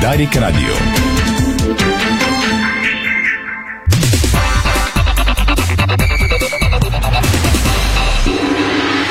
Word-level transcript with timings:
Дарик 0.00 0.36
Радио. 0.36 0.74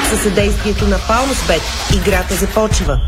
Със 0.10 0.22
съдействието 0.24 0.88
на 0.88 1.00
Палмсбет 1.08 1.62
играта 1.96 2.36
започва. 2.36 3.00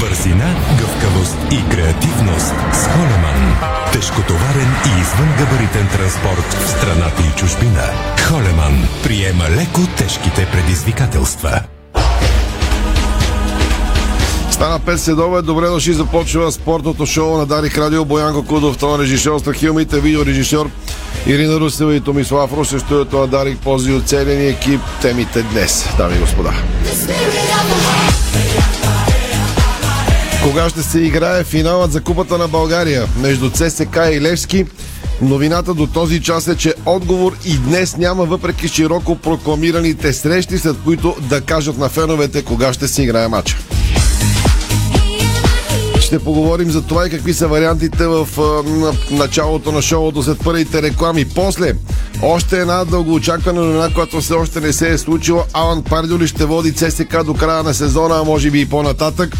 Бързина, 0.00 0.54
гъвкавост 0.78 1.36
и 1.50 1.68
креативност 1.70 2.54
с 2.72 2.86
Холеман. 2.86 3.56
Тежкотоварен 3.92 4.74
и 4.86 5.00
извънгабаритен 5.00 5.88
транспорт 5.88 6.52
в 6.52 6.68
страната 6.70 7.22
и 7.32 7.38
чужбина. 7.38 7.82
Холеман 8.28 8.88
приема 9.02 9.44
леко 9.44 9.80
тежките 9.96 10.46
предизвикателства. 10.52 11.60
Стана 14.62 14.80
5 14.80 14.96
следове. 14.96 15.42
Добре 15.42 15.66
дошли. 15.66 15.92
Започва 15.92 16.52
спортното 16.52 17.06
шоу 17.06 17.38
на 17.38 17.46
Дарик 17.46 17.78
Радио. 17.78 18.04
Боян 18.04 18.34
Кокудов, 18.34 18.78
това 18.78 18.98
режисьор, 18.98 19.38
страхилмите, 19.38 20.00
видеорежисьор 20.00 20.70
Ирина 21.26 21.60
Русева 21.60 21.94
и 21.96 22.00
Томислав 22.00 22.52
Русе. 22.52 22.78
Студиото 22.78 23.18
на 23.18 23.26
Дарик 23.26 23.58
пози 23.58 23.92
от 23.92 24.08
целия 24.08 24.38
ни 24.38 24.46
екип. 24.46 24.80
Темите 25.00 25.42
днес, 25.42 25.88
дами 25.98 26.16
и 26.16 26.18
господа. 26.18 26.52
Кога 30.42 30.68
ще 30.68 30.82
се 30.82 31.00
играе 31.00 31.44
финалът 31.44 31.92
за 31.92 32.00
Купата 32.00 32.38
на 32.38 32.48
България 32.48 33.06
между 33.20 33.50
ЦСК 33.50 33.96
и 34.12 34.20
Левски? 34.20 34.66
Новината 35.22 35.74
до 35.74 35.86
този 35.86 36.22
час 36.22 36.48
е, 36.48 36.56
че 36.56 36.74
отговор 36.86 37.36
и 37.44 37.56
днес 37.58 37.96
няма, 37.96 38.24
въпреки 38.24 38.68
широко 38.68 39.16
прокламираните 39.16 40.12
срещи, 40.12 40.58
след 40.58 40.76
които 40.84 41.16
да 41.20 41.40
кажат 41.40 41.78
на 41.78 41.88
феновете 41.88 42.42
кога 42.42 42.72
ще 42.72 42.88
се 42.88 43.02
играе 43.02 43.28
матча. 43.28 43.56
Ще 46.12 46.18
поговорим 46.18 46.70
за 46.70 46.82
това 46.82 47.06
и 47.06 47.10
какви 47.10 47.34
са 47.34 47.48
вариантите 47.48 48.06
в 48.06 48.28
на, 48.66 48.92
началото 49.10 49.72
на 49.72 49.82
шоуто 49.82 50.22
след 50.22 50.38
първите 50.44 50.82
реклами. 50.82 51.24
После, 51.24 51.74
още 52.22 52.60
една 52.60 52.84
дългоочаквана 52.84 53.60
новина, 53.60 53.88
която 53.94 54.20
все 54.20 54.34
още 54.34 54.60
не 54.60 54.72
се 54.72 54.92
е 54.92 54.98
случила. 54.98 55.44
Алан 55.52 55.82
Пардюли 55.82 56.28
ще 56.28 56.44
води 56.44 56.72
ЦСК 56.72 57.24
до 57.24 57.34
края 57.34 57.62
на 57.62 57.74
сезона, 57.74 58.20
а 58.20 58.24
може 58.24 58.50
би 58.50 58.60
и 58.60 58.68
по-нататък. 58.68 59.36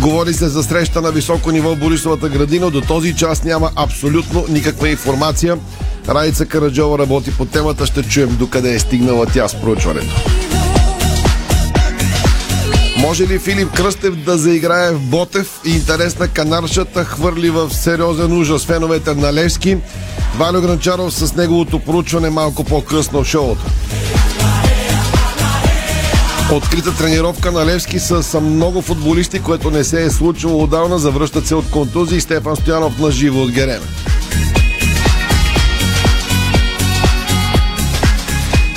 Говори 0.00 0.32
се 0.32 0.48
за 0.48 0.62
среща 0.62 1.00
на 1.00 1.10
високо 1.12 1.50
ниво 1.50 1.74
в 1.74 1.78
Борисовата 1.78 2.28
градина. 2.28 2.70
До 2.70 2.80
този 2.80 3.14
час 3.14 3.44
няма 3.44 3.70
абсолютно 3.76 4.44
никаква 4.48 4.88
информация. 4.88 5.58
Райца 6.08 6.46
Караджова 6.46 6.98
работи 6.98 7.30
по 7.30 7.44
темата. 7.44 7.86
Ще 7.86 8.02
чуем 8.02 8.36
докъде 8.36 8.74
е 8.74 8.78
стигнала 8.78 9.26
тя 9.26 9.48
с 9.48 9.60
проучването. 9.60 10.14
Може 13.04 13.26
ли 13.26 13.38
Филип 13.38 13.72
Кръстев 13.72 14.16
да 14.16 14.38
заиграе 14.38 14.92
в 14.92 15.00
Ботев? 15.00 15.60
Интересна 15.64 16.28
канаршата 16.28 17.04
хвърли 17.04 17.50
в 17.50 17.70
сериозен 17.74 18.32
ужас 18.32 18.64
феновете 18.64 19.14
на 19.14 19.32
Левски. 19.32 19.76
Валю 20.38 20.60
Гранчаров 20.60 21.14
с 21.14 21.34
неговото 21.36 21.78
проучване 21.78 22.30
малко 22.30 22.64
по-късно 22.64 23.24
в 23.24 23.26
шоуто. 23.26 23.64
Открита 26.52 26.96
тренировка 26.96 27.52
на 27.52 27.66
Левски 27.66 27.98
с 27.98 28.40
много 28.40 28.82
футболисти, 28.82 29.42
което 29.42 29.70
не 29.70 29.84
се 29.84 30.04
е 30.04 30.10
случило 30.10 30.62
отдавна. 30.62 30.98
Завръщат 30.98 31.46
се 31.46 31.54
от 31.54 31.70
контузии 31.70 32.20
Стефан 32.20 32.56
Стоянов 32.56 32.98
на 32.98 33.10
живо 33.10 33.42
от 33.42 33.50
Герена. 33.50 33.86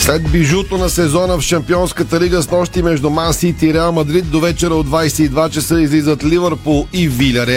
След 0.07 0.31
бижуто 0.31 0.77
на 0.77 0.89
сезона 0.89 1.37
в 1.37 1.41
Шампионската 1.41 2.19
лига 2.19 2.41
с 2.41 2.51
нощи 2.51 2.81
между 2.81 3.09
Ман 3.09 3.33
Сити 3.33 3.67
и 3.67 3.73
Реал 3.73 3.91
Мадрид 3.91 4.31
до 4.31 4.39
вечера 4.39 4.75
от 4.75 4.87
22 4.87 5.49
часа 5.49 5.81
излизат 5.81 6.23
Ливърпул 6.23 6.87
и 6.93 7.07
Виля 7.07 7.47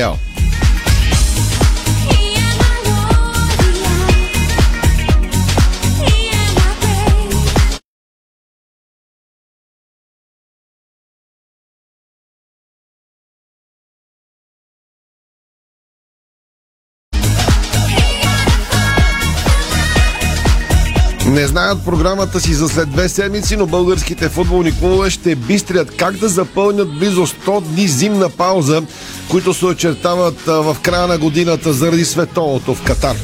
знаят 21.70 21.84
програмата 21.84 22.40
си 22.40 22.54
за 22.54 22.68
след 22.68 22.90
две 22.90 23.08
седмици, 23.08 23.56
но 23.56 23.66
българските 23.66 24.28
футболни 24.28 24.78
клубове 24.78 25.10
ще 25.10 25.34
бистрят 25.34 25.96
как 25.96 26.16
да 26.16 26.28
запълнят 26.28 26.98
близо 26.98 27.26
100 27.26 27.62
дни 27.62 27.88
зимна 27.88 28.28
пауза, 28.28 28.82
които 29.28 29.54
се 29.54 29.66
очертават 29.66 30.40
в 30.46 30.76
края 30.82 31.06
на 31.06 31.18
годината 31.18 31.72
заради 31.72 32.04
световото 32.04 32.74
в 32.74 32.82
Катар. 32.82 33.16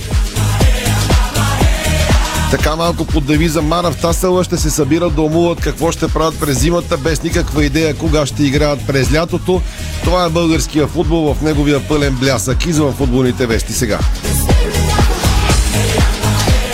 Така 2.51 2.77
малко 2.77 3.05
под 3.05 3.27
девиза 3.27 3.63
Мара 3.63 3.91
в 3.91 4.01
Тасъла 4.01 4.45
ще 4.45 4.57
се 4.57 4.71
събират 4.71 5.15
да 5.15 5.23
умуват 5.23 5.61
какво 5.61 5.93
ще 5.93 6.09
правят 6.09 6.41
през 6.41 6.61
зимата, 6.61 6.97
без 6.97 7.23
никаква 7.23 7.65
идея 7.65 7.95
кога 7.95 8.27
ще 8.27 8.45
играят 8.45 8.87
през 8.87 9.13
лятото. 9.15 9.63
Това 10.05 10.25
е 10.25 10.31
българския 10.31 10.87
футбол 10.87 11.35
в 11.35 11.43
неговия 11.43 11.89
пълен 11.89 12.15
блясък. 12.15 12.67
Извън 12.67 12.93
футболните 12.93 13.47
вести 13.47 13.73
сега. 13.73 13.99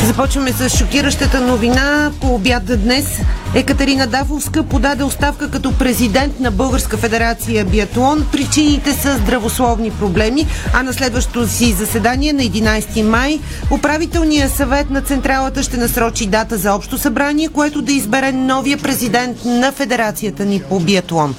Започваме 0.06 0.52
с 0.52 0.68
шокиращата 0.68 1.40
новина 1.40 2.10
по 2.20 2.34
обяд 2.34 2.82
днес. 2.82 3.06
Екатерина 3.54 4.06
Дафовска 4.06 4.62
подаде 4.62 5.04
оставка 5.04 5.50
като 5.50 5.78
президент 5.78 6.40
на 6.40 6.50
Българска 6.50 6.96
федерация 6.96 7.64
биатлон. 7.64 8.26
Причините 8.32 8.92
са 8.92 9.16
здравословни 9.16 9.91
проблеми, 9.91 10.46
а 10.74 10.82
на 10.82 10.92
следващото 10.92 11.48
си 11.48 11.72
заседание 11.72 12.32
на 12.32 12.42
11 12.42 13.02
май 13.02 13.41
управителният 13.70 14.52
съвет 14.52 14.91
на 14.91 15.02
Централата 15.02 15.62
ще 15.62 15.76
насрочи 15.76 16.26
дата 16.26 16.56
за 16.58 16.74
общо 16.74 16.98
събрание, 16.98 17.48
което 17.48 17.82
да 17.82 17.92
избере 17.92 18.32
новия 18.32 18.78
президент 18.78 19.44
на 19.44 19.72
федерацията 19.72 20.44
ни 20.44 20.62
по 20.68 20.80
биатлон. 20.80 21.34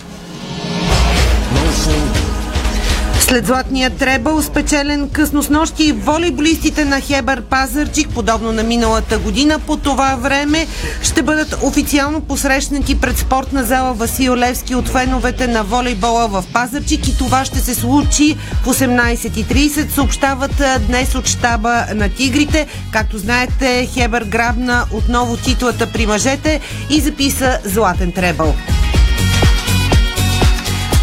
След 3.33 3.45
златния 3.45 3.89
требъл, 3.89 4.41
спечелен 4.41 5.09
късно 5.09 5.43
с 5.43 5.49
нощи, 5.49 5.91
волейболистите 5.91 6.85
на 6.85 7.01
Хебър 7.01 7.41
Пазарчик, 7.41 8.09
подобно 8.09 8.51
на 8.51 8.63
миналата 8.63 9.19
година, 9.19 9.59
по 9.59 9.77
това 9.77 10.15
време 10.15 10.67
ще 11.01 11.21
бъдат 11.21 11.57
официално 11.63 12.21
посрещнати 12.21 13.01
пред 13.01 13.17
спортна 13.17 13.63
зала 13.63 13.93
Васил 13.93 14.35
Левски 14.35 14.75
от 14.75 14.89
феновете 14.89 15.47
на 15.47 15.63
волейбола 15.63 16.27
в 16.27 16.43
Пазарчик 16.53 17.07
и 17.07 17.17
това 17.17 17.45
ще 17.45 17.59
се 17.59 17.75
случи 17.75 18.37
в 18.63 18.65
18.30, 18.65 19.89
съобщават 19.89 20.63
днес 20.87 21.15
от 21.15 21.27
щаба 21.27 21.85
на 21.95 22.09
Тигрите. 22.09 22.67
Както 22.91 23.17
знаете, 23.17 23.89
Хебър 23.93 24.23
грабна 24.23 24.85
отново 24.91 25.37
титлата 25.37 25.91
при 25.93 26.05
мъжете 26.05 26.59
и 26.89 27.01
записа 27.01 27.59
златен 27.65 28.11
требъл. 28.11 28.55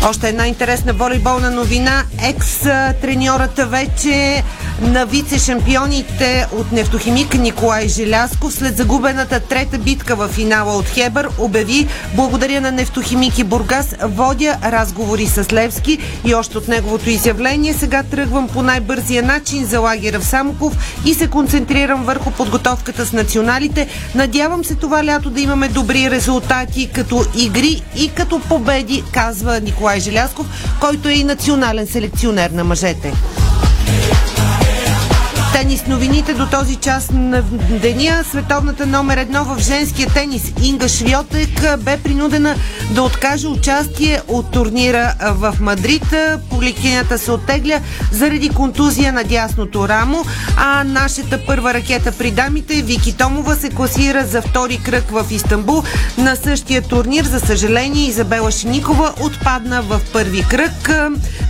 Още 0.09 0.29
една 0.29 0.47
интересна 0.47 0.93
волейболна 0.93 1.51
новина. 1.51 2.05
Екс-треньората 2.23 3.67
вече 3.67 4.45
на 4.81 5.07
вице-шампионите 5.07 6.47
от 6.53 6.73
нефтохимик 6.73 7.35
Николай 7.35 7.89
Желясков 7.89 8.53
след 8.53 8.77
загубената 8.77 9.41
трета 9.41 9.79
битка 9.79 10.17
в 10.17 10.29
финала 10.29 10.77
от 10.77 10.89
Хебър 10.89 11.29
обяви 11.39 11.89
благодаря 12.15 12.61
на 12.61 12.73
нефтохимик 12.73 13.39
и 13.39 13.45
Бургас 13.45 13.95
водя 14.03 14.59
разговори 14.65 15.27
с 15.27 15.53
Левски 15.53 15.99
и 16.25 16.35
още 16.35 16.59
от 16.59 16.69
неговото 16.69 17.11
изявление 17.11 17.75
сега 17.75 18.03
тръгвам 18.03 18.49
по 18.49 18.63
най-бързия 18.63 19.23
начин 19.23 19.65
за 19.65 19.81
лагера 19.81 20.21
в 20.21 20.27
Самоков 20.27 21.01
и 21.05 21.15
се 21.15 21.27
концентрирам 21.27 22.05
върху 22.05 22.31
подготовката 22.31 23.07
с 23.07 23.13
националите. 23.13 23.89
Надявам 24.15 24.65
се 24.65 24.75
това 24.75 25.05
лято 25.05 25.31
да 25.31 25.41
имаме 25.41 25.69
добри 25.69 26.11
резултати 26.11 26.91
като 26.95 27.25
игри 27.37 27.83
и 27.97 28.09
като 28.09 28.41
победи, 28.41 29.05
казва 29.13 29.61
Николай 29.61 30.01
Желясков, 30.01 30.47
който 30.81 31.09
е 31.09 31.13
и 31.13 31.25
национален 31.25 31.87
селекционер 31.87 32.51
на 32.51 32.65
мъжете. 32.65 33.13
Тенис 35.61 35.87
новините 35.87 36.35
до 36.35 36.47
този 36.47 36.77
час 36.77 37.11
на 37.13 37.43
деня. 37.83 38.25
Световната 38.31 38.87
номер 38.87 39.17
едно 39.17 39.45
в 39.45 39.59
женския 39.59 40.09
тенис 40.09 40.53
Инга 40.63 40.89
Швиотек 40.89 41.79
бе 41.79 41.97
принудена 41.97 42.55
да 42.91 43.03
откаже 43.03 43.49
участие 43.49 44.21
от 44.29 44.51
турнира 44.51 45.15
в 45.21 45.55
Мадрид. 45.61 46.15
Поликинята 46.51 47.19
се 47.19 47.33
оттегля 47.33 47.81
заради 48.13 48.49
контузия 48.49 49.13
на 49.13 49.25
дясното 49.25 49.89
рамо, 49.89 50.25
а 50.57 50.85
нашата 50.85 51.47
първа 51.47 51.75
ракета 51.75 52.13
при 52.13 52.31
дамите 52.31 52.83
Вики 52.83 53.17
Томова 53.17 53.55
се 53.55 53.71
класира 53.71 54.27
за 54.27 54.43
втори 54.43 54.81
кръг 54.85 55.11
в 55.11 55.27
Истанбул. 55.31 55.83
На 56.19 56.37
същия 56.37 56.83
турнир, 56.83 57.25
за 57.25 57.41
съжаление, 57.41 58.09
Изабела 58.09 58.51
Шиникова 58.51 59.13
отпадна 59.21 59.83
в 59.83 60.01
първи 60.13 60.45
кръг. 60.51 60.91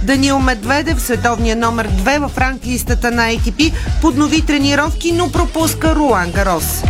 Даниил 0.03 0.39
Медведев, 0.39 1.03
световния 1.03 1.57
номер 1.57 1.89
2 1.89 2.29
в 2.29 2.39
ранглистата 2.39 3.11
на 3.11 3.23
ATP, 3.23 3.73
поднови 4.01 4.43
тренировки, 4.43 5.13
но 5.13 5.33
пропуска 5.33 5.95
Руан 5.95 6.31
Гарос. 6.31 6.83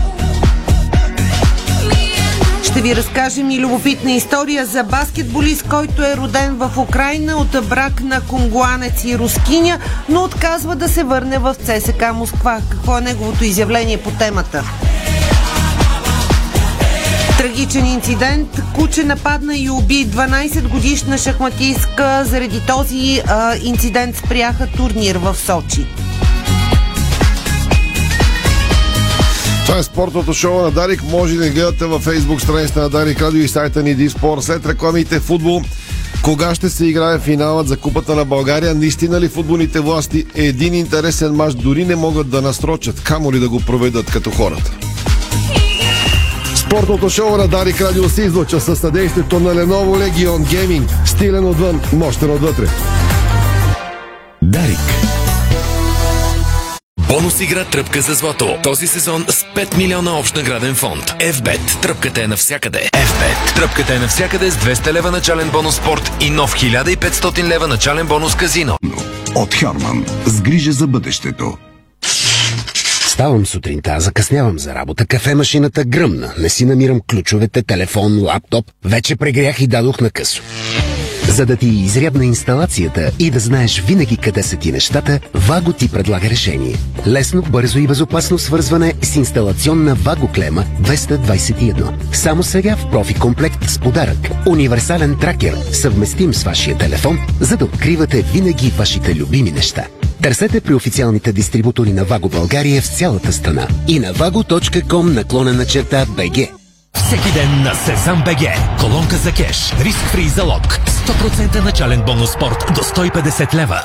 Ще 2.63 2.81
ви 2.81 2.97
разкажем 2.97 3.51
и 3.51 3.59
любопитна 3.59 4.13
история 4.13 4.67
за 4.67 4.85
баскетболист, 4.85 5.69
който 5.69 6.03
е 6.03 6.17
роден 6.17 6.57
в 6.57 6.71
Украина 6.79 7.37
от 7.37 7.69
брак 7.69 8.01
на 8.01 8.21
конгуанец 8.21 9.05
и 9.05 9.19
рускиня, 9.19 9.79
но 10.09 10.23
отказва 10.25 10.77
да 10.77 10.89
се 10.89 11.05
върне 11.05 11.39
в 11.39 11.55
ЦСК 11.55 12.05
Москва. 12.15 12.59
Какво 12.71 12.99
е 12.99 13.01
неговото 13.01 13.45
изявление 13.45 13.97
по 13.97 14.11
темата? 14.11 14.65
Трагичен 17.39 17.87
инцидент. 17.87 18.49
Куче 18.75 19.05
нападна 19.05 19.57
и 19.57 19.71
уби 19.71 20.07
12 20.07 20.69
годишна 20.69 21.19
шахматистка. 21.19 22.25
Заради 22.25 22.61
този 22.67 23.23
а, 23.27 23.55
инцидент 23.63 24.17
спряха 24.17 24.67
турнир 24.67 25.17
в 25.17 25.37
Сочи. 25.37 25.87
Това 29.67 29.79
е 29.79 29.83
спортното 29.83 30.33
шоу 30.33 30.63
на 30.63 30.71
Дарик. 30.71 31.03
Може 31.03 31.37
да 31.37 31.51
гледате 31.51 31.85
във 31.85 32.03
фейсбук 32.03 32.41
страницата 32.41 32.81
на 32.81 32.89
Дарик 32.89 33.23
Радио 33.23 33.43
и 33.43 33.49
сайта 33.49 33.83
ни 33.83 33.95
Диспор. 33.95 34.41
След 34.41 34.67
рекламите 34.67 35.21
футбол. 35.21 35.63
Кога 36.23 36.55
ще 36.55 36.71
се 36.71 36.87
играе 36.87 37.19
финалът 37.19 37.69
за 37.69 37.77
Купата 37.77 38.15
на 38.15 38.25
България? 38.25 38.75
Наистина 38.75 39.21
ли 39.21 39.29
футболните 39.29 39.81
власти 39.81 40.25
един 40.35 40.75
интересен 40.75 41.35
мач 41.35 41.55
дори 41.55 41.85
не 41.85 41.97
могат 41.97 42.31
да 42.31 42.43
насрочат, 42.43 43.01
камо 43.01 43.33
ли 43.33 43.41
да 43.41 43.49
го 43.49 43.61
проведат 43.61 44.11
като 44.11 44.31
хората? 44.31 44.73
Спортното 46.55 47.11
шоу 47.11 47.37
на 47.37 47.49
Дарик 47.49 47.81
Радио 47.81 48.09
се 48.09 48.23
излъчва 48.23 48.61
със 48.61 48.79
съдействието 48.79 49.41
на 49.41 49.55
Lenovo 49.55 50.11
Legion 50.11 50.45
Gaming. 50.45 51.07
Стилен 51.07 51.45
отвън, 51.45 51.81
мощен 51.93 52.31
отвътре. 52.31 52.67
Бонус 57.11 57.41
игра 57.41 57.65
Тръпка 57.65 58.01
за 58.01 58.15
злато. 58.15 58.59
Този 58.63 58.87
сезон 58.87 59.25
с 59.29 59.45
5 59.57 59.77
милиона 59.77 60.19
общ 60.19 60.37
награден 60.37 60.75
фонд. 60.75 61.05
FBET. 61.05 61.83
Тръпката 61.83 62.23
е 62.23 62.27
навсякъде. 62.27 62.79
FBET. 62.93 63.55
Тръпката 63.55 63.95
е 63.95 63.99
навсякъде 63.99 64.51
с 64.51 64.55
200 64.55 64.93
лева 64.93 65.11
начален 65.11 65.51
бонус 65.51 65.77
спорт 65.77 66.13
и 66.21 66.31
нов 66.31 66.55
1500 66.55 67.49
лева 67.49 67.69
начален 67.69 68.07
бонус 68.07 68.35
казино. 68.37 68.77
От 69.35 69.55
Хьорман. 69.55 70.07
С 70.27 70.41
грижа 70.41 70.73
за 70.73 70.87
бъдещето. 70.87 71.59
Ставам 73.09 73.47
сутринта, 73.47 74.01
закъснявам 74.01 74.59
за 74.59 74.75
работа, 74.75 75.07
кафемашината 75.07 75.85
гръмна, 75.85 76.33
не 76.39 76.49
си 76.49 76.65
намирам 76.65 77.01
ключовете, 77.11 77.63
телефон, 77.63 78.23
лаптоп, 78.23 78.65
вече 78.85 79.17
прегрях 79.17 79.61
и 79.61 79.67
дадох 79.67 80.01
на 80.01 80.11
късо. 80.11 80.43
За 81.41 81.47
да 81.47 81.57
ти 81.57 81.67
изрядна 81.67 82.25
инсталацията 82.25 83.13
и 83.19 83.31
да 83.31 83.41
знаеш 83.41 83.81
винаги 83.81 84.17
къде 84.17 84.43
са 84.43 84.57
ти 84.57 84.73
нещата, 84.73 85.21
Ваго 85.35 85.73
ти 85.73 85.89
предлага 85.89 86.31
решение. 86.31 86.77
Лесно, 87.07 87.43
бързо 87.43 87.79
и 87.79 87.87
безопасно 87.87 88.39
свързване 88.39 88.95
с 89.03 89.17
инсталационна 89.17 89.95
Ваго 89.95 90.29
клема 90.35 90.65
221. 90.83 92.15
Само 92.15 92.43
сега 92.43 92.77
в 92.77 92.91
профи 92.91 93.15
комплект 93.15 93.71
с 93.71 93.79
подарък. 93.79 94.31
Универсален 94.47 95.17
тракер, 95.21 95.57
съвместим 95.73 96.35
с 96.35 96.43
вашия 96.43 96.79
телефон, 96.79 97.19
за 97.41 97.57
да 97.57 97.65
откривате 97.65 98.23
винаги 98.23 98.71
вашите 98.71 99.15
любими 99.15 99.51
неща. 99.51 99.87
Търсете 100.23 100.61
при 100.61 100.75
официалните 100.75 101.33
дистрибутори 101.33 101.93
на 101.93 102.05
Ваго 102.05 102.29
България 102.29 102.83
в 102.83 102.97
цялата 102.97 103.33
страна 103.33 103.69
и 103.89 103.99
на 103.99 104.15
vago.com 104.15 105.15
наклонена 105.15 105.67
черта 105.67 106.07
BG. 106.07 106.51
Всеки 106.95 107.33
ден 107.33 107.63
на 107.63 107.75
Сезам 107.75 108.23
БГ. 108.25 108.43
Колонка 108.81 109.17
за 109.17 109.33
кеш. 109.33 109.75
Риск 109.81 109.99
фри 109.99 110.29
залог. 110.29 110.90
100% 111.11 111.65
начален 111.65 112.03
бонус 112.07 112.31
спорт 112.31 112.65
до 112.75 112.81
150 112.81 113.55
лева. 113.55 113.81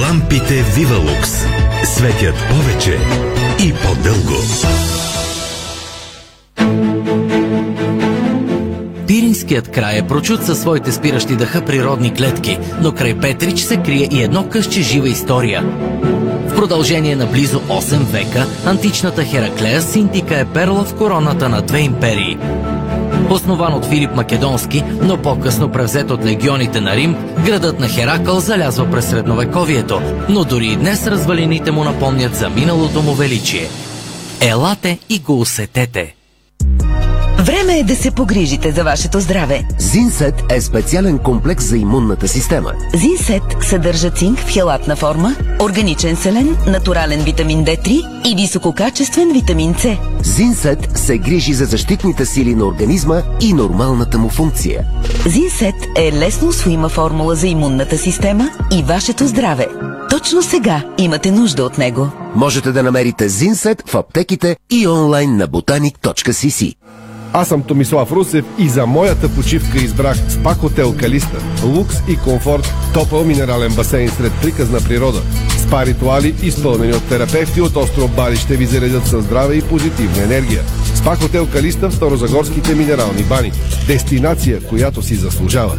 Лампите 0.00 0.62
Вивалукс 0.62 1.30
светят 1.84 2.34
повече 2.50 2.98
и 3.64 3.72
по-дълго. 3.72 4.42
Пиринският 9.06 9.70
край 9.70 9.98
е 9.98 10.06
прочут 10.06 10.44
със 10.44 10.60
своите 10.60 10.92
спиращи 10.92 11.36
дъха 11.36 11.64
природни 11.64 12.14
клетки, 12.14 12.58
но 12.80 12.92
край 12.92 13.20
Петрич 13.20 13.60
се 13.60 13.76
крие 13.76 14.08
и 14.12 14.22
едно 14.22 14.48
късче 14.48 14.82
жива 14.82 15.08
история. 15.08 15.64
Продължение 16.62 17.16
на 17.16 17.26
близо 17.26 17.60
8 17.60 17.96
века, 17.96 18.46
античната 18.66 19.24
Хераклея 19.24 19.82
Синтика 19.82 20.38
е 20.38 20.44
перла 20.44 20.84
в 20.84 20.94
короната 20.94 21.48
на 21.48 21.62
две 21.62 21.80
империи. 21.80 22.38
Основан 23.30 23.74
от 23.74 23.86
Филип 23.86 24.10
Македонски, 24.14 24.84
но 25.02 25.22
по-късно 25.22 25.72
превзет 25.72 26.10
от 26.10 26.24
легионите 26.24 26.80
на 26.80 26.96
Рим, 26.96 27.16
градът 27.46 27.80
на 27.80 27.88
Херакъл 27.88 28.40
залязва 28.40 28.90
през 28.90 29.08
средновековието, 29.08 30.02
но 30.28 30.44
дори 30.44 30.66
и 30.66 30.76
днес 30.76 31.06
развалините 31.06 31.70
му 31.70 31.84
напомнят 31.84 32.36
за 32.36 32.50
миналото 32.50 33.02
му 33.02 33.14
величие. 33.14 33.68
Елате 34.40 34.98
и 35.08 35.18
го 35.18 35.40
усетете! 35.40 36.21
Време 37.52 37.78
е 37.78 37.84
да 37.84 37.96
се 37.96 38.10
погрижите 38.10 38.72
за 38.72 38.84
вашето 38.84 39.20
здраве. 39.20 39.64
Зинсет 39.78 40.34
е 40.50 40.60
специален 40.60 41.18
комплекс 41.18 41.64
за 41.64 41.76
имунната 41.76 42.28
система. 42.28 42.72
Зинсет 42.94 43.42
съдържа 43.60 44.10
цинк 44.10 44.38
в 44.38 44.52
хелатна 44.52 44.96
форма, 44.96 45.36
органичен 45.60 46.16
селен, 46.16 46.56
натурален 46.66 47.20
витамин 47.20 47.64
D3 47.64 47.88
и 48.32 48.36
висококачествен 48.36 49.32
витамин 49.32 49.74
С. 49.78 49.96
Зинсет 50.22 50.98
се 50.98 51.18
грижи 51.18 51.52
за 51.54 51.64
защитните 51.64 52.26
сили 52.26 52.54
на 52.54 52.64
организма 52.64 53.22
и 53.40 53.52
нормалната 53.52 54.18
му 54.18 54.28
функция. 54.28 54.84
Зинсет 55.26 55.74
е 55.96 56.12
лесно 56.12 56.48
усвоима 56.48 56.88
формула 56.88 57.34
за 57.34 57.46
имунната 57.46 57.98
система 57.98 58.50
и 58.72 58.82
вашето 58.82 59.26
здраве. 59.26 59.66
Точно 60.10 60.42
сега 60.42 60.82
имате 60.98 61.30
нужда 61.30 61.64
от 61.64 61.78
него. 61.78 62.08
Можете 62.34 62.72
да 62.72 62.82
намерите 62.82 63.28
Зинсет 63.28 63.90
в 63.90 63.94
аптеките 63.94 64.56
и 64.70 64.88
онлайн 64.88 65.36
на 65.36 65.48
botanik.cc. 65.48 66.74
Аз 67.34 67.48
съм 67.48 67.62
Томислав 67.62 68.12
Русев 68.12 68.44
и 68.58 68.68
за 68.68 68.86
моята 68.86 69.28
почивка 69.28 69.78
избрах 69.78 70.16
спа 70.28 70.54
хотел 70.54 70.96
Калиста. 70.96 71.38
Лукс 71.64 71.96
и 72.08 72.16
комфорт, 72.16 72.74
топъл 72.94 73.24
минерален 73.24 73.74
басейн 73.74 74.10
сред 74.10 74.32
приказна 74.42 74.78
природа. 74.80 75.22
Спа 75.58 75.86
ритуали, 75.86 76.34
изпълнени 76.42 76.92
от 76.92 77.08
терапевти 77.08 77.60
от 77.60 77.76
остров 77.76 78.16
Бали, 78.16 78.36
ще 78.36 78.56
ви 78.56 78.66
заредят 78.66 79.06
със 79.06 79.24
здраве 79.24 79.54
и 79.54 79.62
позитивна 79.62 80.22
енергия. 80.22 80.62
Спа 80.94 81.16
хотел 81.16 81.46
Калиста 81.46 81.88
в 81.88 81.94
Старозагорските 81.94 82.74
минерални 82.74 83.22
бани. 83.22 83.52
Дестинация, 83.86 84.60
която 84.60 85.02
си 85.02 85.14
заслужава. 85.14 85.76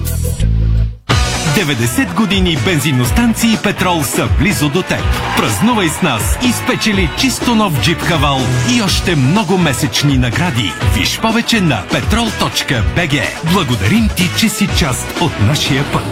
90 1.55 2.15
години 2.15 2.57
бензиностанции 2.65 3.57
Петрол 3.63 4.03
са 4.03 4.29
близо 4.39 4.69
до 4.69 4.81
теб. 4.81 5.03
Празнувай 5.37 5.89
с 5.89 6.01
нас 6.01 6.37
и 6.45 6.51
спечели 6.51 7.09
чисто 7.19 7.55
нов 7.55 7.81
джип 7.81 8.01
Хавал 8.01 8.39
и 8.75 8.81
още 8.81 9.15
много 9.15 9.57
месечни 9.57 10.17
награди. 10.17 10.71
Виж 10.95 11.19
повече 11.19 11.61
на 11.61 11.83
petrol.bg. 11.91 13.21
Благодарим 13.53 14.09
ти, 14.17 14.29
че 14.39 14.49
си 14.49 14.67
част 14.79 15.21
от 15.21 15.31
нашия 15.47 15.83
път. 15.93 16.03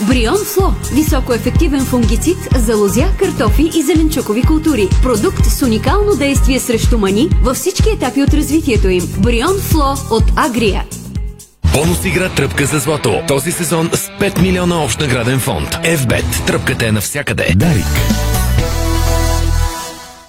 Брион 0.00 0.38
Фло– 0.54 0.72
високоефективен 0.92 1.84
фунгицид 1.84 2.38
за 2.56 2.76
лозя, 2.76 3.06
картофи 3.18 3.70
и 3.74 3.82
зеленчукови 3.82 4.42
култури. 4.42 4.88
Продукт 5.02 5.44
с 5.44 5.62
уникално 5.62 6.16
действие 6.16 6.60
срещу 6.60 6.98
мани 6.98 7.28
във 7.42 7.56
всички 7.56 7.90
етапи 7.90 8.22
от 8.22 8.34
развитието 8.34 8.88
им. 8.88 9.02
Брион 9.18 9.58
Фло 9.70 9.94
от 10.10 10.24
Агрия. 10.36 10.84
Бонус 11.78 12.04
игра 12.04 12.28
Тръпка 12.28 12.66
за 12.66 12.78
злато. 12.78 13.22
Този 13.28 13.52
сезон 13.52 13.90
с 13.92 14.08
5 14.08 14.40
милиона 14.40 14.84
общ 14.84 15.00
награден 15.00 15.40
фонд. 15.40 15.68
FBET. 15.68 16.46
Тръпката 16.46 16.86
е 16.86 16.92
навсякъде. 16.92 17.52
Дарик. 17.56 17.84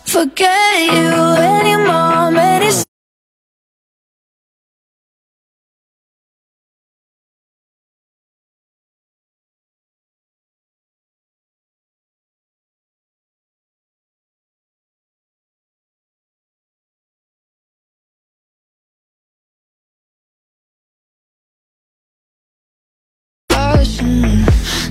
forget 0.05 0.77
you 0.95 1.11
anymore. 1.57 2.29
Man, 2.37 2.58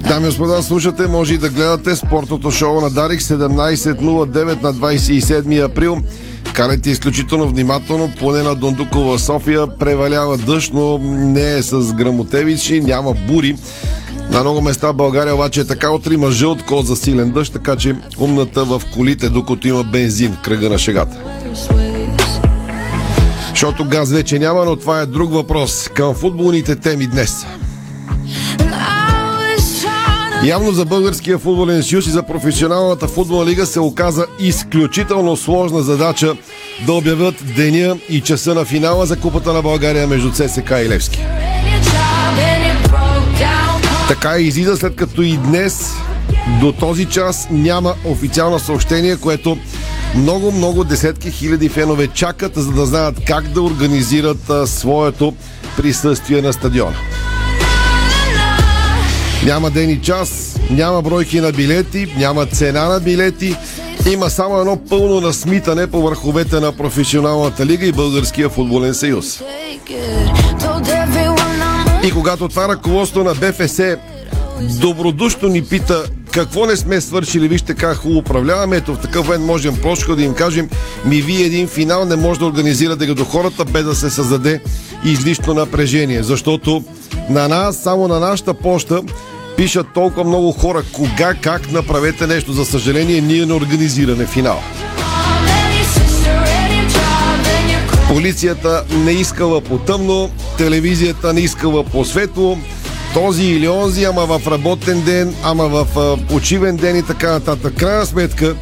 Дами 0.08 0.24
и 0.24 0.28
господа, 0.28 0.62
слушате, 0.62 1.06
може 1.06 1.34
и 1.34 1.38
да 1.38 1.48
гледате 1.48 1.96
спортното 1.96 2.50
шоу 2.50 2.80
на 2.80 2.90
Дарик 2.90 3.20
17.09 3.20 4.62
на 4.62 4.74
27 4.74 5.64
април. 5.64 5.98
Карайте 6.52 6.90
изключително 6.90 7.48
внимателно, 7.48 8.10
поне 8.18 8.42
на 8.42 8.54
Дондукова 8.54 9.18
София 9.18 9.66
превалява 9.78 10.38
дъжд, 10.38 10.70
но 10.74 10.98
не 11.02 11.54
е 11.54 11.62
с 11.62 11.92
грамотевичи, 11.94 12.80
няма 12.80 13.14
бури. 13.28 13.56
На 14.30 14.40
много 14.40 14.60
места 14.60 14.90
в 14.92 14.94
България 14.94 15.34
обаче 15.34 15.60
е 15.60 15.64
така 15.64 15.90
утре 15.90 16.14
има 16.14 16.30
жълт 16.30 16.62
код 16.62 16.86
за 16.86 16.96
силен 16.96 17.30
дъжд, 17.30 17.52
така 17.52 17.76
че 17.76 17.96
умната 18.18 18.64
в 18.64 18.82
колите, 18.94 19.28
докато 19.28 19.68
има 19.68 19.84
бензин 19.84 20.32
в 20.32 20.42
кръга 20.42 20.68
на 20.68 20.78
шегата. 20.78 21.16
Защото 23.50 23.84
газ 23.84 24.10
вече 24.12 24.38
няма, 24.38 24.64
но 24.64 24.76
това 24.76 25.00
е 25.00 25.06
друг 25.06 25.32
въпрос. 25.32 25.88
Към 25.94 26.14
футболните 26.14 26.76
теми 26.76 27.06
днес. 27.06 27.46
Явно 30.44 30.72
за 30.72 30.84
Българския 30.84 31.38
футболен 31.38 31.82
съюз 31.82 32.06
и 32.06 32.10
за 32.10 32.22
професионалната 32.22 33.08
футболна 33.08 33.46
лига 33.46 33.66
се 33.66 33.80
оказа 33.80 34.26
изключително 34.38 35.36
сложна 35.36 35.82
задача 35.82 36.34
да 36.86 36.92
обявят 36.92 37.34
деня 37.56 37.96
и 38.08 38.20
часа 38.20 38.54
на 38.54 38.64
финала 38.64 39.06
за 39.06 39.16
Купата 39.16 39.52
на 39.52 39.62
България 39.62 40.06
между 40.06 40.32
ЦСК 40.32 40.70
и 40.70 40.88
Левски. 40.88 41.24
Така 44.08 44.38
и 44.38 44.46
излиза 44.46 44.76
след 44.76 44.96
като 44.96 45.22
и 45.22 45.36
днес 45.36 45.92
до 46.60 46.72
този 46.72 47.04
час 47.04 47.48
няма 47.50 47.94
официално 48.04 48.58
съобщение, 48.58 49.16
което 49.16 49.58
много, 50.14 50.52
много 50.52 50.84
десетки 50.84 51.30
хиляди 51.30 51.68
фенове 51.68 52.06
чакат, 52.06 52.52
за 52.54 52.72
да 52.72 52.86
знаят 52.86 53.14
как 53.26 53.48
да 53.48 53.62
организират 53.62 54.52
своето 54.66 55.34
присъствие 55.76 56.42
на 56.42 56.52
стадиона. 56.52 56.96
Няма 59.48 59.70
ден 59.70 59.90
и 59.90 60.00
час, 60.00 60.60
няма 60.70 61.02
бройки 61.02 61.40
на 61.40 61.52
билети, 61.52 62.14
няма 62.18 62.46
цена 62.46 62.88
на 62.88 63.00
билети. 63.00 63.56
Има 64.12 64.30
само 64.30 64.60
едно 64.60 64.76
пълно 64.76 65.20
насмитане 65.20 65.86
по 65.86 66.02
върховете 66.02 66.60
на 66.60 66.72
професионалната 66.72 67.66
лига 67.66 67.86
и 67.86 67.92
Българския 67.92 68.48
футболен 68.48 68.94
съюз. 68.94 69.42
И 72.04 72.10
когато 72.10 72.48
това 72.48 72.68
ръководство 72.68 73.24
на 73.24 73.34
БФС 73.34 73.80
добродушно 74.80 75.48
ни 75.48 75.64
пита 75.64 76.04
какво 76.32 76.66
не 76.66 76.76
сме 76.76 77.00
свършили, 77.00 77.48
вижте 77.48 77.74
как 77.74 77.96
хубаво 77.96 78.18
управляваме, 78.18 78.76
ето 78.76 78.94
в 78.94 78.98
такъв 78.98 79.26
момент 79.26 79.44
можем 79.44 79.76
просто 79.82 80.16
да 80.16 80.22
им 80.22 80.34
кажем 80.34 80.68
ми 81.04 81.20
вие 81.20 81.46
един 81.46 81.68
финал 81.68 82.04
не 82.04 82.16
може 82.16 82.40
да 82.40 82.46
организирате 82.46 83.06
до 83.06 83.24
хората 83.24 83.64
без 83.64 83.84
да 83.84 83.94
се 83.94 84.10
създаде 84.10 84.60
излишно 85.04 85.54
напрежение, 85.54 86.22
защото 86.22 86.84
на 87.30 87.48
нас, 87.48 87.76
само 87.76 88.08
на 88.08 88.20
нашата 88.20 88.54
почта 88.54 89.02
пишат 89.58 89.86
толкова 89.94 90.24
много 90.24 90.52
хора 90.52 90.82
кога, 90.92 91.34
как 91.34 91.72
направете 91.72 92.26
нещо. 92.26 92.52
За 92.52 92.64
съжаление, 92.64 93.20
ние 93.20 93.46
не 93.46 93.52
организираме 93.52 94.26
финал. 94.26 94.60
Полицията 98.08 98.84
не 99.04 99.10
искала 99.10 99.60
по 99.60 99.78
тъмно, 99.78 100.30
телевизията 100.58 101.32
не 101.32 101.40
искала 101.40 101.84
по 101.84 102.04
светло, 102.04 102.58
този 103.14 103.44
или 103.44 103.68
онзи, 103.68 104.04
ама 104.04 104.26
в 104.26 104.46
работен 104.46 105.00
ден, 105.00 105.34
ама 105.42 105.68
в 105.68 106.16
почивен 106.28 106.76
ден 106.76 106.96
и 106.96 107.02
така 107.02 107.30
нататък. 107.30 107.74
Крайна 107.76 108.06
сметка, 108.06 108.54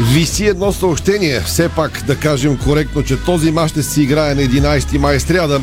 виси 0.00 0.46
едно 0.46 0.72
съобщение, 0.72 1.40
все 1.40 1.68
пак 1.68 2.02
да 2.06 2.16
кажем 2.16 2.58
коректно, 2.64 3.02
че 3.02 3.16
този 3.16 3.50
мач 3.50 3.70
ще 3.70 3.82
си 3.82 4.02
играе 4.02 4.34
на 4.34 4.42
11 4.42 4.98
май 4.98 5.20
сряда, 5.20 5.60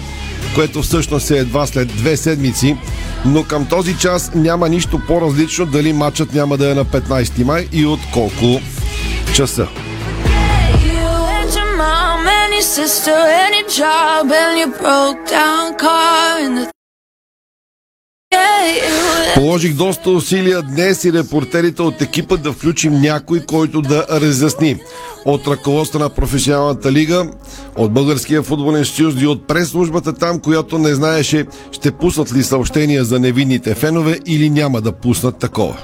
което 0.55 0.81
всъщност 0.81 1.31
е 1.31 1.37
едва 1.37 1.67
след 1.67 1.87
две 1.87 2.17
седмици, 2.17 2.77
но 3.25 3.43
към 3.43 3.65
този 3.65 3.97
час 3.97 4.31
няма 4.35 4.69
нищо 4.69 5.01
по-различно 5.07 5.65
дали 5.65 5.93
матчът 5.93 6.33
няма 6.33 6.57
да 6.57 6.71
е 6.71 6.73
на 6.73 6.85
15 6.85 7.43
май 7.43 7.67
и 7.71 7.85
от 7.85 7.99
колко 8.13 8.61
часа. 9.33 9.67
Положих 19.35 19.73
доста 19.73 20.09
усилия 20.09 20.61
днес 20.61 21.03
и 21.03 21.13
репортерите 21.13 21.81
от 21.81 22.01
екипа 22.01 22.37
да 22.37 22.51
включим 22.51 23.01
някой, 23.01 23.39
който 23.39 23.81
да 23.81 24.05
разясни 24.11 24.77
от 25.25 25.47
ръководство 25.47 25.99
на 25.99 26.09
професионалната 26.09 26.91
лига, 26.91 27.27
от 27.77 27.93
Българския 27.93 28.43
футболен 28.43 28.85
съюз 28.85 29.13
и 29.21 29.27
от 29.27 29.47
прес-службата 29.47 30.13
там, 30.13 30.39
която 30.39 30.77
не 30.77 30.95
знаеше 30.95 31.45
ще 31.71 31.91
пуснат 31.91 32.33
ли 32.33 32.43
съобщения 32.43 33.03
за 33.03 33.19
невинните 33.19 33.75
фенове 33.75 34.19
или 34.25 34.49
няма 34.49 34.81
да 34.81 34.91
пуснат 34.91 35.37
такова. 35.37 35.77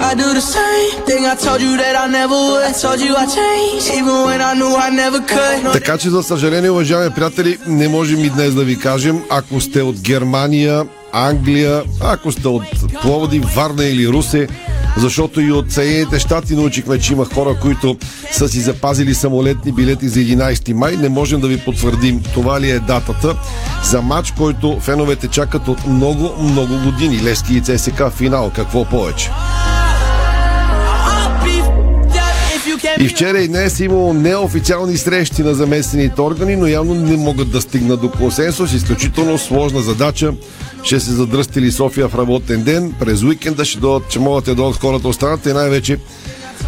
I 0.00 0.14
do 0.14 0.32
the 0.32 0.46
same 0.58 0.92
thing 1.08 1.22
I 1.26 1.34
told 1.34 1.60
you 1.60 1.76
that 1.82 1.94
I 2.04 2.06
never 2.20 2.38
would. 2.48 2.72
Told 2.84 3.00
you 3.06 3.12
I 3.22 3.26
changed, 3.38 3.88
even 3.98 4.14
when 4.26 4.40
I 4.40 4.52
knew 4.54 4.72
I 4.86 4.90
never 4.90 5.20
could. 5.32 5.64
No, 5.64 5.72
Така 5.72 5.98
че, 5.98 6.10
за 6.10 6.22
съжаление, 6.22 6.70
уважаеми 6.70 7.14
приятели, 7.14 7.58
не 7.66 7.88
можем 7.88 8.24
и 8.24 8.30
днес 8.30 8.54
да 8.54 8.64
ви 8.64 8.78
кажем, 8.78 9.22
ако 9.30 9.60
сте 9.60 9.82
от 9.82 10.00
Германия, 10.00 10.86
Англия, 11.12 11.82
ако 12.00 12.32
сте 12.32 12.48
от 12.48 12.62
Пловдив, 13.02 13.54
Варна 13.54 13.84
или 13.84 14.08
Русе, 14.08 14.48
защото 14.96 15.40
и 15.40 15.52
от 15.52 15.72
Съединените 15.72 16.18
щати 16.18 16.54
научихме, 16.54 16.98
че 16.98 17.12
има 17.12 17.24
хора, 17.24 17.58
които 17.62 17.96
са 18.32 18.48
си 18.48 18.60
запазили 18.60 19.14
самолетни 19.14 19.72
билети 19.72 20.08
за 20.08 20.20
11 20.20 20.72
май. 20.72 20.96
Не 20.96 21.08
можем 21.08 21.40
да 21.40 21.48
ви 21.48 21.58
потвърдим 21.58 22.22
това 22.34 22.60
ли 22.60 22.70
е 22.70 22.78
датата 22.78 23.36
за 23.84 24.02
матч, 24.02 24.30
който 24.30 24.80
феновете 24.80 25.28
чакат 25.28 25.68
от 25.68 25.86
много, 25.86 26.42
много 26.42 26.78
години. 26.84 27.22
Лески 27.22 27.54
и 27.54 27.60
ЦСК 27.60 28.02
финал. 28.16 28.52
Какво 28.54 28.84
повече? 28.84 29.30
И 33.00 33.08
вчера 33.08 33.38
и 33.38 33.48
днес 33.48 33.80
е 33.80 33.84
имало 33.84 34.14
неофициални 34.14 34.96
срещи 34.96 35.42
на 35.42 35.54
заместените 35.54 36.20
органи, 36.20 36.56
но 36.56 36.66
явно 36.66 36.94
не 36.94 37.16
могат 37.16 37.50
да 37.50 37.60
стигнат 37.60 38.00
до 38.00 38.10
консенсус. 38.10 38.72
Изключително 38.72 39.38
сложна 39.38 39.80
задача. 39.80 40.32
Ще 40.82 41.00
се 41.00 41.10
задръстили 41.10 41.72
София 41.72 42.08
в 42.08 42.18
работен 42.18 42.62
ден. 42.62 42.94
През 43.00 43.22
уикенда 43.22 43.64
ще, 43.64 43.78
дойдат, 43.78 44.10
ще 44.10 44.18
могат 44.18 44.44
да 44.44 44.54
дойдат 44.54 44.80
хората 44.80 45.08
от 45.08 45.14
страната 45.14 45.50
и 45.50 45.52
най-вече 45.52 45.98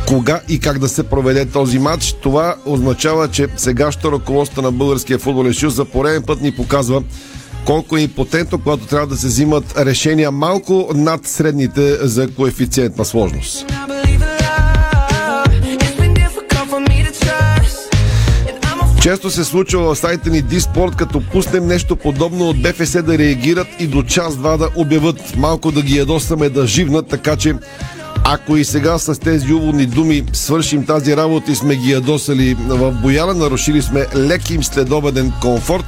кога 0.08 0.40
и 0.48 0.60
как 0.60 0.78
да 0.78 0.88
се 0.88 1.02
проведе 1.02 1.46
този 1.46 1.78
матч. 1.78 2.14
Това 2.22 2.54
означава, 2.66 3.28
че 3.28 3.46
сегашното 3.56 4.12
ръководство 4.12 4.62
на 4.62 4.72
Българския 4.72 5.18
футболен 5.18 5.54
съюз 5.54 5.74
за 5.74 5.84
пореден 5.84 6.22
път 6.22 6.40
ни 6.40 6.52
показва 6.52 7.02
колко 7.64 7.96
е 7.96 8.00
импотентно, 8.00 8.58
когато 8.58 8.86
трябва 8.86 9.06
да 9.06 9.16
се 9.16 9.26
взимат 9.26 9.74
решения 9.78 10.30
малко 10.30 10.90
над 10.94 11.26
средните 11.26 12.06
за 12.06 12.28
коефициент 12.28 12.98
на 12.98 13.04
сложност. 13.04 13.66
Често 19.00 19.30
се 19.30 19.44
случва 19.44 19.94
в 19.94 19.98
сайта 19.98 20.30
ни 20.30 20.42
Диспорт, 20.42 20.96
като 20.96 21.22
пуснем 21.32 21.66
нещо 21.66 21.96
подобно 21.96 22.48
от 22.48 22.62
БФС 22.62 23.02
да 23.02 23.18
реагират 23.18 23.66
и 23.78 23.86
до 23.86 24.02
час-два 24.02 24.56
да 24.56 24.68
обяват. 24.76 25.36
Малко 25.36 25.72
да 25.72 25.82
ги 25.82 25.96
ядосаме 25.96 26.48
да 26.48 26.66
живнат, 26.66 27.08
така 27.08 27.36
че 27.36 27.54
ако 28.24 28.56
и 28.56 28.64
сега 28.64 28.98
с 28.98 29.20
тези 29.20 29.52
уводни 29.52 29.86
думи 29.86 30.24
свършим 30.32 30.86
тази 30.86 31.16
работа 31.16 31.52
и 31.52 31.56
сме 31.56 31.76
ги 31.76 31.92
ядосали 31.92 32.54
в 32.54 32.92
бояна, 32.92 33.34
нарушили 33.34 33.82
сме 33.82 34.06
лек 34.16 34.50
им 34.50 34.64
следобеден 34.64 35.32
комфорт 35.40 35.84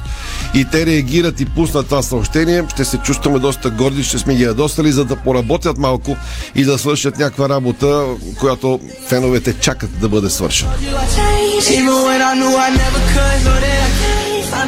и 0.53 0.65
те 0.65 0.85
реагират 0.85 1.39
и 1.39 1.45
пуснат 1.45 1.85
това 1.85 2.01
съобщение, 2.01 2.63
ще 2.69 2.85
се 2.85 2.97
чувстваме 2.97 3.39
доста 3.39 3.69
горди, 3.69 4.03
ще 4.03 4.17
сме 4.19 4.35
ги 4.35 4.43
ядосали, 4.43 4.91
за 4.91 5.05
да 5.05 5.15
поработят 5.15 5.77
малко 5.77 6.15
и 6.55 6.63
да 6.63 6.77
свършат 6.77 7.19
някаква 7.19 7.49
работа, 7.49 8.05
която 8.39 8.79
феновете 9.07 9.53
чакат 9.59 9.99
да 9.99 10.09
бъде 10.09 10.29
свършена. 10.29 10.71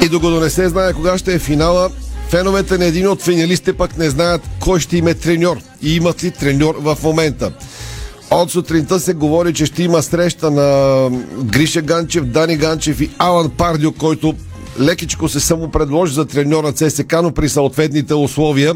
И 0.01 0.09
докато 0.09 0.39
не 0.39 0.49
се 0.49 0.69
знае 0.69 0.93
кога 0.93 1.17
ще 1.17 1.33
е 1.33 1.39
финала, 1.39 1.89
феновете 2.29 2.77
на 2.77 2.85
един 2.85 3.07
от 3.07 3.21
финалистите 3.21 3.73
пък 3.73 3.97
не 3.97 4.09
знаят 4.09 4.41
кой 4.59 4.79
ще 4.79 4.97
им 4.97 5.07
е 5.07 5.13
треньор 5.13 5.57
и 5.81 5.95
имат 5.95 6.23
ли 6.23 6.31
треньор 6.31 6.75
в 6.79 6.97
момента. 7.03 7.51
От 8.31 8.51
сутринта 8.51 8.99
се 8.99 9.13
говори, 9.13 9.53
че 9.53 9.65
ще 9.65 9.83
има 9.83 10.03
среща 10.03 10.51
на 10.51 11.09
Гриша 11.43 11.81
Ганчев, 11.81 12.25
Дани 12.25 12.57
Ганчев 12.57 13.01
и 13.01 13.09
Алан 13.17 13.49
Пардио, 13.49 13.91
който 13.91 14.33
лекичко 14.79 15.29
се 15.29 15.39
само 15.39 15.71
предложи 15.71 16.13
за 16.13 16.25
треньор 16.25 16.63
на 16.63 16.73
ЦСК, 16.73 17.15
но 17.23 17.31
при 17.31 17.49
съответните 17.49 18.13
условия. 18.13 18.75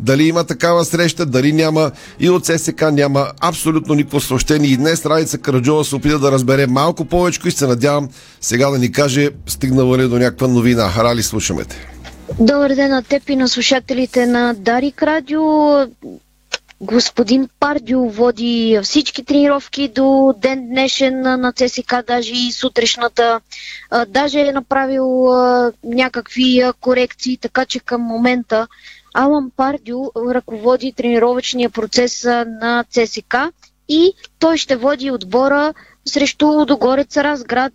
Дали 0.00 0.24
има 0.24 0.44
такава 0.44 0.84
среща, 0.84 1.26
дали 1.26 1.52
няма 1.52 1.90
и 2.20 2.30
от 2.30 2.44
ЦСК 2.44 2.82
няма 2.92 3.26
абсолютно 3.40 3.94
никакво 3.94 4.20
съобщение. 4.20 4.70
И 4.70 4.76
днес 4.76 5.06
Радица 5.06 5.38
Караджова 5.38 5.84
се 5.84 5.96
опита 5.96 6.18
да 6.18 6.32
разбере 6.32 6.66
малко 6.66 7.04
повече 7.04 7.40
и 7.46 7.50
се 7.50 7.66
надявам 7.66 8.08
сега 8.40 8.70
да 8.70 8.78
ни 8.78 8.92
каже 8.92 9.30
стигнала 9.46 9.98
ли 9.98 10.08
до 10.08 10.18
някаква 10.18 10.48
новина. 10.48 10.92
Рали, 10.96 11.22
слушаме 11.22 11.64
те. 11.64 11.93
Добър 12.30 12.74
ден 12.74 12.90
на 12.90 13.02
теб 13.02 13.28
и 13.28 13.36
на 13.36 13.48
слушателите 13.48 14.26
на 14.26 14.54
Дарик 14.54 15.02
Радио. 15.02 15.42
Господин 16.80 17.48
Пардио 17.60 18.08
води 18.08 18.80
всички 18.82 19.24
тренировки 19.24 19.88
до 19.88 20.34
ден 20.38 20.66
днешен 20.68 21.20
на 21.20 21.52
ЦСК, 21.52 21.94
даже 22.06 22.32
и 22.34 22.52
сутрешната. 22.52 23.40
Даже 24.08 24.40
е 24.40 24.52
направил 24.52 25.26
някакви 25.84 26.62
корекции, 26.80 27.36
така 27.36 27.64
че 27.64 27.80
към 27.80 28.00
момента 28.00 28.66
Алан 29.14 29.50
Пардио 29.56 29.98
ръководи 30.16 30.92
тренировъчния 30.92 31.70
процес 31.70 32.24
на 32.46 32.84
ЦСК 32.90 33.36
и 33.88 34.12
той 34.38 34.58
ще 34.58 34.76
води 34.76 35.10
отбора 35.10 35.74
срещу 36.04 36.46
Лудогорец 36.46 37.16
Разград 37.16 37.72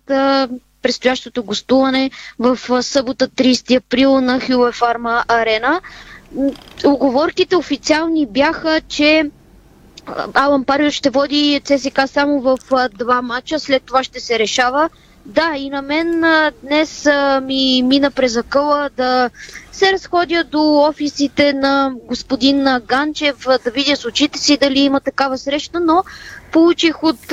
предстоящото 0.82 1.42
гостуване 1.42 2.10
в 2.38 2.82
събота 2.82 3.28
30 3.28 3.76
април 3.76 4.20
на 4.20 4.40
Хюе 4.40 4.72
Фарма 4.72 5.24
Арена. 5.28 5.80
Оговорките 6.84 7.56
официални 7.56 8.26
бяха, 8.26 8.80
че 8.88 9.30
Алан 10.34 10.64
Парио 10.64 10.90
ще 10.90 11.10
води 11.10 11.60
ЦСК 11.64 12.00
само 12.06 12.40
в 12.40 12.58
два 12.98 13.22
матча, 13.22 13.60
след 13.60 13.82
това 13.82 14.04
ще 14.04 14.20
се 14.20 14.38
решава 14.38 14.88
Да, 15.26 15.52
и 15.56 15.70
на 15.70 15.82
мен 15.82 16.24
днес 16.62 17.08
ми 17.42 17.82
мина 17.82 18.10
през 18.10 18.36
акъла 18.36 18.90
да 18.96 19.30
се 19.72 19.92
разходя 19.92 20.44
до 20.44 20.74
офисите 20.76 21.52
на 21.52 21.92
господин 22.08 22.64
Ганчев, 22.86 23.36
да 23.64 23.70
видя 23.70 23.96
с 23.96 24.04
очите 24.04 24.38
си 24.38 24.56
дали 24.56 24.78
има 24.80 25.00
такава 25.00 25.38
среща, 25.38 25.80
но 25.80 26.04
получих 26.52 27.02
от 27.02 27.32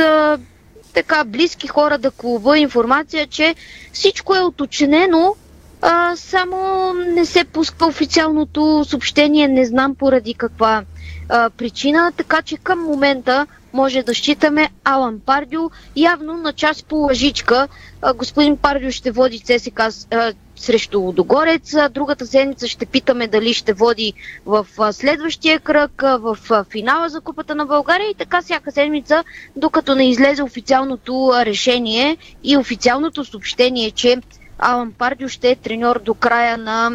така 0.98 1.24
близки 1.24 1.68
хора 1.68 1.98
да 1.98 2.12
клуба 2.12 2.58
информация, 2.58 3.28
че 3.28 3.56
всичко 3.94 4.36
е 4.36 4.42
уточнено, 4.42 5.36
а, 5.82 6.16
само 6.16 6.58
не 6.94 7.26
се 7.26 7.44
пуска 7.44 7.86
официалното 7.86 8.86
съобщение, 8.88 9.48
не 9.48 9.66
знам 9.66 9.96
поради 9.96 10.34
каква 10.34 10.84
а, 11.30 11.50
причина, 11.50 12.12
така 12.18 12.42
че 12.42 12.58
към 12.58 12.80
момента 12.80 13.48
може 13.74 14.04
да 14.04 14.14
считаме 14.14 14.70
Алан 14.84 15.20
Пардио 15.20 15.62
явно 15.96 16.34
на 16.34 16.54
част 16.54 16.86
по 16.86 16.96
лъжичка. 16.96 17.68
А, 18.02 18.14
господин 18.14 18.58
Пардио 18.58 18.92
ще 18.92 19.12
води 19.12 19.40
ЦСК 19.40 19.80
а, 19.80 20.34
срещу 20.58 21.00
Лудогорец. 21.00 21.76
Другата 21.92 22.26
седмица 22.28 22.68
ще 22.68 22.86
питаме 22.86 23.28
дали 23.28 23.54
ще 23.54 23.74
води 23.74 24.14
в 24.46 24.66
следващия 24.92 25.60
кръг, 25.60 26.02
в 26.02 26.38
финала 26.70 27.10
за 27.10 27.22
Купата 27.22 27.56
на 27.56 27.66
България 27.66 28.10
и 28.10 28.16
така 28.16 28.42
всяка 28.42 28.72
седмица, 28.72 29.24
докато 29.56 29.96
не 29.96 30.10
излезе 30.10 30.44
официалното 30.44 31.32
решение 31.36 32.18
и 32.44 32.58
официалното 32.58 33.26
съобщение, 33.26 33.92
че 33.92 34.18
Алан 34.60 34.92
Пардио 34.92 35.30
ще 35.30 35.50
е 35.50 35.56
треньор 35.56 36.00
до 36.00 36.14
края 36.14 36.58
на 36.58 36.92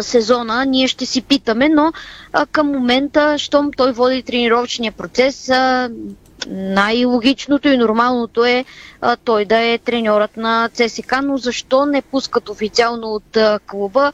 сезона, 0.00 0.66
ние 0.66 0.88
ще 0.88 1.06
си 1.06 1.22
питаме, 1.22 1.68
но 1.68 1.92
към 2.52 2.66
момента, 2.66 3.38
щом 3.38 3.72
той 3.72 3.92
води 3.92 4.22
тренировъчния 4.22 4.92
процес, 4.92 5.50
най-логичното 6.48 7.68
и 7.68 7.76
нормалното 7.76 8.44
е 8.44 8.64
а, 9.00 9.16
той 9.16 9.44
да 9.44 9.58
е 9.58 9.78
треньорът 9.78 10.36
на 10.36 10.68
ЦСК, 10.68 11.14
но 11.22 11.38
защо 11.38 11.86
не 11.86 12.02
пускат 12.02 12.48
официално 12.48 13.08
от 13.08 13.36
а, 13.36 13.58
клуба, 13.60 14.12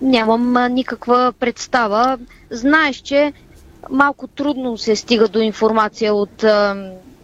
нямам 0.00 0.56
а, 0.56 0.68
никаква 0.68 1.32
представа. 1.32 2.18
Знаеш, 2.50 2.96
че 2.96 3.32
малко 3.90 4.26
трудно 4.26 4.78
се 4.78 4.96
стига 4.96 5.28
до 5.28 5.38
информация 5.40 6.14
от 6.14 6.44
а, 6.44 6.76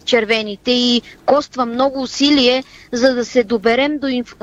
червените 0.05 0.71
и 0.71 1.01
коства 1.25 1.65
много 1.65 2.01
усилие, 2.01 2.63
за 2.91 3.15
да 3.15 3.25
се 3.25 3.43
доберем 3.43 3.97
до 3.97 4.07
инф... 4.07 4.35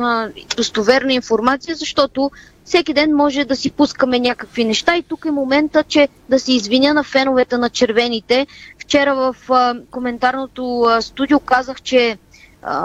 достоверна 0.57 1.12
информация, 1.12 1.75
защото 1.76 2.31
всеки 2.66 2.94
ден 2.94 3.14
може 3.16 3.44
да 3.44 3.56
си 3.56 3.70
пускаме 3.70 4.18
някакви 4.18 4.64
неща 4.64 4.96
и 4.96 5.02
тук 5.02 5.25
е 5.25 5.30
момента, 5.30 5.85
че 5.85 6.08
да 6.28 6.40
се 6.40 6.52
извиня 6.52 6.94
на 6.94 7.04
феновете 7.04 7.58
на 7.58 7.70
червените. 7.70 8.46
Вчера 8.78 9.14
в 9.14 9.37
а, 9.50 9.75
коментарното 9.90 10.80
а, 10.80 11.02
студио 11.02 11.40
казах, 11.40 11.82
че 11.82 12.18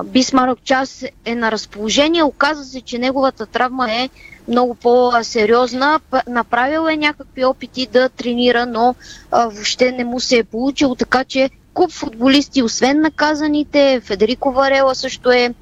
Бисмарок 0.06 0.64
Час 0.64 1.06
е 1.26 1.36
на 1.36 1.52
разположение. 1.52 2.24
Оказва 2.24 2.64
се, 2.64 2.82
че 2.82 2.98
неговата 2.98 3.46
травма 3.46 3.92
е 3.92 4.10
много 4.48 4.76
по-сериозна. 4.76 6.00
Направил 6.28 6.88
е 6.88 6.98
някакви 6.98 7.46
опити 7.46 7.88
да 7.94 8.10
тренира, 8.10 8.66
но 8.66 8.96
а, 9.32 9.48
въобще 9.48 9.92
не 9.92 10.04
му 10.04 10.20
се 10.20 10.38
е 10.38 10.44
получило, 10.44 10.96
така 10.96 11.24
че 11.24 11.50
куп 11.74 11.92
футболисти, 11.92 12.64
освен 12.64 13.02
наказаните, 13.02 14.02
Федерико 14.04 14.52
Варела 14.52 14.96
също 14.96 15.32
е 15.32 15.54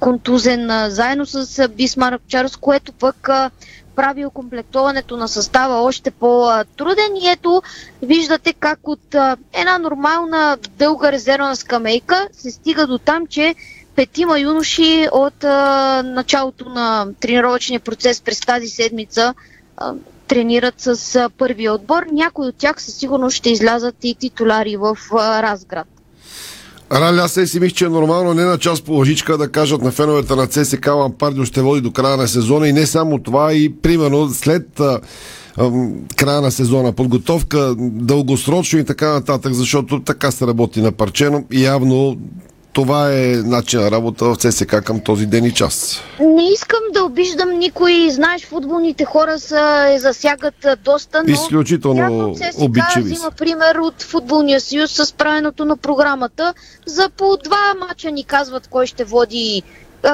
контузен 0.00 0.90
заедно 0.90 1.26
с 1.26 1.58
а, 1.58 1.68
Бисмарк 1.68 2.22
Чарлз, 2.28 2.56
което 2.56 2.92
пък 2.92 3.28
прави 3.96 4.26
окомплектоването 4.26 5.16
на 5.16 5.28
състава 5.28 5.82
още 5.82 6.10
по-труден 6.10 7.16
и 7.16 7.28
ето 7.28 7.62
виждате 8.02 8.52
как 8.52 8.88
от 8.88 9.14
една 9.52 9.78
нормална 9.78 10.58
дълга 10.70 11.12
резервна 11.12 11.56
скамейка 11.56 12.28
се 12.32 12.50
стига 12.50 12.86
до 12.86 12.98
там, 12.98 13.26
че 13.26 13.54
петима 13.96 14.40
юноши 14.40 15.08
от 15.12 15.44
а, 15.44 16.02
началото 16.04 16.68
на 16.68 17.06
тренировъчния 17.20 17.80
процес 17.80 18.20
през 18.20 18.40
тази 18.40 18.68
седмица 18.68 19.34
а, 19.76 19.94
тренират 20.28 20.74
с 20.78 21.16
а, 21.16 21.30
първия 21.30 21.74
отбор. 21.74 22.02
Някои 22.12 22.46
от 22.46 22.56
тях 22.56 22.82
със 22.82 22.94
сигурност 22.94 23.36
ще 23.36 23.50
излязат 23.50 23.94
и 24.02 24.14
титулари 24.14 24.76
в 24.76 24.98
а, 25.12 25.42
Разград. 25.42 25.91
Рали, 26.92 27.18
аз 27.18 27.32
си 27.32 27.60
мисля, 27.60 27.70
че 27.74 27.84
е 27.84 27.88
нормално 27.88 28.34
не 28.34 28.44
на 28.44 28.58
част 28.58 28.84
по 28.84 28.92
лъжичка 28.92 29.38
да 29.38 29.48
кажат 29.48 29.82
на 29.82 29.90
феновете 29.90 30.34
на 30.34 30.46
ЦСК 30.46 30.86
Лампардио 30.86 31.44
ще 31.44 31.62
води 31.62 31.80
до 31.80 31.92
края 31.92 32.16
на 32.16 32.28
сезона 32.28 32.68
и 32.68 32.72
не 32.72 32.86
само 32.86 33.18
това, 33.18 33.52
и 33.52 33.74
примерно 33.82 34.28
след 34.28 34.80
а, 34.80 35.00
а, 35.56 35.70
края 36.16 36.40
на 36.40 36.50
сезона 36.50 36.92
подготовка, 36.92 37.74
дългосрочно 37.78 38.78
и 38.78 38.84
така 38.84 39.12
нататък, 39.12 39.52
защото 39.52 40.00
така 40.00 40.30
се 40.30 40.46
работи 40.46 40.82
на 40.82 40.92
парчено. 40.92 41.44
И 41.52 41.64
явно 41.64 42.16
това 42.72 43.12
е 43.12 43.26
начин 43.26 43.80
на 43.80 43.90
работа 43.90 44.24
в 44.24 44.36
ЦСК 44.36 44.84
към 44.84 45.00
този 45.00 45.26
ден 45.26 45.44
и 45.44 45.54
час. 45.54 46.00
Не 46.20 46.48
искам 46.48 46.80
да 46.92 47.04
обиждам 47.04 47.58
никой. 47.58 48.10
Знаеш, 48.10 48.46
футболните 48.46 49.04
хора 49.04 49.38
са, 49.38 49.88
е, 49.94 49.98
засягат 49.98 50.64
а, 50.64 50.76
доста, 50.76 51.22
но... 51.22 51.32
Изключително 51.32 52.34
ЦСКА 52.34 52.64
обичави 52.64 53.12
взима 53.12 53.30
пример 53.30 53.74
от 53.74 54.02
футболния 54.02 54.60
съюз 54.60 54.92
с 54.92 55.12
правенето 55.12 55.64
на 55.64 55.76
програмата. 55.76 56.54
За 56.86 57.08
по 57.08 57.36
два 57.44 57.74
мача 57.88 58.10
ни 58.10 58.24
казват 58.24 58.66
кой 58.66 58.86
ще 58.86 59.04
води. 59.04 59.62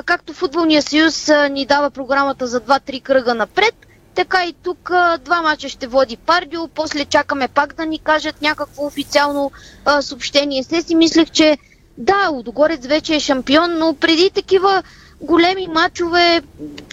Както 0.04 0.32
футболния 0.32 0.82
съюз 0.82 1.30
ни 1.50 1.66
дава 1.66 1.90
програмата 1.90 2.46
за 2.46 2.60
2-3 2.60 3.02
кръга 3.02 3.34
напред, 3.34 3.74
така 4.14 4.44
и 4.44 4.54
тук 4.62 4.90
два 5.24 5.42
мача 5.42 5.68
ще 5.68 5.86
води 5.86 6.16
Пардио, 6.16 6.68
после 6.68 7.04
чакаме 7.04 7.48
пак 7.48 7.74
да 7.74 7.86
ни 7.86 7.98
кажат 7.98 8.42
някакво 8.42 8.86
официално 8.86 9.50
а, 9.84 10.02
съобщение. 10.02 10.62
Се 10.62 10.82
си 10.82 10.94
мислех, 10.94 11.30
че 11.30 11.58
да, 11.98 12.28
Лудогорец 12.32 12.86
вече 12.86 13.14
е 13.14 13.20
шампион, 13.20 13.78
но 13.78 13.94
преди 13.94 14.30
такива 14.30 14.82
големи 15.20 15.66
матчове 15.66 16.42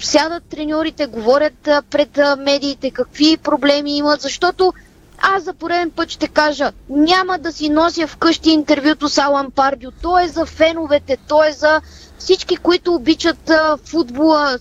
сядат 0.02 0.44
треньорите, 0.44 1.06
говорят 1.06 1.70
пред 1.92 2.20
медиите 2.38 2.92
какви 2.92 3.38
проблеми 3.38 3.98
имат, 3.98 4.22
защото 4.22 4.74
аз 5.18 5.44
за 5.44 5.54
пореден 5.54 5.92
път 5.92 6.10
ще 6.10 6.28
кажа, 6.28 6.72
няма 6.90 7.38
да 7.38 7.52
си 7.52 7.70
нося 7.70 8.08
вкъщи 8.08 8.50
интервюто 8.50 9.10
с 9.10 9.18
Алан 9.18 9.52
Пардио. 9.52 9.92
То 9.92 10.20
е 10.20 10.28
за 10.28 10.46
феновете, 10.46 11.18
то 11.28 11.44
е 11.44 11.52
за 11.52 11.82
всички, 12.18 12.58
които 12.58 12.94
обичат 12.94 13.50
а, 13.50 13.78
футбола. 13.86 14.58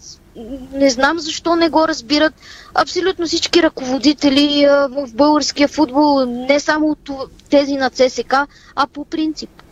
Не 0.72 0.90
знам 0.90 1.18
защо 1.18 1.56
не 1.56 1.68
го 1.68 1.88
разбират. 1.88 2.34
Абсолютно 2.74 3.26
всички 3.26 3.62
ръководители 3.62 4.64
а, 4.64 4.88
в 4.88 5.14
българския 5.14 5.68
футбол, 5.68 6.24
не 6.24 6.60
само 6.60 6.90
от 6.90 7.10
тези 7.50 7.74
на 7.74 7.90
ЦСК, 7.90 8.34
а 8.76 8.86
по 8.86 9.04
принцип. 9.04 9.63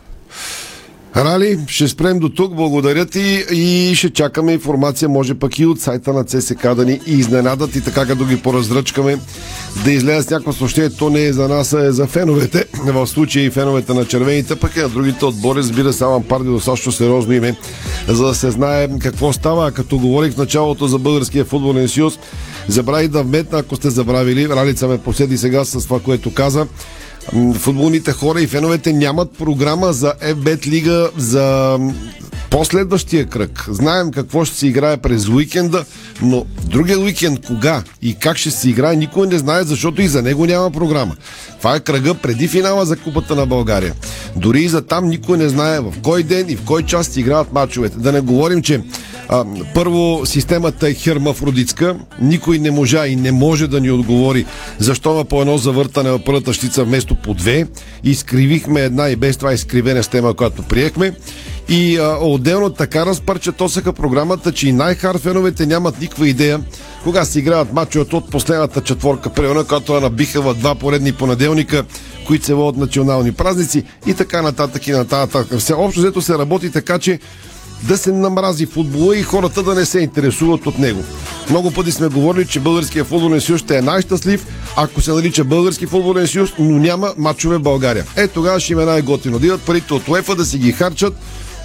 Рали, 1.15 1.59
ще 1.67 1.87
спрем 1.87 2.19
до 2.19 2.29
тук. 2.29 2.55
Благодаря 2.55 3.05
ти 3.05 3.45
и 3.51 3.95
ще 3.95 4.09
чакаме 4.09 4.53
информация, 4.53 5.09
може 5.09 5.33
пък 5.33 5.59
и 5.59 5.65
от 5.65 5.81
сайта 5.81 6.13
на 6.13 6.23
ЦСК 6.23 6.75
да 6.75 6.85
ни 6.85 6.99
изненадат 7.05 7.75
и 7.75 7.81
така 7.81 8.05
като 8.05 8.25
ги 8.25 8.37
поразръчкаме 8.37 9.17
да 9.83 9.91
излезе 9.91 10.21
с 10.21 10.29
някакво 10.29 10.53
съобщение. 10.53 10.89
То 10.89 11.09
не 11.09 11.23
е 11.23 11.33
за 11.33 11.47
нас, 11.47 11.73
а 11.73 11.85
е 11.85 11.91
за 11.91 12.07
феновете. 12.07 12.65
В 12.85 13.07
случая 13.07 13.45
и 13.45 13.49
феновете 13.49 13.93
на 13.93 14.05
червените, 14.05 14.55
пък 14.55 14.75
и 14.75 14.79
на 14.79 14.89
другите 14.89 15.25
отбори. 15.25 15.59
Разбира 15.59 15.93
се, 15.93 16.03
Алан 16.03 16.23
Парди 16.23 16.49
достатъчно 16.49 16.91
сериозно 16.91 17.33
име, 17.33 17.55
за 18.07 18.25
да 18.25 18.35
се 18.35 18.51
знае 18.51 18.89
какво 18.99 19.33
става. 19.33 19.67
А 19.67 19.71
Като 19.71 19.97
говорих 19.97 20.33
в 20.33 20.37
началото 20.37 20.87
за 20.87 20.99
Българския 20.99 21.45
футболен 21.45 21.87
съюз, 21.87 22.19
забравих 22.67 23.07
да 23.07 23.23
вметна, 23.23 23.59
ако 23.59 23.75
сте 23.75 23.89
забравили. 23.89 24.49
Ралица 24.49 24.87
ме 24.87 24.97
поседи 24.97 25.37
сега 25.37 25.65
с 25.65 25.83
това, 25.83 25.99
което 25.99 26.33
каза. 26.33 26.67
Футболните 27.53 28.11
хора 28.11 28.41
и 28.41 28.47
феновете 28.47 28.93
нямат 28.93 29.31
програма 29.37 29.93
за 29.93 30.13
FBET 30.13 30.67
лига 30.67 31.09
за 31.17 31.77
последващия 32.49 33.25
кръг. 33.25 33.65
Знаем 33.67 34.11
какво 34.11 34.45
ще 34.45 34.57
се 34.57 34.67
играе 34.67 34.97
през 34.97 35.27
уикенда, 35.27 35.85
но 36.21 36.45
другия 36.65 36.99
уикенд 36.99 37.45
кога 37.45 37.83
и 38.01 38.15
как 38.15 38.37
ще 38.37 38.51
се 38.51 38.69
играе, 38.69 38.95
никой 38.95 39.27
не 39.27 39.37
знае, 39.37 39.63
защото 39.63 40.01
и 40.01 40.07
за 40.07 40.21
него 40.21 40.45
няма 40.45 40.71
програма. 40.71 41.15
Това 41.57 41.75
е 41.75 41.79
кръга 41.79 42.13
преди 42.13 42.47
финала 42.47 42.85
за 42.85 42.97
Купата 42.97 43.35
на 43.35 43.45
България. 43.45 43.93
Дори 44.35 44.61
и 44.61 44.69
за 44.69 44.81
там 44.81 45.07
никой 45.07 45.37
не 45.37 45.49
знае 45.49 45.79
в 45.79 45.93
кой 46.03 46.23
ден 46.23 46.45
и 46.49 46.55
в 46.55 46.61
кой 46.65 46.83
час 46.83 47.09
ще 47.09 47.19
играят 47.19 47.53
мачовете. 47.53 47.97
Да 47.99 48.11
не 48.11 48.21
говорим, 48.21 48.61
че 48.61 48.81
а, 49.29 49.45
първо, 49.73 50.21
системата 50.25 50.89
е 50.89 50.93
хермафродитска. 50.93 51.95
Никой 52.21 52.59
не 52.59 52.71
можа 52.71 53.07
и 53.07 53.15
не 53.15 53.31
може 53.31 53.67
да 53.67 53.79
ни 53.79 53.91
отговори 53.91 54.45
защо 54.79 55.11
има 55.13 55.25
по 55.25 55.41
едно 55.41 55.57
завъртане 55.57 56.11
в 56.11 56.23
първата 56.25 56.53
щица 56.53 56.83
вместо 56.83 57.15
по 57.15 57.33
две. 57.33 57.67
Изкривихме 58.03 58.81
една 58.81 59.09
и 59.09 59.15
без 59.15 59.37
това 59.37 59.53
изкривена 59.53 60.03
система, 60.03 60.33
която 60.33 60.63
приехме. 60.63 61.13
И 61.69 61.97
а, 61.97 62.17
отделно 62.21 62.69
така 62.69 63.05
разпарчетосаха 63.05 63.93
програмата, 63.93 64.51
че 64.51 64.67
и 64.67 64.71
най-хар 64.71 65.17
феновете 65.17 65.65
нямат 65.65 66.01
никаква 66.01 66.27
идея 66.27 66.59
кога 67.03 67.25
се 67.25 67.39
играят 67.39 67.73
мачовете 67.73 68.15
от 68.15 68.29
последната 68.29 68.81
четворка, 68.81 69.29
примерно, 69.29 69.65
която 69.65 69.95
я 69.95 70.01
набиха 70.01 70.41
в 70.41 70.53
два 70.53 70.75
поредни 70.75 71.11
понеделника, 71.11 71.83
които 72.27 72.45
се 72.45 72.53
водят 72.53 72.79
национални 72.79 73.31
празници 73.31 73.83
и 74.07 74.13
така 74.13 74.41
нататък 74.41 74.87
и 74.87 74.91
нататък. 74.91 75.57
Все 75.57 75.73
общо 75.73 75.99
взето 75.99 76.21
се 76.21 76.37
работи 76.37 76.71
така, 76.71 76.99
че 76.99 77.19
да 77.87 77.97
се 77.97 78.11
намрази 78.11 78.65
футбола 78.65 79.17
и 79.17 79.23
хората 79.23 79.63
да 79.63 79.75
не 79.75 79.85
се 79.85 79.99
интересуват 79.99 80.67
от 80.67 80.79
него. 80.79 81.03
Много 81.49 81.71
пъти 81.71 81.91
сме 81.91 82.07
говорили, 82.07 82.47
че 82.47 82.59
Българския 82.59 83.03
футболен 83.03 83.41
съюз 83.41 83.61
ще 83.61 83.77
е 83.77 83.81
най-щастлив, 83.81 84.45
ако 84.75 85.01
се 85.01 85.11
нарича 85.11 85.43
Български 85.43 85.85
футболен 85.85 86.27
съюз, 86.27 86.49
но 86.59 86.79
няма 86.79 87.13
мачове 87.17 87.57
в 87.57 87.61
България. 87.61 88.05
Е, 88.15 88.27
тогава 88.27 88.59
ще 88.59 88.73
им 88.73 88.79
е 88.79 88.85
най-готино. 88.85 89.39
Да 89.39 89.45
идват 89.45 89.61
парите 89.61 89.93
от 89.93 90.07
УЕФА 90.07 90.35
да 90.35 90.45
си 90.45 90.57
ги 90.57 90.71
харчат 90.71 91.13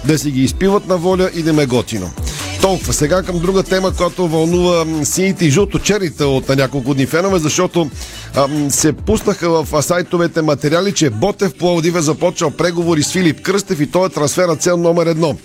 да 0.05 0.17
си 0.17 0.31
ги 0.31 0.43
изпиват 0.43 0.87
на 0.87 0.97
воля 0.97 1.29
и 1.35 1.43
да 1.43 1.53
ме 1.53 1.65
готино. 1.65 2.11
Толкова. 2.61 2.93
Сега 2.93 3.23
към 3.23 3.39
друга 3.39 3.63
тема, 3.63 3.91
която 3.91 4.27
вълнува 4.27 4.85
сините 5.05 5.45
и 5.45 5.51
жълто-черните 5.51 6.23
от 6.23 6.49
няколко 6.49 6.93
дни 6.93 7.05
фенове, 7.05 7.39
защото 7.39 7.89
ам, 8.35 8.71
се 8.71 8.93
пуснаха 8.93 9.49
в 9.49 9.83
сайтовете 9.83 10.41
материали, 10.41 10.93
че 10.93 11.09
Ботев 11.09 11.53
Пловдив 11.53 11.95
е 11.95 12.01
започнал 12.01 12.51
преговори 12.51 13.03
с 13.03 13.11
Филип 13.11 13.41
Кръстев 13.41 13.81
и 13.81 13.91
той 13.91 14.05
е 14.05 14.09
трансфера 14.09 14.55
цел 14.55 14.77
номер 14.77 15.05
едно. 15.05 15.35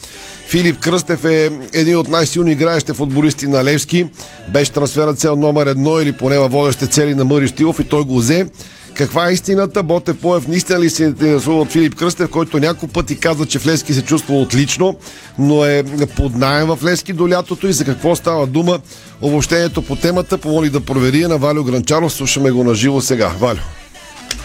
Филип 0.49 0.81
Кръстев 0.81 1.25
е 1.25 1.51
един 1.73 1.97
от 1.97 2.09
най-силно 2.09 2.51
играещите 2.51 2.93
футболисти 2.93 3.47
на 3.47 3.65
Левски. 3.65 4.07
Беше 4.53 4.73
трансфера 4.73 5.15
цел 5.15 5.37
номер 5.37 5.67
едно 5.67 6.01
или 6.01 6.13
поне 6.13 6.39
във 6.39 6.53
водещите 6.53 6.87
цели 6.87 7.15
на 7.15 7.25
Мъри 7.25 7.49
Стилов 7.49 7.81
и 7.81 7.85
той 7.85 8.05
го 8.05 8.17
взе. 8.17 8.47
Каква 8.95 9.29
е 9.29 9.33
истината? 9.33 9.83
Ботев 9.83 10.17
Поев 10.17 10.49
наистина 10.49 10.81
ли 10.81 10.91
се 10.91 11.05
интересува 11.05 11.61
от 11.61 11.73
Филип 11.73 11.95
Кръстев, 11.95 12.31
който 12.31 12.59
няколко 12.59 12.89
пъти 12.89 13.17
каза, 13.19 13.47
че 13.47 13.59
в 13.59 13.67
Лески 13.67 13.95
се 13.95 14.03
чувства 14.05 14.35
отлично, 14.41 14.97
но 15.39 15.65
е 15.65 15.85
под 16.17 16.37
найем 16.37 16.67
в 16.67 16.79
Лески 16.85 17.13
до 17.13 17.29
лятото 17.29 17.69
и 17.69 17.73
за 17.73 17.85
какво 17.85 18.17
става 18.17 18.47
дума? 18.47 18.79
Обобщението 19.23 19.83
по 19.83 19.97
темата 19.97 20.39
помоли 20.39 20.71
да 20.71 20.81
провери 20.81 21.21
на 21.27 21.39
Валю 21.39 21.65
Гранчаров. 21.65 22.13
Слушаме 22.13 22.51
го 22.51 22.65
на 22.65 22.75
живо 22.75 23.01
сега. 23.01 23.29
Валю. 23.29 23.61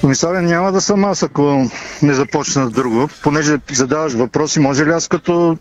Комисаря, 0.02 0.42
няма 0.42 0.72
да 0.72 0.82
съм 0.82 1.06
аз, 1.06 1.24
ако 1.24 1.70
не 2.02 2.14
започна 2.14 2.70
друго. 2.70 3.10
Понеже 3.24 3.58
задаваш 3.72 4.14
въпроси, 4.14 4.60
може 4.60 4.86
ли 4.86 4.90
аз 4.90 5.08
като 5.08 5.58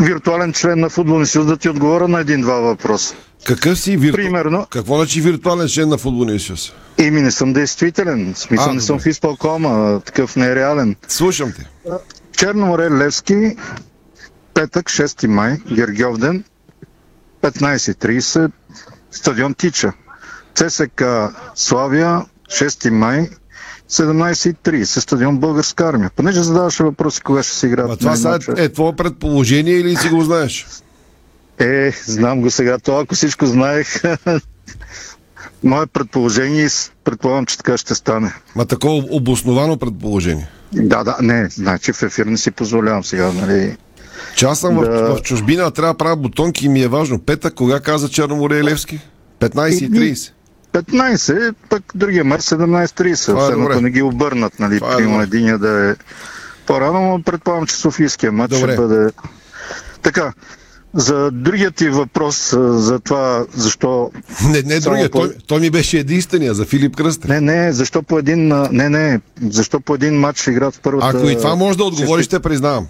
виртуален 0.00 0.52
член 0.52 0.80
на 0.80 0.88
футболния 0.88 1.26
съюз 1.26 1.46
да 1.46 1.56
ти 1.56 1.68
отговоря 1.68 2.08
на 2.08 2.20
един-два 2.20 2.54
въпроса? 2.54 3.14
Какъв 3.46 3.78
си 3.78 3.96
вирту... 3.96 4.16
Примерно. 4.16 4.66
Какво 4.70 4.96
значи 4.96 5.20
виртуален 5.20 5.68
член 5.68 5.88
на 5.88 5.98
футболния 5.98 6.40
съюз? 6.40 6.72
Ими 6.98 7.20
не 7.20 7.30
съм 7.30 7.52
действителен. 7.52 8.34
Смисъл 8.36 8.70
А, 8.70 8.74
не 8.74 8.80
съм 8.80 8.98
в 8.98 9.06
изпълкома, 9.06 10.00
такъв 10.00 10.36
не 10.36 10.46
е 10.46 10.54
реален. 10.54 10.96
Слушам 11.08 11.52
те. 11.52 11.90
Черно 12.36 12.66
море, 12.66 12.90
Левски, 12.90 13.56
петък, 14.54 14.86
6 14.86 15.26
май, 15.26 15.58
Гергьовден, 15.72 16.44
15.30, 17.42 18.50
стадион 19.10 19.54
Тича. 19.54 19.92
ЦСК 20.54 21.04
Славия, 21.54 22.22
6 22.50 22.90
май, 22.90 23.28
17.30, 23.90 24.84
стадион 24.84 25.38
Българска 25.38 25.88
армия. 25.88 26.10
Понеже 26.16 26.42
задаваше 26.42 26.82
въпроси 26.82 27.20
кога 27.20 27.42
ще 27.42 27.52
се 27.52 27.66
играят. 27.66 27.90
А 27.90 27.96
това 27.96 28.16
сега 28.16 28.38
е, 28.56 28.68
твое 28.68 28.92
предположение 28.96 29.74
или 29.74 29.96
си 29.96 30.08
го 30.08 30.22
знаеш? 30.22 30.66
Е, 31.58 31.92
знам 32.06 32.40
го 32.40 32.50
сега. 32.50 32.78
Това, 32.78 33.00
ако 33.00 33.14
всичко 33.14 33.46
знаех, 33.46 34.02
мое 35.64 35.86
предположение 35.86 36.68
предполагам, 37.04 37.46
че 37.46 37.56
така 37.56 37.76
ще 37.76 37.94
стане. 37.94 38.34
Ма 38.56 38.66
такова 38.66 39.04
обосновано 39.10 39.76
предположение. 39.76 40.48
Да, 40.72 41.04
да, 41.04 41.16
не, 41.20 41.48
значи 41.48 41.92
в 41.92 42.02
ефир 42.02 42.26
не 42.26 42.36
си 42.36 42.50
позволявам 42.50 43.04
сега, 43.04 43.32
нали? 43.32 43.76
Че 44.36 44.46
аз 44.46 44.60
съм 44.60 44.74
Да. 44.74 44.80
в, 44.80 45.18
в 45.18 45.22
чужбина, 45.22 45.70
трябва 45.70 45.94
да 45.94 45.98
правя 45.98 46.16
бутонки 46.16 46.66
и 46.66 46.68
ми 46.68 46.82
е 46.82 46.88
важно. 46.88 47.18
Петък, 47.18 47.54
кога 47.54 47.80
каза 47.80 48.08
Черноморе 48.08 48.64
Левски? 48.64 49.00
15.30. 49.40 50.30
15, 50.72 51.54
пък 51.70 51.82
другия 51.94 52.24
мач 52.24 52.40
17.30, 52.40 53.26
Това 53.26 53.46
е 53.46 53.72
ако 53.72 53.80
не 53.80 53.90
ги 53.90 54.02
обърнат, 54.02 54.58
нали, 54.58 54.78
Това 54.78 54.92
е 54.92 54.96
примерно 54.96 55.14
добре. 55.14 55.24
единия 55.26 55.58
да 55.58 55.90
е 55.90 55.94
по-рано, 56.66 57.00
но 57.02 57.22
предполагам, 57.22 57.66
че 57.66 57.76
Софийския 57.76 58.32
матч 58.32 58.54
Добре. 58.54 58.72
ще 58.72 58.76
бъде... 58.76 59.10
Така, 60.02 60.32
за 60.94 61.30
другият 61.30 61.74
ти 61.74 61.88
въпрос, 61.88 62.50
за 62.58 63.00
това, 63.00 63.44
защо... 63.54 64.10
Не, 64.44 64.62
не 64.62 64.80
Само 64.80 64.94
другия. 64.94 65.10
по- 65.10 65.18
Той, 65.18 65.34
той 65.46 65.60
ми 65.60 65.70
беше 65.70 65.98
единствения 65.98 66.54
за 66.54 66.64
Филип 66.64 66.96
Кръстев. 66.96 67.28
Не, 67.30 67.40
не, 67.40 67.72
защо 67.72 68.02
по 68.02 68.18
един... 68.18 68.48
Не, 68.70 68.88
не, 68.88 69.20
защо 69.42 69.80
по 69.80 69.94
един 69.94 70.14
матч 70.14 70.40
ще 70.40 70.50
играят 70.50 70.74
в 70.74 70.80
първата... 70.80 71.06
Ако 71.08 71.28
и 71.28 71.36
това 71.36 71.54
може 71.54 71.78
да 71.78 71.84
отговориш, 71.84 72.26
ще 72.26 72.40
признавам. 72.40 72.86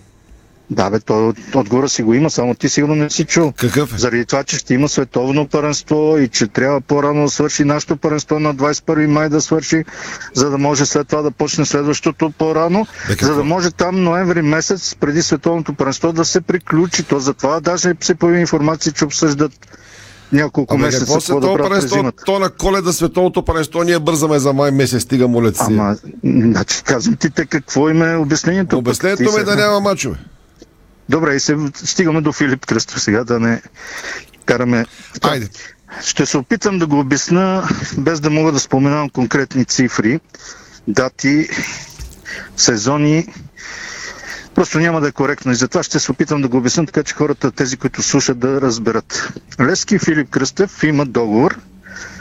Да, 0.71 0.91
бе, 0.91 1.01
то 1.01 1.35
отгоре 1.55 1.89
си 1.89 2.03
го 2.03 2.15
има, 2.15 2.31
само 2.31 2.55
ти 2.55 2.69
сигурно 2.69 2.95
не 2.95 3.11
си 3.11 3.25
чул. 3.25 3.53
Какъв 3.57 3.95
е? 3.95 3.99
Заради 3.99 4.27
това, 4.27 4.45
че 4.45 4.57
ще 4.57 4.75
има 4.75 4.89
световно 4.89 5.49
паренство 5.49 6.19
и 6.19 6.29
че 6.29 6.47
трябва 6.47 6.81
по-рано 6.81 7.23
да 7.23 7.31
свърши 7.31 7.65
нашето 7.65 7.97
паренство 7.97 8.39
на 8.41 8.55
21 8.55 9.07
май 9.07 9.29
да 9.29 9.41
свърши, 9.41 9.85
за 10.35 10.51
да 10.51 10.59
може 10.59 10.87
след 10.87 11.09
това 11.09 11.23
да 11.23 11.31
почне 11.31 11.67
следващото 11.67 12.31
по-рано, 12.31 12.87
какво? 13.07 13.27
за 13.27 13.35
да 13.35 13.45
може 13.45 13.71
там 13.71 14.05
ноември 14.05 14.43
месец 14.43 14.95
преди 15.01 15.23
световното 15.23 15.75
паренство 15.75 16.13
да 16.13 16.25
се 16.25 16.41
приключи. 16.41 17.03
То 17.03 17.19
затова 17.19 17.61
даже 17.61 17.95
се 18.01 18.15
появи 18.15 18.41
информация, 18.41 18.93
че 18.93 19.05
обсъждат 19.05 19.53
няколко 20.33 20.75
Абе, 20.75 20.83
месеца 20.83 21.01
какво 21.01 21.15
да 21.15 21.21
световно 21.21 21.57
паренство? 21.57 21.97
зимата. 21.97 22.25
То 22.25 22.39
на 22.39 22.51
коледа 22.51 22.93
световното 22.93 23.45
паренство 23.45 23.83
ние 23.83 23.99
бързаме 23.99 24.39
за 24.39 24.53
май 24.53 24.71
месец, 24.71 25.03
стига 25.03 25.29
молят 25.29 25.57
си. 25.57 25.63
Ама, 25.67 25.97
значи, 26.25 26.83
казвам 26.85 27.17
ти 27.17 27.31
те 27.31 27.47
какво 27.47 27.89
им 27.89 28.03
е 28.03 28.17
обяснението. 28.17 28.79
Обяснението 28.79 29.33
ми 29.33 29.41
е 29.41 29.45
да 29.45 29.57
няма 29.57 29.81
мачове. 29.81 30.17
Добре, 31.11 31.35
и 31.35 31.41
се 31.41 31.57
стигаме 31.75 32.21
до 32.21 32.33
Филип 32.33 32.67
Кръстов 32.67 33.01
сега, 33.01 33.25
да 33.25 33.41
не 33.41 33.63
караме... 34.45 34.87
Айде. 35.23 35.49
Ще 36.03 36.27
се 36.27 36.39
опитам 36.39 36.79
да 36.79 36.87
го 36.87 36.99
обясна, 36.99 37.69
без 37.99 38.21
да 38.21 38.31
мога 38.31 38.53
да 38.53 38.61
споменавам 38.61 39.11
конкретни 39.11 39.65
цифри, 39.65 40.21
дати, 40.89 41.49
сезони. 42.57 43.27
Просто 44.55 44.79
няма 44.79 45.01
да 45.01 45.09
е 45.09 45.13
коректно 45.13 45.53
и 45.53 45.55
затова 45.55 45.83
ще 45.83 45.99
се 45.99 46.13
опитам 46.13 46.43
да 46.43 46.49
го 46.49 46.57
обясня, 46.57 46.87
така 46.87 47.03
че 47.03 47.15
хората, 47.15 47.51
тези, 47.51 47.77
които 47.77 48.03
слушат, 48.03 48.39
да 48.39 48.61
разберат. 48.61 49.33
Лески 49.61 49.95
и 49.95 49.99
Филип 49.99 50.31
Кръстев 50.31 50.83
имат 50.83 51.13
договор, 51.13 51.59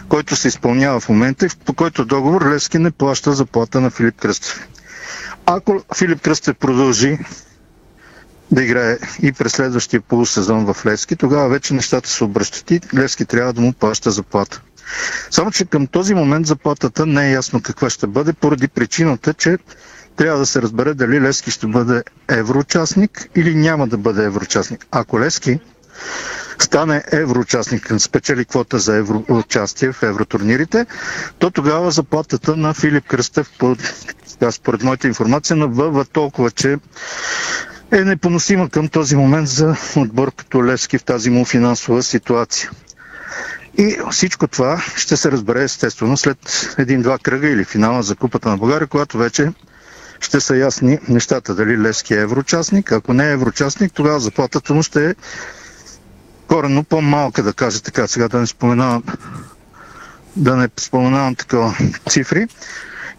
който 0.08 0.36
се 0.36 0.48
изпълнява 0.48 1.00
в 1.00 1.10
момента 1.10 1.46
и 1.46 1.50
по 1.66 1.74
който 1.74 2.06
договор 2.06 2.50
Лески 2.50 2.78
не 2.78 2.92
плаща 2.92 3.34
заплата 3.34 3.82
на 3.82 3.90
Филип 3.90 4.20
Кръстев. 4.20 4.68
Ако 5.46 5.84
Филип 5.96 6.22
Кръстев 6.22 6.56
продължи 6.56 7.18
да 8.52 8.64
играе 8.64 8.98
и 9.22 9.32
през 9.32 9.52
следващия 9.52 10.02
полусезон 10.02 10.66
в 10.66 10.86
Левски, 10.86 11.16
тогава 11.16 11.50
вече 11.50 11.74
нещата 11.74 12.10
се 12.10 12.24
обръщат 12.24 12.72
и 12.72 12.82
Левски 12.96 13.26
трябва 13.26 13.54
да 13.54 13.62
му 13.62 13.74
плаща 13.74 14.12
заплата. 14.12 14.62
Само, 15.32 15.52
че 15.52 15.66
към 15.66 15.88
този 15.88 16.14
момент 16.14 16.48
заплатата 16.48 17.06
не 17.06 17.28
е 17.28 17.32
ясно 17.32 17.62
каква 17.62 17.90
ще 17.90 18.08
бъде, 18.08 18.34
поради 18.34 18.68
причината, 18.68 19.34
че 19.34 19.58
трябва 20.16 20.40
да 20.40 20.46
се 20.46 20.62
разбере 20.62 20.94
дали 20.94 21.22
Левски 21.22 21.52
ще 21.52 21.68
бъде 21.68 22.04
евроучастник 22.30 23.30
или 23.36 23.56
няма 23.56 23.88
да 23.88 23.98
бъде 23.98 24.24
евроучастник. 24.24 24.86
Ако 24.92 25.20
Левски 25.20 25.60
стане 26.60 27.04
евроучастник, 27.12 27.92
спечели 28.00 28.46
квота 28.46 28.80
за 28.80 28.96
евроучастие 28.96 29.92
в 29.92 30.04
евротурнирите, 30.04 30.86
то 31.40 31.52
тогава 31.52 31.92
заплатата 31.92 32.56
на 32.56 32.74
Филип 32.74 33.08
Кръстев, 33.08 33.50
според 34.52 34.84
моята 34.84 35.08
информация, 35.08 35.56
навъва 35.56 36.06
толкова, 36.06 36.52
че 36.52 36.78
е 37.92 38.04
непоносима 38.04 38.70
към 38.70 38.88
този 38.88 39.16
момент 39.16 39.48
за 39.48 39.76
отбор 39.96 40.32
като 40.32 40.66
Левски 40.66 40.98
в 40.98 41.04
тази 41.04 41.30
му 41.30 41.46
финансова 41.46 42.04
ситуация. 42.04 42.72
И 43.78 43.98
всичко 44.12 44.48
това 44.48 44.84
ще 44.96 45.18
се 45.18 45.32
разбере 45.32 45.64
естествено 45.64 46.18
след 46.18 46.38
един-два 46.78 47.18
кръга 47.18 47.50
или 47.50 47.66
финала 47.66 48.04
за 48.04 48.16
Купата 48.16 48.50
на 48.50 48.58
България, 48.58 48.88
когато 48.88 49.18
вече 49.18 49.52
ще 50.20 50.40
са 50.40 50.58
ясни 50.58 51.00
нещата. 51.08 51.56
Дали 51.56 51.78
Левски 51.78 52.14
е 52.14 52.22
евроучастник. 52.22 52.92
Ако 52.92 53.14
не 53.14 53.30
е 53.30 53.32
евроучастник, 53.32 53.94
тогава 53.94 54.20
заплатата 54.20 54.74
му 54.74 54.84
ще 54.84 55.10
е 55.10 55.16
коренно 56.48 56.84
по-малка, 56.84 57.44
да 57.44 57.54
кажа 57.54 57.82
така. 57.82 58.08
Сега 58.08 58.28
да 58.28 58.40
не 58.40 58.48
споменавам 58.48 59.04
да 60.36 60.56
не 60.56 60.70
споменавам 60.78 61.36
такова 61.36 61.78
цифри. 62.10 62.48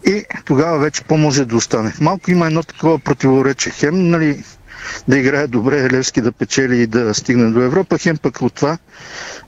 И 0.05 0.25
тогава 0.45 0.79
вече 0.79 1.03
по-може 1.03 1.45
да 1.45 1.55
остане. 1.55 1.93
Малко 2.01 2.31
има 2.31 2.47
едно 2.47 2.63
такова 2.63 2.99
противоречие. 2.99 3.71
Хем, 3.71 4.09
нали, 4.09 4.43
да 5.07 5.17
играе 5.17 5.47
добре 5.47 5.89
Левски 5.89 6.21
да 6.21 6.31
печели 6.31 6.77
и 6.77 6.87
да 6.87 7.13
стигне 7.13 7.51
до 7.51 7.61
Европа, 7.61 7.97
хем 7.97 8.17
пък 8.17 8.41
от 8.41 8.53
това 8.53 8.77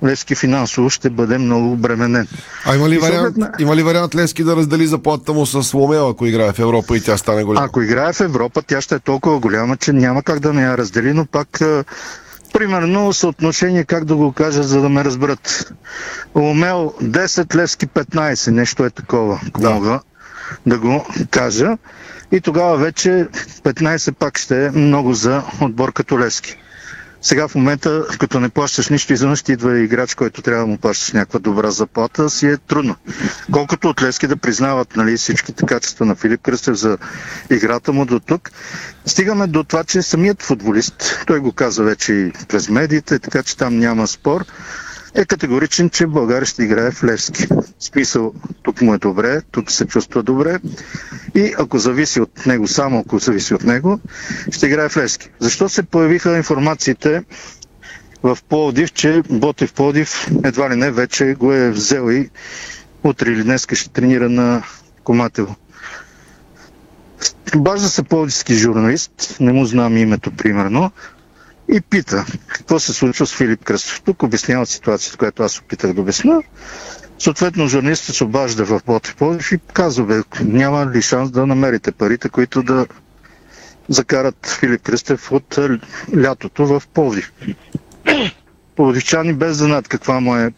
Левски 0.03 0.35
финансово 0.35 0.89
ще 0.89 1.09
бъде 1.09 1.37
много 1.37 1.71
обременен. 1.71 2.27
А 2.65 2.75
има 2.75 2.89
ли, 2.89 2.97
вариант, 2.97 3.37
на- 3.37 3.51
има 3.59 3.75
ли 3.75 3.83
вариант 3.83 4.15
Лески 4.15 4.43
да 4.43 4.55
раздели 4.55 4.87
заплатата 4.87 5.33
му 5.33 5.45
с 5.45 5.73
Ломео, 5.73 6.07
ако 6.07 6.25
играе 6.25 6.53
в 6.53 6.59
Европа 6.59 6.97
и 6.97 7.01
тя 7.01 7.17
стане 7.17 7.43
голяма? 7.43 7.65
Ако 7.65 7.81
играе 7.81 8.13
в 8.13 8.21
Европа, 8.21 8.61
тя 8.61 8.81
ще 8.81 8.95
е 8.95 8.99
толкова 8.99 9.39
голяма, 9.39 9.77
че 9.77 9.93
няма 9.93 10.23
как 10.23 10.39
да 10.39 10.53
не 10.53 10.63
я 10.63 10.77
раздели, 10.77 11.13
но 11.13 11.25
пак 11.25 11.61
а, 11.61 11.83
примерно 12.53 13.13
съотношение, 13.13 13.83
как 13.83 14.05
да 14.05 14.15
го 14.15 14.31
кажа, 14.31 14.63
за 14.63 14.81
да 14.81 14.89
ме 14.89 15.03
разберат. 15.03 15.73
Ломел 16.35 16.93
10, 17.03 17.55
Левски 17.55 17.87
15, 17.87 18.51
нещо 18.51 18.85
е 18.85 18.89
такова, 18.89 19.39
ако 19.47 19.61
Да. 19.61 19.69
мога 19.69 19.99
да 20.65 20.77
го 20.79 21.05
кажа. 21.29 21.77
И 22.33 22.41
тогава 22.41 22.77
вече 22.77 23.09
15 23.63 24.11
пак 24.11 24.37
ще 24.37 24.65
е 24.65 24.71
много 24.71 25.13
за 25.13 25.43
отбор 25.61 25.93
като 25.93 26.19
Левски. 26.19 26.57
Сега 27.21 27.47
в 27.47 27.55
момента, 27.55 28.05
като 28.19 28.39
не 28.39 28.49
плащаш 28.49 28.89
нищо, 28.89 29.13
изведнъж 29.13 29.43
ти 29.43 29.51
идва 29.51 29.79
играч, 29.79 30.15
който 30.15 30.41
трябва 30.41 30.61
да 30.61 30.67
му 30.67 30.77
плащаш 30.77 31.11
някаква 31.11 31.39
добра 31.39 31.71
заплата, 31.71 32.29
си 32.29 32.47
е 32.47 32.57
трудно. 32.57 32.95
Колкото 33.51 33.89
от 33.89 34.01
Левски 34.01 34.27
да 34.27 34.37
признават 34.37 34.95
нали, 34.95 35.17
всичките 35.17 35.65
качества 35.65 36.05
на 36.05 36.15
Филип 36.15 36.41
Кръстев 36.41 36.75
за 36.75 36.97
играта 37.49 37.93
му 37.93 38.05
до 38.05 38.19
тук, 38.19 38.51
стигаме 39.05 39.47
до 39.47 39.63
това, 39.63 39.83
че 39.83 40.01
самият 40.01 40.41
футболист, 40.41 41.23
той 41.27 41.39
го 41.39 41.51
каза 41.51 41.83
вече 41.83 42.13
и 42.13 42.31
през 42.47 42.69
медиите, 42.69 43.19
така 43.19 43.43
че 43.43 43.57
там 43.57 43.79
няма 43.79 44.07
спор, 44.07 44.45
е 45.15 45.25
категоричен, 45.25 45.89
че 45.89 46.07
България 46.07 46.45
ще 46.45 46.63
играе 46.63 46.91
в 46.91 47.03
Левски. 47.03 47.47
Смисъл, 47.79 48.33
тук 48.63 48.81
му 48.81 48.93
е 48.93 48.97
добре, 48.97 49.41
тук 49.51 49.71
се 49.71 49.85
чувства 49.85 50.23
добре 50.23 50.59
и 51.35 51.53
ако 51.57 51.79
зависи 51.79 52.21
от 52.21 52.45
него, 52.45 52.67
само 52.67 52.99
ако 52.99 53.19
зависи 53.19 53.53
от 53.53 53.63
него, 53.63 53.99
ще 54.51 54.65
играе 54.65 54.89
в 54.89 54.97
Левски. 54.97 55.29
Защо 55.39 55.69
се 55.69 55.83
появиха 55.83 56.37
информациите 56.37 57.23
в 58.23 58.37
Пловдив, 58.49 58.93
че 58.93 59.21
Ботев 59.29 59.73
Пловдив 59.73 60.27
едва 60.43 60.69
ли 60.69 60.75
не 60.75 60.91
вече 60.91 61.35
го 61.39 61.53
е 61.53 61.71
взел 61.71 62.11
и 62.11 62.29
утре 63.03 63.31
или 63.31 63.43
днес 63.43 63.67
ще 63.73 63.89
тренира 63.89 64.29
на 64.29 64.63
Коматело. 65.03 65.55
Бажда 67.55 67.87
се 67.87 68.03
пловдивски 68.03 68.55
журналист, 68.55 69.37
не 69.39 69.53
му 69.53 69.65
знам 69.65 69.97
името 69.97 70.31
примерно, 70.31 70.91
и 71.67 71.81
пита 71.81 72.25
какво 72.47 72.79
се 72.79 72.93
случва 72.93 73.25
с 73.27 73.35
Филип 73.35 73.63
Кръстов. 73.63 74.01
Тук 74.05 74.23
обяснява 74.23 74.65
ситуацията, 74.65 75.17
която 75.17 75.43
аз 75.43 75.59
опитах 75.59 75.93
да 75.93 76.01
обясня. 76.01 76.43
Съответно, 77.19 77.67
журналистът 77.67 78.15
се 78.15 78.23
обажда 78.23 78.65
в 78.65 78.81
Ботев 78.85 79.15
Пловдив 79.15 79.51
и 79.51 79.59
казва, 79.73 80.05
бе, 80.05 80.21
няма 80.43 80.91
ли 80.91 81.01
шанс 81.01 81.31
да 81.31 81.45
намерите 81.47 81.91
парите, 81.91 82.29
които 82.29 82.63
да 82.63 82.85
закарат 83.89 84.57
Филип 84.59 84.81
Кръстев 84.81 85.31
от 85.31 85.57
е, 85.57 85.79
лятото 86.17 86.65
в 86.67 86.83
Пловдив. 86.93 87.31
Пловдивчани 88.75 89.33
без 89.33 89.57
да 89.57 89.63
знаят 89.65 89.87
каква 89.87 90.19
му 90.19 90.35
е 90.35 90.51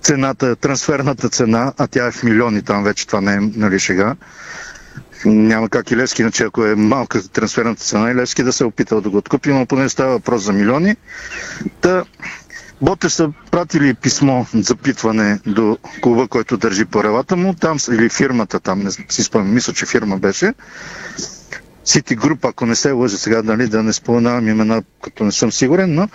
цената, 0.00 0.56
трансферната 0.56 1.28
цена, 1.28 1.72
а 1.78 1.86
тя 1.86 2.06
е 2.06 2.10
в 2.10 2.22
милиони 2.22 2.62
там 2.62 2.84
вече, 2.84 3.06
това 3.06 3.20
не 3.20 3.34
е 3.34 3.40
нали 3.40 3.78
шега. 3.78 4.16
Няма 5.26 5.68
как 5.68 5.90
и 5.90 5.96
Левски, 5.96 6.22
иначе 6.22 6.44
ако 6.44 6.64
е 6.64 6.74
малка 6.74 7.28
трансферната 7.28 7.82
цена 7.82 8.10
и 8.10 8.14
Левски 8.14 8.42
да 8.42 8.52
се 8.52 8.64
е 8.64 8.66
опитал 8.66 9.00
да 9.00 9.10
го 9.10 9.16
откупи, 9.16 9.52
но 9.52 9.66
поне 9.66 9.88
става 9.88 10.10
въпрос 10.12 10.42
за 10.42 10.52
милиони. 10.52 10.96
Та, 11.80 12.04
Боте 12.82 13.10
са 13.10 13.32
пратили 13.50 13.94
писмо, 13.94 14.44
запитване 14.54 15.40
до 15.46 15.78
клуба, 16.02 16.28
който 16.28 16.56
държи 16.56 16.84
паралата 16.84 17.36
му, 17.36 17.54
там, 17.54 17.76
или 17.90 18.08
фирмата 18.08 18.60
там, 18.60 18.80
не 18.80 18.90
си 18.90 19.22
спомням, 19.22 19.54
мисля, 19.54 19.72
че 19.72 19.86
фирма 19.86 20.18
беше. 20.18 20.54
City 21.86 22.16
Group, 22.16 22.48
ако 22.48 22.66
не 22.66 22.74
се 22.74 22.90
лъжа 22.90 23.16
сега, 23.16 23.42
нали, 23.42 23.68
да 23.68 23.82
не 23.82 23.92
споменавам 23.92 24.48
имена, 24.48 24.82
като 25.02 25.24
не 25.24 25.32
съм 25.32 25.52
сигурен, 25.52 25.94
но 25.94 26.08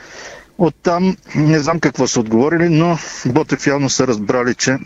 оттам 0.58 1.18
не 1.36 1.60
знам 1.60 1.80
какво 1.80 2.08
са 2.08 2.20
отговорили, 2.20 2.70
но 2.70 2.98
Ботев 3.26 3.68
явно 3.68 3.90
са 3.90 4.08
разбрали, 4.08 4.56
че 4.56 4.78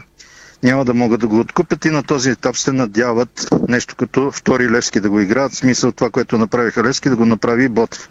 няма 0.63 0.85
да 0.85 0.93
могат 0.93 1.19
да 1.19 1.27
го 1.27 1.39
откупят 1.39 1.85
и 1.85 1.89
на 1.89 2.03
този 2.03 2.29
етап 2.29 2.57
се 2.57 2.71
надяват 2.71 3.47
нещо 3.67 3.95
като 3.95 4.31
втори 4.31 4.69
Левски 4.69 4.99
да 4.99 5.09
го 5.09 5.19
играят. 5.19 5.51
В 5.51 5.55
смисъл 5.55 5.91
това, 5.91 6.09
което 6.09 6.37
направиха 6.37 6.83
Левски, 6.83 7.09
да 7.09 7.15
го 7.15 7.25
направи 7.25 7.63
и 7.63 7.69
Ботев. 7.69 8.09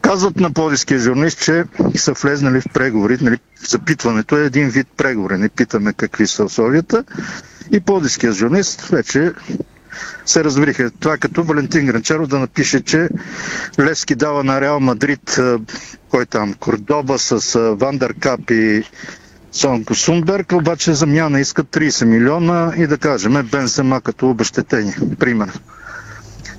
Казват 0.00 0.36
на 0.36 0.52
подиския 0.52 0.98
журналист, 0.98 1.40
че 1.42 1.64
са 1.96 2.12
влезнали 2.12 2.60
в 2.60 2.64
преговори. 2.74 3.18
Нали, 3.20 3.38
запитването 3.68 4.36
е 4.36 4.44
един 4.44 4.68
вид 4.68 4.86
преговори. 4.96 5.38
Не 5.38 5.48
питаме 5.48 5.92
какви 5.92 6.26
са 6.26 6.44
условията. 6.44 7.04
И 7.72 7.80
подиския 7.80 8.32
журналист 8.32 8.80
вече 8.80 9.32
се 10.26 10.44
разбриха. 10.44 10.90
Това 11.00 11.14
е 11.14 11.18
като 11.18 11.44
Валентин 11.44 11.86
Гранчаров 11.86 12.26
да 12.28 12.38
напише, 12.38 12.80
че 12.80 13.08
Левски 13.80 14.14
дава 14.14 14.44
на 14.44 14.60
Реал 14.60 14.80
Мадрид, 14.80 15.40
кой 16.10 16.26
там, 16.26 16.54
Кордоба 16.54 17.18
с 17.18 17.58
Вандеркап 17.74 18.50
и 18.50 18.82
Сонко 19.56 19.94
Сумберг, 19.94 20.52
обаче 20.52 20.94
замяна 20.94 21.40
искат 21.40 21.66
30 21.66 22.04
милиона 22.04 22.72
и 22.76 22.86
да 22.86 22.98
кажем 22.98 23.48
Бенсема 23.50 24.00
като 24.00 24.30
обещетение. 24.30 24.96
Пример. 25.18 25.60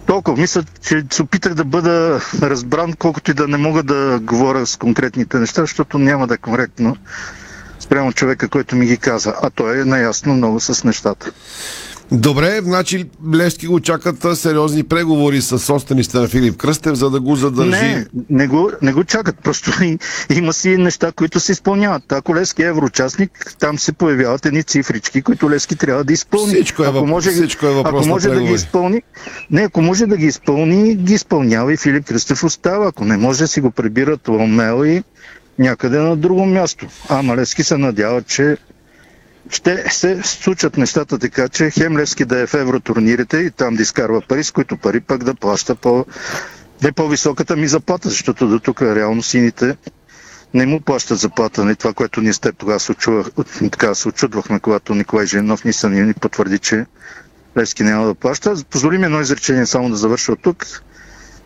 Толкова 0.06 0.38
мисля, 0.38 0.64
че 0.82 1.04
се 1.12 1.22
опитах 1.24 1.54
да 1.54 1.66
бъда 1.66 2.22
разбран, 2.42 2.94
колкото 2.94 3.32
и 3.32 3.34
да 3.34 3.48
не 3.48 3.58
мога 3.58 3.84
да 3.84 4.20
говоря 4.24 4.66
с 4.66 4.78
конкретните 4.78 5.40
неща, 5.40 5.62
защото 5.62 5.98
няма 5.98 6.28
да 6.28 6.34
е 6.34 6.38
коректно 6.38 6.98
спрямо 7.80 8.14
човека, 8.14 8.50
който 8.50 8.76
ми 8.76 8.86
ги 8.86 8.98
каза. 8.98 9.34
А 9.42 9.50
той 9.50 9.82
е 9.82 9.86
наясно 9.86 10.34
много 10.34 10.60
с 10.60 10.84
нещата. 10.84 11.32
Добре, 12.12 12.60
значи 12.64 13.06
Левски 13.34 13.68
го 13.68 13.80
чакат 13.80 14.38
сериозни 14.38 14.84
преговори 14.84 15.42
с 15.42 15.60
собствениците 15.60 16.18
на 16.18 16.28
Филип 16.28 16.58
Кръстев, 16.58 16.94
за 16.94 17.10
да 17.10 17.20
го 17.20 17.36
задържи. 17.36 17.72
Не, 17.72 18.06
не 18.30 18.48
го, 18.48 18.72
не 18.82 18.94
го 18.94 19.04
чакат. 19.04 19.36
Просто 19.44 19.84
и, 19.84 20.00
има 20.30 20.54
си 20.54 20.78
неща, 20.78 21.12
които 21.12 21.40
се 21.40 21.52
изпълняват. 21.52 22.12
Ако 22.12 22.36
Левски 22.36 22.64
е 22.64 22.66
евроучастник, 22.66 23.56
там 23.60 23.80
се 23.80 23.94
появяват 23.94 24.46
едни 24.46 24.64
цифрички, 24.64 25.22
които 25.22 25.50
Левски 25.50 25.76
трябва 25.76 26.04
да 26.04 26.14
изпълни. 26.14 26.54
Всичко 26.54 26.84
е, 26.84 26.88
ако 26.88 27.06
може, 27.06 27.32
всичко 27.32 27.66
е 27.66 27.74
въпрос 27.74 28.06
ако 28.06 28.10
може 28.10 28.30
да 28.30 28.42
ги 28.42 28.54
изпълни, 28.54 29.02
не, 29.52 29.62
ако 29.62 29.82
може 29.82 30.06
да 30.06 30.18
ги 30.18 30.26
изпълни, 30.26 30.96
ги 30.96 31.14
изпълнява 31.14 31.74
и 31.74 31.78
Филип 31.78 32.06
Кръстев 32.06 32.44
остава. 32.44 32.88
Ако 32.88 33.06
не 33.06 33.18
може, 33.18 33.48
си 33.48 33.62
го 33.62 33.72
прибират 33.72 34.28
Ломел 34.28 34.86
и 34.86 35.04
някъде 35.60 36.00
на 36.00 36.16
друго 36.16 36.46
място. 36.46 36.88
Ама 37.10 37.36
Левски 37.36 37.64
се 37.64 37.78
надява, 37.78 38.22
че 38.22 38.58
ще 39.50 39.90
се 39.90 40.22
случат 40.24 40.78
нещата 40.78 41.20
така, 41.20 41.50
че 41.50 41.70
хем 41.70 41.98
Левски 41.98 42.26
да 42.26 42.40
е 42.40 42.48
в 42.48 42.54
евротурнирите 42.54 43.38
и 43.38 43.52
там 43.52 43.76
да 43.76 43.82
изкарва 43.82 44.22
пари, 44.22 44.44
с 44.44 44.52
които 44.52 44.78
пари 44.78 45.00
пък 45.00 45.24
да 45.24 45.36
плаща 45.36 45.76
по 45.76 46.06
не 46.84 46.92
по-високата 46.92 47.56
ми 47.56 47.68
заплата, 47.68 48.10
защото 48.10 48.48
до 48.48 48.60
тук 48.60 48.82
реално 48.82 49.24
сините 49.24 49.78
не 50.54 50.66
му 50.66 50.82
плащат 50.82 51.20
заплата. 51.20 51.66
Не 51.66 51.76
това, 51.76 51.94
което 51.94 52.22
ние 52.22 52.34
с 52.34 52.40
теб 52.40 52.58
тогава 52.58 52.80
се, 52.80 52.92
очувах, 52.92 53.28
така, 53.72 53.96
се 53.96 54.08
очудвахме, 54.08 54.60
когато 54.60 54.96
Николай 54.96 55.26
Женов 55.26 55.64
ни 55.64 55.74
са 55.74 55.90
ни 55.90 56.14
потвърди, 56.14 56.60
че 56.60 56.86
Левски 57.58 57.84
няма 57.84 58.06
да 58.06 58.16
плаща. 58.16 58.56
Позволи 58.70 58.98
ми 58.98 59.06
едно 59.06 59.22
изречение 59.22 59.66
само 59.66 59.90
да 59.90 59.96
завърша 59.96 60.32
от 60.32 60.42
тук. 60.42 60.66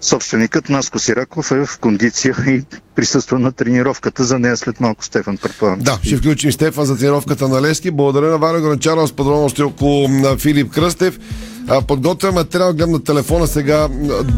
Собственикът 0.02 0.70
Наско 0.70 1.00
Сираков 1.00 1.52
е 1.52 1.66
в 1.66 1.80
кондиция 1.82 2.36
и 2.48 2.64
присъства 2.96 3.40
на 3.40 3.52
тренировката. 3.52 4.24
За 4.24 4.40
нея 4.40 4.58
след 4.58 4.80
малко 4.80 5.06
Стефан 5.06 5.38
предполагам. 5.38 5.80
Да, 5.80 6.00
ще 6.04 6.18
включим 6.18 6.52
Стефан 6.52 6.86
за 6.86 6.98
тренировката 6.98 7.48
на 7.48 7.62
Лески. 7.62 7.92
Благодаря 7.92 8.32
на 8.32 8.38
Ваня 8.38 8.62
Гранчаров 8.62 9.10
с 9.10 9.14
подробности 9.14 9.64
около 9.64 10.08
Филип 10.38 10.72
Кръстев. 10.72 11.20
Подготвяме 11.88 12.34
материал, 12.34 12.74
гледам 12.74 12.92
на 12.92 13.04
телефона 13.04 13.48
сега. 13.48 13.88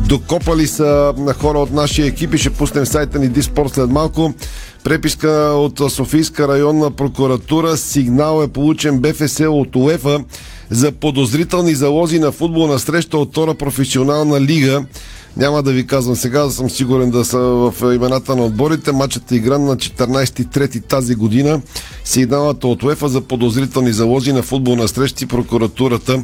Докопали 0.07 0.67
са 0.67 1.13
хора 1.41 1.59
от 1.59 1.71
нашия 1.71 2.07
екип 2.07 2.33
и 2.33 2.37
ще 2.37 2.49
пуснем 2.49 2.85
сайта 2.85 3.19
ни 3.19 3.27
Диспорт 3.27 3.73
след 3.73 3.89
малко. 3.89 4.33
Преписка 4.83 5.29
от 5.55 5.91
Софийска 5.91 6.47
районна 6.47 6.91
прокуратура. 6.91 7.77
Сигнал 7.77 8.43
е 8.43 8.47
получен 8.47 8.99
БФС 8.99 9.39
от 9.39 9.75
УЕФА 9.75 10.19
за 10.69 10.91
подозрителни 10.91 11.75
залози 11.75 12.19
на 12.19 12.31
футболна 12.31 12.79
среща 12.79 13.17
от 13.17 13.29
втора 13.29 13.53
професионална 13.53 14.41
лига. 14.41 14.85
Няма 15.37 15.63
да 15.63 15.71
ви 15.71 15.87
казвам 15.87 16.15
сега, 16.15 16.43
да 16.43 16.51
съм 16.51 16.69
сигурен 16.69 17.11
да 17.11 17.25
са 17.25 17.39
в 17.39 17.73
имената 17.95 18.35
на 18.35 18.45
отборите. 18.45 18.91
Матчът 18.91 19.31
е 19.31 19.35
игран 19.35 19.65
на 19.65 19.77
14.3 19.77 20.87
тази 20.87 21.15
година. 21.15 21.61
Сигналът 22.03 22.63
от 22.63 22.83
УЕФА 22.83 23.09
за 23.09 23.21
подозрителни 23.21 23.93
залози 23.93 24.33
на 24.33 24.43
футболна 24.43 24.87
среща 24.87 25.23
и 25.23 25.27
прокуратурата 25.27 26.23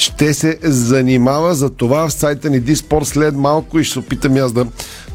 ще 0.00 0.34
се 0.34 0.58
занимава 0.62 1.54
за 1.54 1.70
това 1.70 2.08
в 2.08 2.12
сайта 2.12 2.50
ни 2.50 2.60
Диспорт 2.60 3.06
след 3.06 3.34
малко 3.34 3.78
и 3.78 3.84
ще 3.84 3.92
се 3.92 3.98
опитам 3.98 4.36
аз 4.36 4.52
да 4.52 4.66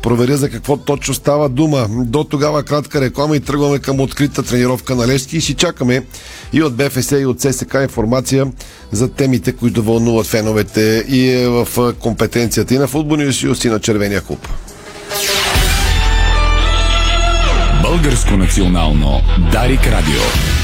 проверя 0.01 0.37
за 0.37 0.49
какво 0.49 0.77
точно 0.77 1.13
става 1.13 1.49
дума. 1.49 1.87
До 1.89 2.23
тогава 2.23 2.63
кратка 2.63 3.01
реклама 3.01 3.35
и 3.35 3.39
тръгваме 3.39 3.79
към 3.79 3.99
открита 3.99 4.43
тренировка 4.43 4.95
на 4.95 5.07
Левски 5.07 5.37
и 5.37 5.41
си 5.41 5.53
чакаме 5.53 6.05
и 6.53 6.63
от 6.63 6.75
БФС 6.75 7.11
и 7.11 7.25
от 7.25 7.41
ССК 7.41 7.73
информация 7.83 8.47
за 8.91 9.07
темите, 9.07 9.51
които 9.51 9.83
вълнуват 9.83 10.27
феновете 10.27 11.05
и 11.07 11.29
е 11.29 11.47
в 11.47 11.93
компетенцията 11.99 12.75
и 12.75 12.77
на 12.77 12.87
футболния 12.87 13.33
съюз 13.33 13.65
и 13.65 13.69
на 13.69 13.79
Червения 13.79 14.21
клуб. 14.21 14.47
Българско 17.83 18.37
национално 18.37 19.21
Дарик 19.51 19.87
Радио. 19.87 20.54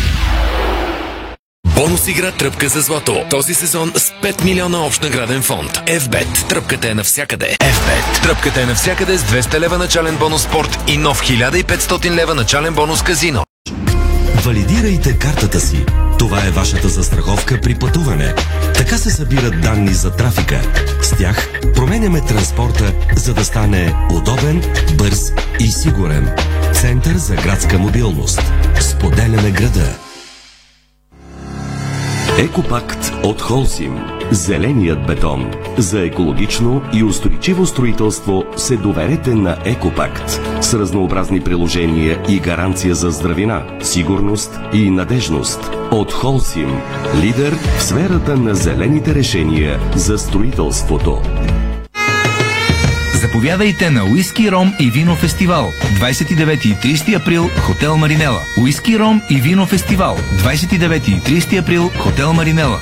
Бонус 1.82 2.08
игра 2.08 2.32
Тръпка 2.32 2.70
за 2.70 2.82
злато. 2.82 3.26
Този 3.30 3.54
сезон 3.54 3.92
с 3.96 4.10
5 4.10 4.44
милиона 4.44 4.86
общ 4.86 5.04
награден 5.04 5.42
фонд. 5.42 5.72
FBET. 5.72 6.48
Тръпката 6.50 6.90
е 6.90 6.94
навсякъде. 6.94 7.58
FBET. 7.60 8.24
Тръпката 8.24 8.62
е 8.62 8.66
навсякъде 8.66 9.18
с 9.18 9.24
200 9.24 9.60
лева 9.60 9.78
начален 9.78 10.18
бонус 10.18 10.42
спорт 10.42 10.80
и 10.88 10.98
нов 10.98 11.22
1500 11.22 12.10
лева 12.10 12.36
начален 12.36 12.74
бонус 12.74 13.02
казино. 13.02 13.44
Валидирайте 14.36 15.18
картата 15.18 15.60
си. 15.60 15.86
Това 16.20 16.46
е 16.46 16.52
вашата 16.52 16.90
застраховка 16.90 17.60
при 17.62 17.76
пътуване. 17.76 18.34
Така 18.74 18.98
се 18.98 19.10
събират 19.10 19.62
данни 19.62 19.94
за 19.94 20.12
трафика. 20.12 20.62
С 21.02 21.18
тях 21.18 21.50
променяме 21.76 22.22
транспорта, 22.26 22.94
за 23.16 23.34
да 23.34 23.46
стане 23.46 23.96
удобен, 24.12 24.64
бърз 24.98 25.34
и 25.60 25.72
сигурен. 25.72 26.30
Център 26.74 27.18
за 27.18 27.36
градска 27.36 27.80
мобилност. 27.80 28.42
Споделяме 28.80 29.52
града. 29.52 30.11
Екопакт 32.40 33.14
от 33.24 33.42
Холсим. 33.42 34.00
Зеленият 34.32 35.08
бетон. 35.08 35.52
За 35.78 36.02
екологично 36.02 36.82
и 36.94 37.04
устойчиво 37.04 37.66
строителство 37.66 38.44
се 38.58 38.78
доверете 38.78 39.36
на 39.36 39.58
Екопакт. 39.66 40.42
С 40.62 40.74
разнообразни 40.74 41.42
приложения 41.42 42.24
и 42.30 42.40
гаранция 42.40 42.96
за 42.96 43.12
здравина, 43.12 43.64
сигурност 43.82 44.60
и 44.74 44.90
надежност. 44.90 45.72
От 45.92 46.14
Холсим. 46.14 46.82
Лидер 47.22 47.56
в 47.78 47.84
сферата 47.84 48.38
на 48.38 48.56
зелените 48.56 49.16
решения 49.16 49.80
за 49.96 50.18
строителството. 50.18 51.22
Заповядайте 53.22 53.92
на 53.92 54.04
Уиски, 54.04 54.50
Ром 54.50 54.74
и 54.80 54.90
Вино 54.90 55.16
Фестивал 55.16 55.76
29 55.96 56.66
и 56.66 56.74
30 56.74 57.14
април 57.14 57.52
Хотел 57.68 57.96
Маринела. 57.96 58.44
Уиски, 58.58 58.94
Ром 58.94 59.22
и 59.30 59.40
Вино 59.40 59.68
Фестивал 59.68 60.18
29 60.40 61.10
и 61.10 61.20
30 61.20 61.60
април 61.60 61.90
Хотел 61.90 62.34
Маринела. 62.34 62.82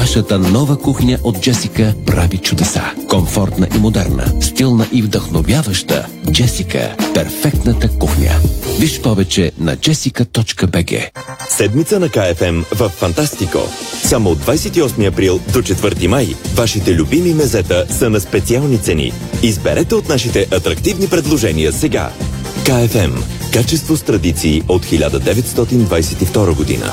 Вашата 0.00 0.38
нова 0.38 0.78
кухня 0.78 1.18
от 1.24 1.40
Джесика 1.40 1.94
прави 2.06 2.38
чудеса. 2.38 2.92
Комфортна 3.08 3.68
и 3.76 3.78
модерна, 3.78 4.32
стилна 4.40 4.86
и 4.92 5.02
вдъхновяваща. 5.02 6.06
Джесика– 6.30 6.96
перфектната 7.14 7.88
кухня. 7.98 8.30
Виж 8.78 9.00
повече 9.00 9.52
на 9.58 9.76
jessica.bg 9.76 11.08
Седмица 11.48 12.00
на 12.00 12.08
КФМ 12.08 12.62
в 12.74 12.88
Фантастико. 12.88 13.58
Само 14.02 14.30
от 14.30 14.38
28 14.38 15.08
април 15.08 15.40
до 15.52 15.58
4 15.62 16.06
май 16.06 16.34
вашите 16.54 16.94
любими 16.94 17.34
мезета 17.34 17.86
са 17.90 18.10
на 18.10 18.20
специални 18.20 18.78
цени. 18.78 19.12
Изберете 19.42 19.94
от 19.94 20.08
нашите 20.08 20.46
атрактивни 20.52 21.08
предложения 21.08 21.72
сега. 21.72 22.10
КФМ. 22.64 23.12
Качество 23.52 23.96
с 23.96 24.02
традиции 24.02 24.62
от 24.68 24.86
1922 24.86 26.56
година. 26.56 26.92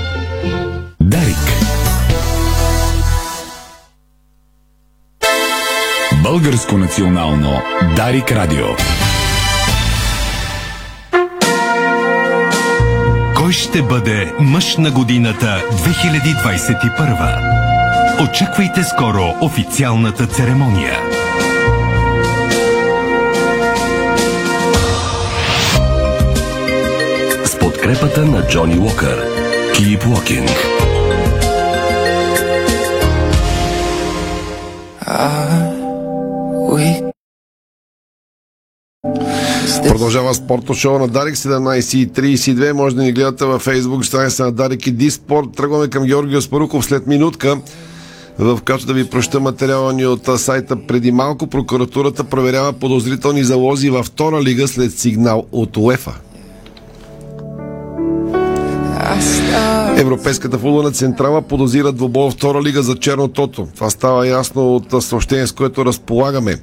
Българско 6.31 6.77
национално 6.77 7.61
Дарик 7.95 8.31
Радио. 8.31 8.65
Кой 13.35 13.53
ще 13.53 13.81
бъде 13.81 14.33
мъж 14.39 14.77
на 14.77 14.91
годината 14.91 15.63
2021? 15.71 18.23
Очаквайте 18.23 18.83
скоро 18.83 19.33
официалната 19.41 20.27
церемония. 20.27 20.99
С 27.45 27.59
подкрепата 27.59 28.25
на 28.25 28.47
Джони 28.47 28.79
Уокър. 28.79 29.25
Keep 29.75 30.03
Walking. 30.03 30.49
Продължава 39.87 40.33
спорто 40.33 40.73
шоу 40.73 40.99
на 40.99 41.07
Дарик 41.07 41.35
17.32. 41.35 42.71
Може 42.71 42.95
да 42.95 43.03
ни 43.03 43.11
гледате 43.11 43.45
във 43.45 43.65
Facebook 43.65 44.01
страница 44.01 44.43
на 44.43 44.51
Дарик 44.51 44.87
и 44.87 44.91
Диспорт. 44.91 45.47
Тръгваме 45.55 45.87
към 45.87 46.03
Георгио 46.03 46.41
Спаруков 46.41 46.85
след 46.85 47.07
минутка. 47.07 47.61
В 48.39 48.59
която 48.65 48.85
да 48.85 48.93
ви 48.93 49.09
проща 49.09 49.39
материала 49.39 49.93
ни 49.93 50.05
от 50.05 50.39
сайта 50.39 50.87
преди 50.87 51.11
малко. 51.11 51.47
Прокуратурата 51.47 52.23
проверява 52.23 52.73
подозрителни 52.73 53.43
залози 53.43 53.89
във 53.89 54.05
втора 54.05 54.43
лига 54.43 54.67
след 54.67 54.99
сигнал 54.99 55.45
от 55.51 55.77
УЕФА. 55.77 56.30
Европейската 59.97 60.57
футболна 60.57 60.91
централа 60.91 61.41
подозира 61.41 61.91
двобой 61.91 62.31
втора 62.31 62.63
лига 62.63 62.83
за 62.83 62.95
Черно 62.95 63.27
Тото. 63.27 63.67
Това 63.75 63.89
става 63.89 64.27
ясно 64.27 64.75
от 64.75 65.03
съобщение, 65.03 65.47
с 65.47 65.51
което 65.51 65.85
разполагаме. 65.85 66.57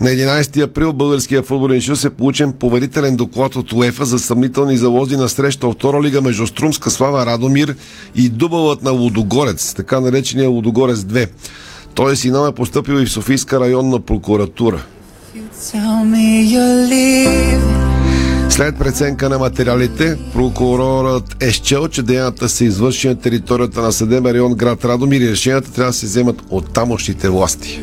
На 0.00 0.08
11 0.08 0.62
април 0.62 0.92
Българския 0.92 1.42
футболен 1.42 1.80
съюз 1.80 2.04
е 2.04 2.10
получен 2.10 2.52
поверителен 2.52 3.16
доклад 3.16 3.56
от 3.56 3.72
УЕФА 3.72 4.04
за 4.04 4.18
съмнителни 4.18 4.76
залози 4.76 5.16
на 5.16 5.28
среща 5.28 5.66
от 5.66 5.76
втора 5.76 6.02
лига 6.02 6.20
между 6.20 6.46
Струмска 6.46 6.90
слава 6.90 7.26
Радомир 7.26 7.74
и 8.14 8.28
дубълът 8.28 8.82
на 8.82 8.90
Лудогорец, 8.90 9.74
така 9.74 10.00
наречения 10.00 10.48
Лудогорец 10.48 10.98
2. 10.98 11.28
Той 11.94 12.16
сигнал 12.16 12.48
е 12.48 12.52
поступил 12.52 12.94
и 12.94 13.06
в 13.06 13.12
Софийска 13.12 13.60
районна 13.60 14.00
прокуратура. 14.00 14.82
След 18.50 18.78
преценка 18.78 19.28
на 19.28 19.38
материалите, 19.38 20.16
прокурорът 20.34 21.36
е 21.42 21.50
счел, 21.50 21.88
че 21.88 22.02
деянията 22.02 22.48
са 22.48 22.64
извършени 22.64 23.14
на 23.14 23.20
територията 23.20 23.80
на 23.80 23.92
съдебен 23.92 24.32
район 24.32 24.54
град 24.54 24.84
Радомир 24.84 25.20
и 25.20 25.30
решенията 25.30 25.72
трябва 25.72 25.90
да 25.90 25.96
се 25.96 26.06
вземат 26.06 26.42
от 26.50 26.72
тамошните 26.72 27.28
власти. 27.28 27.80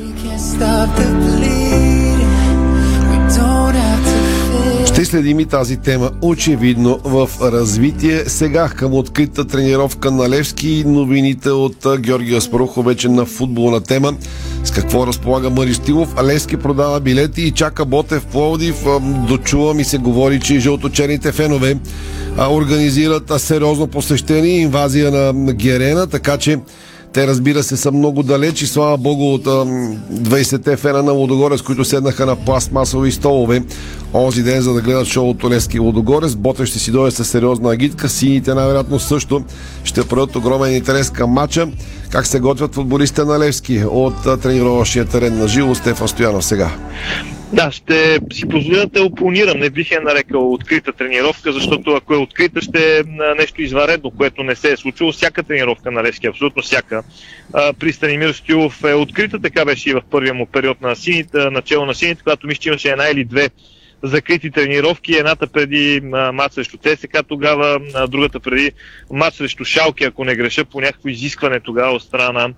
Следим 5.08 5.40
и 5.40 5.46
тази 5.46 5.78
тема 5.78 6.12
очевидно 6.22 7.00
в 7.04 7.30
развитие. 7.42 8.24
Сега 8.28 8.70
към 8.70 8.94
открита 8.94 9.46
тренировка 9.46 10.12
на 10.12 10.30
Левски 10.30 10.84
новините 10.88 11.50
от 11.50 11.88
Георгия 12.00 12.42
Спарухо 12.42 12.84
вече 12.84 13.10
на 13.10 13.26
футболна 13.26 13.82
тема. 13.82 14.14
С 14.64 14.72
какво 14.72 15.08
разполага 15.08 15.50
Мари 15.50 15.74
Стилов? 15.74 16.24
Левски 16.24 16.58
продава 16.58 17.00
билети 17.00 17.42
и 17.42 17.52
чака 17.52 17.86
Ботев 17.86 18.26
Пловдив. 18.26 18.86
Дочува 19.28 19.74
ми 19.74 19.84
се 19.84 19.98
говори, 19.98 20.40
че 20.40 20.60
жълточерните 20.60 21.32
фенове 21.32 21.78
организират 22.50 23.32
сериозно 23.38 23.88
посещение 23.88 24.58
и 24.58 24.62
инвазия 24.62 25.12
на 25.12 25.54
Герена, 25.54 26.08
така 26.08 26.38
че 26.38 26.58
те, 27.18 27.28
разбира 27.28 27.64
се, 27.64 27.78
са 27.78 27.92
много 27.92 28.24
далеч 28.24 28.62
и 28.62 28.68
слава 28.68 28.98
богу 28.98 29.34
от 29.34 29.46
20-те 30.14 30.78
фена 30.78 31.04
на 31.04 31.12
Лодогорец, 31.12 31.62
които 31.62 31.86
седнаха 31.86 32.26
на 32.26 32.36
пластмасови 32.36 33.12
столове 33.12 33.64
онзи 34.14 34.44
ден, 34.44 34.62
за 34.62 34.74
да 34.74 34.82
гледат 34.82 35.08
шоуто 35.08 35.50
Лески 35.50 35.80
Лодогорец. 35.80 36.36
Боте 36.36 36.66
ще 36.66 36.80
си 36.80 36.92
дойде 36.92 37.12
със 37.12 37.30
сериозна 37.30 37.72
агитка. 37.72 38.10
Сините 38.10 38.54
най-вероятно 38.54 39.00
също 39.00 39.44
ще 39.84 40.08
проявят 40.08 40.36
огромен 40.36 40.76
интерес 40.76 41.10
към 41.10 41.30
матча. 41.30 41.68
Как 42.10 42.28
се 42.28 42.40
готвят 42.40 42.76
футболистите 42.76 43.24
на 43.24 43.40
Левски 43.40 43.84
от 43.90 44.42
тренировъчния 44.42 45.06
терен 45.06 45.40
на 45.40 45.48
живо 45.48 45.76
Стефан 45.76 46.08
Стоянов 46.08 46.46
сега. 46.46 46.72
Да, 47.54 47.72
ще 47.72 48.20
си 48.34 48.48
позволя 48.48 48.78
да 48.78 48.90
те 48.90 49.02
опонирам. 49.02 49.60
Не 49.60 49.70
бих 49.70 49.92
я 49.92 50.02
нарекал 50.02 50.54
открита 50.54 50.94
тренировка, 50.94 51.54
защото 51.54 51.92
ако 51.92 52.14
е 52.14 52.18
открита, 52.18 52.62
ще 52.62 52.98
е 52.98 53.04
нещо 53.38 53.62
изваредно, 53.62 54.12
което 54.12 54.44
не 54.44 54.56
се 54.56 54.72
е 54.72 54.78
случило. 54.78 55.12
Всяка 55.12 55.44
тренировка 55.44 55.92
на 55.92 56.04
Левски, 56.04 56.28
абсолютно 56.28 56.62
всяка. 56.62 57.04
При 57.80 57.94
Станимир 57.94 58.34
Стилов 58.34 58.84
е 58.84 58.94
открита, 58.94 59.40
така 59.40 59.66
беше 59.66 59.90
и 59.90 59.94
в 59.94 60.02
първия 60.12 60.34
му 60.34 60.46
период 60.46 60.82
на 60.82 60.96
сините, 60.96 61.38
начало 61.38 61.86
на 61.86 61.96
сините, 61.96 62.24
когато 62.24 62.48
мисля, 62.48 62.60
че 62.60 62.70
имаше 62.70 62.90
една 62.90 63.10
или 63.10 63.26
две 63.26 63.50
закрити 64.04 64.52
тренировки. 64.52 65.16
Едната 65.16 65.48
преди 65.48 66.02
матч 66.34 66.54
срещу 66.54 66.78
ЦСКА 66.78 67.24
тогава, 67.24 67.80
другата 68.08 68.40
преди 68.40 68.72
матч 69.12 69.36
срещу 69.36 69.66
Шалки, 69.66 70.04
ако 70.04 70.26
не 70.26 70.36
греша, 70.36 70.66
по 70.66 70.82
някакво 70.82 71.10
изискване 71.10 71.60
тогава 71.60 71.92
от 71.92 72.04
страна 72.04 72.50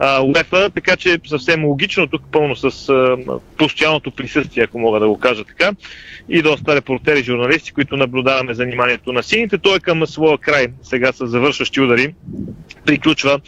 УЕФА, 0.00 0.70
така 0.70 0.96
че 0.96 1.18
съвсем 1.26 1.64
логично 1.64 2.06
тук 2.06 2.22
пълно 2.32 2.56
с 2.56 2.88
а, 2.88 3.16
постоянното 3.56 4.10
присъствие, 4.10 4.64
ако 4.64 4.78
мога 4.78 5.00
да 5.00 5.08
го 5.08 5.18
кажа 5.18 5.44
така, 5.44 5.72
и 6.28 6.42
доста 6.42 6.76
репортери, 6.76 7.22
журналисти, 7.22 7.72
които 7.72 7.96
наблюдаваме 7.96 8.54
заниманието 8.54 9.12
на 9.12 9.22
сините. 9.22 9.58
Той 9.58 9.76
е 9.76 9.80
към 9.80 10.06
своя 10.06 10.38
край 10.38 10.66
сега 10.82 11.12
с 11.12 11.26
завършващи 11.26 11.80
удари 11.80 12.14
приключва 12.86 13.40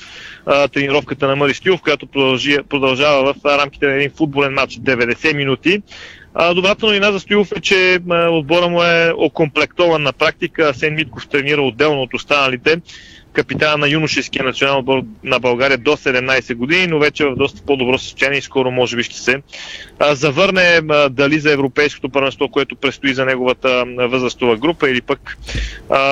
а, 0.46 0.68
тренировката 0.68 1.26
на 1.26 1.36
Мари 1.36 1.54
Стилов, 1.54 1.80
която 1.80 2.06
продължава 2.68 3.34
в 3.34 3.58
рамките 3.58 3.86
на 3.86 3.92
един 3.92 4.10
футболен 4.10 4.54
матч 4.54 4.74
90 4.74 5.36
минути. 5.36 5.82
А, 6.34 6.54
добрата 6.54 6.86
новина 6.86 7.12
за 7.12 7.20
Стоилов 7.20 7.52
е, 7.56 7.60
че 7.60 8.00
а, 8.10 8.28
отбора 8.28 8.68
му 8.68 8.82
е 8.82 9.12
окомплектован 9.16 10.02
на 10.02 10.12
практика. 10.12 10.74
Сен 10.74 10.94
Митков 10.94 11.28
тренира 11.28 11.62
отделно 11.62 12.02
от 12.02 12.14
останалите. 12.14 12.80
Капитана 13.32 13.76
на 13.76 13.88
юношеския 13.88 14.44
национал 14.44 14.78
отбор 14.78 15.02
на 15.24 15.38
България 15.38 15.78
до 15.78 15.90
17 15.90 16.54
години, 16.54 16.86
но 16.86 16.98
вече 16.98 17.24
в 17.24 17.36
доста 17.36 17.62
по-добро 17.62 17.98
състояние 17.98 18.38
и 18.38 18.42
скоро 18.42 18.70
може 18.70 18.96
би 18.96 19.02
ще 19.02 19.18
се 19.18 19.42
завърне 20.10 20.80
дали 21.10 21.40
за 21.40 21.52
европейското 21.52 22.08
първенство, 22.08 22.48
което 22.48 22.76
предстои 22.76 23.14
за 23.14 23.24
неговата 23.24 23.84
възрастова 23.98 24.56
група 24.56 24.90
или 24.90 25.00
пък 25.00 25.36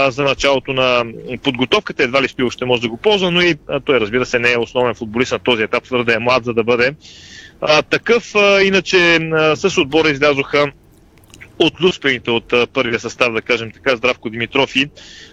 за 0.09 0.23
началото 0.23 0.73
на 0.73 1.05
подготовката. 1.43 2.03
Едва 2.03 2.23
ли 2.23 2.29
Стоилов 2.29 2.53
ще 2.53 2.65
може 2.65 2.83
да 2.83 2.89
го 2.89 2.97
ползва, 2.97 3.31
но 3.31 3.41
и 3.41 3.55
той 3.85 4.01
разбира 4.01 4.27
се 4.27 4.39
не 4.39 4.53
е 4.53 4.59
основен 4.59 4.95
футболист 4.95 5.33
на 5.33 5.39
този 5.39 5.63
етап, 5.63 5.85
твърде 5.85 6.15
е 6.15 6.19
млад, 6.19 6.45
за 6.45 6.55
да 6.55 6.65
бъде 6.65 6.95
а, 7.61 7.83
такъв, 7.83 8.35
а, 8.35 8.63
иначе 8.63 9.17
а, 9.17 9.57
с 9.57 9.79
отбора 9.79 10.11
излязоха 10.11 10.73
от 11.61 11.81
люспените 11.81 12.31
от 12.31 12.55
първия 12.73 13.01
състав, 13.01 13.33
да 13.33 13.43
кажем 13.43 13.71
така, 13.71 13.97
Здравко 13.97 14.31
Димитров 14.31 14.77
и 14.77 14.91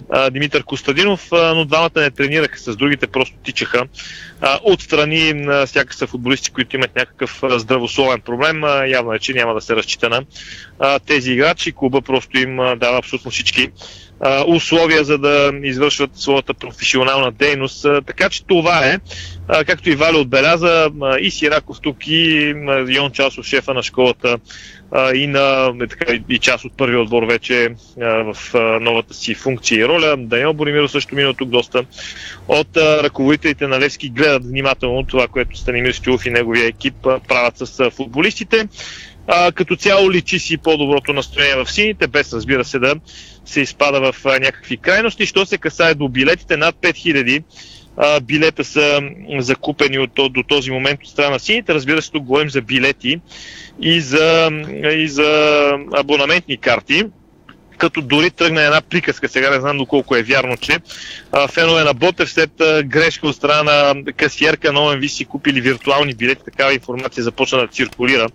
а, 0.10 0.30
Димитър 0.30 0.64
Костадинов, 0.64 1.32
а, 1.32 1.54
но 1.54 1.66
двамата 1.66 1.92
не 1.96 2.12
тренираха 2.12 2.60
с 2.60 2.76
другите, 2.76 3.08
просто 3.08 3.36
тичаха 3.44 3.84
а, 4.42 4.60
отстрани 4.64 5.34
на 5.34 5.66
всяка 5.66 5.94
са 5.94 6.08
футболисти, 6.08 6.52
които 6.52 6.76
имат 6.76 6.96
някакъв 6.96 7.44
здравословен 7.50 8.22
проблем. 8.22 8.64
А, 8.64 8.86
явно 8.86 9.14
е, 9.14 9.20
че 9.20 9.34
няма 9.34 9.54
да 9.54 9.62
се 9.62 9.76
разчита 9.76 10.10
на 10.10 10.24
а, 10.80 11.00
тези 11.00 11.32
играчи. 11.32 11.72
Клуба 11.72 12.02
просто 12.02 12.38
им 12.38 12.60
а, 12.60 12.76
дава 12.76 12.98
абсолютно 12.98 13.32
всички 13.32 13.70
а, 14.20 14.46
условия, 14.48 15.04
за 15.04 15.18
да 15.18 15.52
извършват 15.64 16.12
своята 16.16 16.54
професионална 16.54 17.32
дейност. 17.32 17.86
А, 17.86 18.02
така 18.02 18.30
че 18.30 18.46
това 18.46 18.86
е. 18.86 19.00
А, 19.48 19.64
както 19.66 19.90
и 19.90 19.96
Валя 19.96 20.18
отбеляза, 20.18 20.92
а, 21.02 21.20
и 21.20 21.32
Сираков 21.32 21.82
тук, 21.82 22.08
и 22.08 22.54
а, 22.68 22.86
Йон 22.90 23.12
Часов, 23.12 23.46
шефа 23.46 23.74
на 23.74 23.84
школата, 23.84 24.38
а, 24.92 25.16
и 25.16 25.28
на 25.28 25.74
е, 25.82 25.88
така, 25.88 26.14
и 26.30 26.40
част 26.40 26.66
от 26.66 26.78
първия 26.78 27.02
отбор 27.02 27.24
вече 27.24 27.70
а, 28.02 28.06
в 28.06 28.56
а, 28.56 28.60
новата 28.80 29.14
си 29.14 29.34
функция 29.36 29.80
и 29.80 29.88
роля. 29.88 30.16
Даниел 30.18 30.54
Боримиро 30.54 30.88
също 30.88 31.16
мина 31.16 31.34
тук 31.34 31.50
доста 31.50 31.86
от 32.48 32.78
а, 32.78 33.04
ръководителите 33.04 33.68
на 33.68 33.80
Левски 33.80 34.10
гледат 34.10 34.46
внимателно 34.46 35.04
това, 35.04 35.28
което 35.28 35.58
Станимир 35.58 35.92
Стюлов 35.92 36.26
и 36.26 36.30
неговия 36.30 36.68
екип 36.68 37.06
а, 37.06 37.20
правят 37.20 37.58
с 37.58 37.80
а, 37.80 37.90
футболистите. 37.90 38.68
А, 39.28 39.52
като 39.52 39.76
цяло 39.76 40.12
личи 40.12 40.40
си 40.40 40.58
по-доброто 40.58 41.14
настроение 41.14 41.64
в 41.64 41.72
сините, 41.72 42.08
без 42.08 42.34
разбира 42.34 42.66
се 42.66 42.80
да 42.80 42.96
се 43.46 43.62
изпада 43.62 44.12
в 44.12 44.26
а, 44.26 44.40
някакви 44.40 44.78
крайности. 44.78 45.26
Що 45.26 45.46
се 45.46 45.58
касае 45.58 45.94
до 45.94 46.10
билетите, 46.10 46.58
над 46.58 46.76
5000 46.76 47.44
а, 47.98 48.20
билета 48.20 48.64
са 48.64 49.02
закупени 49.40 50.00
от, 50.00 50.12
до 50.16 50.44
този 50.48 50.72
момент 50.72 51.00
от 51.04 51.10
страна 51.10 51.30
на 51.30 51.40
сините. 51.40 51.74
Разбира 51.74 52.02
се, 52.02 52.12
тук 52.12 52.24
говорим 52.24 52.50
за 52.50 52.62
билети 52.62 53.20
и 53.82 54.02
за, 54.02 54.50
и 54.96 55.08
за 55.08 55.72
абонаментни 55.94 56.58
карти 56.58 57.04
като 57.78 58.02
дори 58.02 58.32
тръгна 58.32 58.62
една 58.62 58.82
приказка, 58.82 59.30
сега 59.30 59.50
не 59.50 59.60
знам 59.60 59.78
доколко 59.78 60.16
е 60.16 60.24
вярно, 60.24 60.58
че 60.58 60.78
а, 61.32 61.48
фенове 61.48 61.84
на 61.84 61.94
Ботев 61.94 62.30
след 62.30 62.62
а, 62.62 62.84
грешка 62.84 63.28
от 63.28 63.36
страна 63.36 63.64
на 63.64 64.04
касиерка 64.14 64.74
на 64.74 64.80
ОМВ 64.80 65.10
си 65.10 65.26
купили 65.26 65.62
виртуални 65.62 66.14
билети, 66.14 66.42
такава 66.46 66.74
информация 66.74 67.24
започна 67.24 67.58
да 67.58 67.68
циркулира 67.68 68.28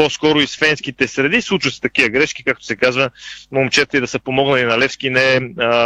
по-скоро 0.00 0.40
и 0.40 0.46
с 0.46 0.56
фенските 0.56 1.08
среди. 1.08 1.42
Случват 1.42 1.74
се 1.74 1.80
такива 1.80 2.08
грешки, 2.08 2.44
както 2.44 2.64
се 2.64 2.76
казва, 2.76 3.10
момчета 3.52 3.96
и 3.96 4.00
да 4.00 4.06
са 4.06 4.18
помогнали 4.18 4.64
на 4.64 4.78
Левски 4.78 5.10
не 5.10 5.34
е 5.34 5.40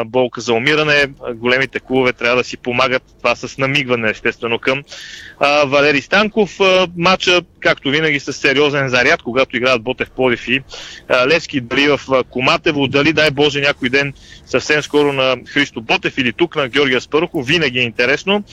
болка 0.06 0.40
за 0.40 0.52
умиране. 0.52 1.06
Големите 1.34 1.80
клубове 1.80 2.12
трябва 2.12 2.36
да 2.36 2.44
си 2.44 2.56
помагат 2.56 3.02
това 3.18 3.36
с 3.36 3.58
намигване, 3.58 4.10
естествено, 4.10 4.58
към 4.58 4.82
а, 5.40 5.64
Валери 5.64 6.00
Станков. 6.00 6.60
А, 6.60 6.86
матча, 6.96 7.40
както 7.60 7.90
винаги, 7.90 8.20
с 8.20 8.32
сериозен 8.32 8.88
заряд, 8.88 9.22
когато 9.22 9.56
играят 9.56 9.82
Ботев 9.82 10.10
Плодив 10.10 10.48
и 10.48 10.60
а, 11.08 11.26
Левски, 11.26 11.60
дали 11.60 11.88
в 11.88 12.24
Коматево, 12.30 12.86
дали 12.86 13.12
дай 13.12 13.30
Боже 13.30 13.60
някой 13.60 13.88
ден 13.88 14.12
съвсем 14.46 14.82
скоро 14.82 15.12
на 15.12 15.36
Христо 15.46 15.80
Ботев 15.80 16.18
или 16.18 16.32
тук 16.32 16.56
на 16.56 16.68
Георгия 16.68 17.00
Спарухов, 17.00 17.46
винаги 17.46 17.78
е 17.78 17.82
интересно 17.82 18.44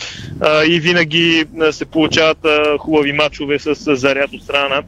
а, 0.42 0.66
и 0.66 0.80
винаги 0.80 1.46
се 1.72 1.86
получават 1.86 2.46
а, 2.46 2.78
хубави 2.78 3.14
матчове 3.14 3.60
с, 3.60 3.76
с 3.76 3.96
заряд 3.96 4.34
от 4.34 4.44
страна 4.44 4.76
на 4.76 4.84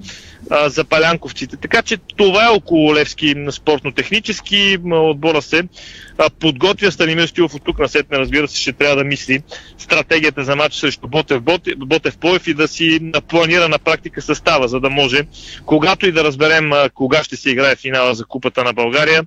а, 0.49 0.69
за 0.69 0.83
палянковците. 0.83 1.57
Така 1.57 1.81
че 1.81 1.97
това 1.97 2.45
е 2.45 2.55
около 2.55 2.95
Левски 2.95 3.35
спортно-технически. 3.51 4.77
Отбора 4.91 5.41
се 5.41 5.63
подготвя 6.39 6.91
Станимир 6.91 7.27
Стилов 7.27 7.55
от 7.55 7.63
тук 7.65 7.79
на 7.79 7.89
сетне, 7.89 8.19
разбира 8.19 8.47
се, 8.47 8.59
ще 8.59 8.73
трябва 8.73 8.95
да 8.95 9.03
мисли 9.03 9.43
стратегията 9.77 10.43
за 10.43 10.55
матч 10.55 10.75
срещу 10.75 11.07
Ботев, 11.07 11.41
Ботев, 11.41 11.73
Ботев 11.77 12.17
Поев 12.17 12.47
и 12.47 12.53
да 12.53 12.67
си 12.67 13.11
планира 13.27 13.69
на 13.69 13.79
практика 13.79 14.21
състава, 14.21 14.67
за 14.67 14.79
да 14.79 14.89
може, 14.89 15.21
когато 15.65 16.07
и 16.07 16.11
да 16.11 16.23
разберем 16.23 16.71
кога 16.93 17.23
ще 17.23 17.35
се 17.35 17.49
играе 17.49 17.75
финала 17.75 18.15
за 18.15 18.25
Купата 18.25 18.63
на 18.63 18.73
България, 18.73 19.23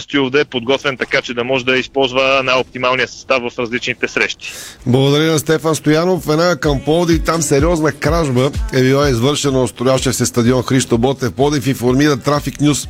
Стоилов 0.00 0.30
да 0.30 0.40
е 0.40 0.44
подготвен 0.44 0.96
така, 0.96 1.22
че 1.22 1.34
да 1.34 1.44
може 1.44 1.64
да 1.64 1.76
използва 1.76 2.42
най-оптималния 2.44 3.08
състав 3.08 3.42
в 3.42 3.58
различните 3.58 4.08
срещи. 4.08 4.52
Благодаря 4.86 5.32
на 5.32 5.38
Стефан 5.38 5.74
Стоянов. 5.74 6.28
Една 6.28 6.56
към 6.56 6.80
Пловдив, 6.80 7.24
там 7.24 7.42
сериозна 7.42 7.92
кражба 7.92 8.50
е 8.74 8.82
била 8.82 9.08
извършена 9.08 9.62
от 9.62 9.70
строящия 9.70 10.12
се 10.12 10.26
стадион 10.26 10.62
Христо 10.62 10.98
Ботев. 10.98 11.32
Пловдив 11.32 11.66
информира 11.66 12.16
Трафик 12.16 12.60
Нюс. 12.60 12.88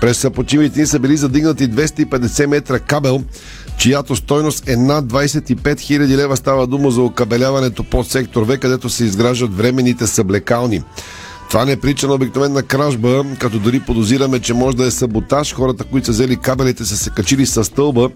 През 0.00 0.18
съпочивите 0.18 0.80
ни 0.80 0.86
са 0.86 0.98
били 0.98 1.16
задигнати 1.16 1.68
250 1.70 2.46
метра 2.46 2.69
кабел, 2.78 3.22
чиято 3.78 4.16
стойност 4.16 4.68
е 4.68 4.76
над 4.76 5.04
25 5.04 5.56
000 5.56 6.16
лева. 6.16 6.36
Става 6.36 6.66
дума 6.66 6.90
за 6.90 7.02
окабеляването 7.02 7.84
под 7.84 8.08
сектор 8.08 8.42
В, 8.42 8.58
където 8.58 8.88
се 8.88 9.04
изграждат 9.04 9.56
временните 9.56 10.06
съблекални. 10.06 10.82
Това 11.50 11.64
не 11.64 11.72
е 11.72 11.76
прича 11.76 12.06
на 12.06 12.14
обикновена 12.14 12.62
кражба, 12.62 13.24
като 13.38 13.58
дори 13.58 13.80
подозираме, 13.80 14.40
че 14.40 14.54
може 14.54 14.76
да 14.76 14.86
е 14.86 14.90
саботаж. 14.90 15.54
Хората, 15.54 15.84
които 15.84 16.06
са 16.06 16.12
взели 16.12 16.36
кабелите, 16.36 16.84
са 16.84 16.96
се 16.96 17.10
качили 17.10 17.46
с 17.46 17.64
стълба 17.64 18.10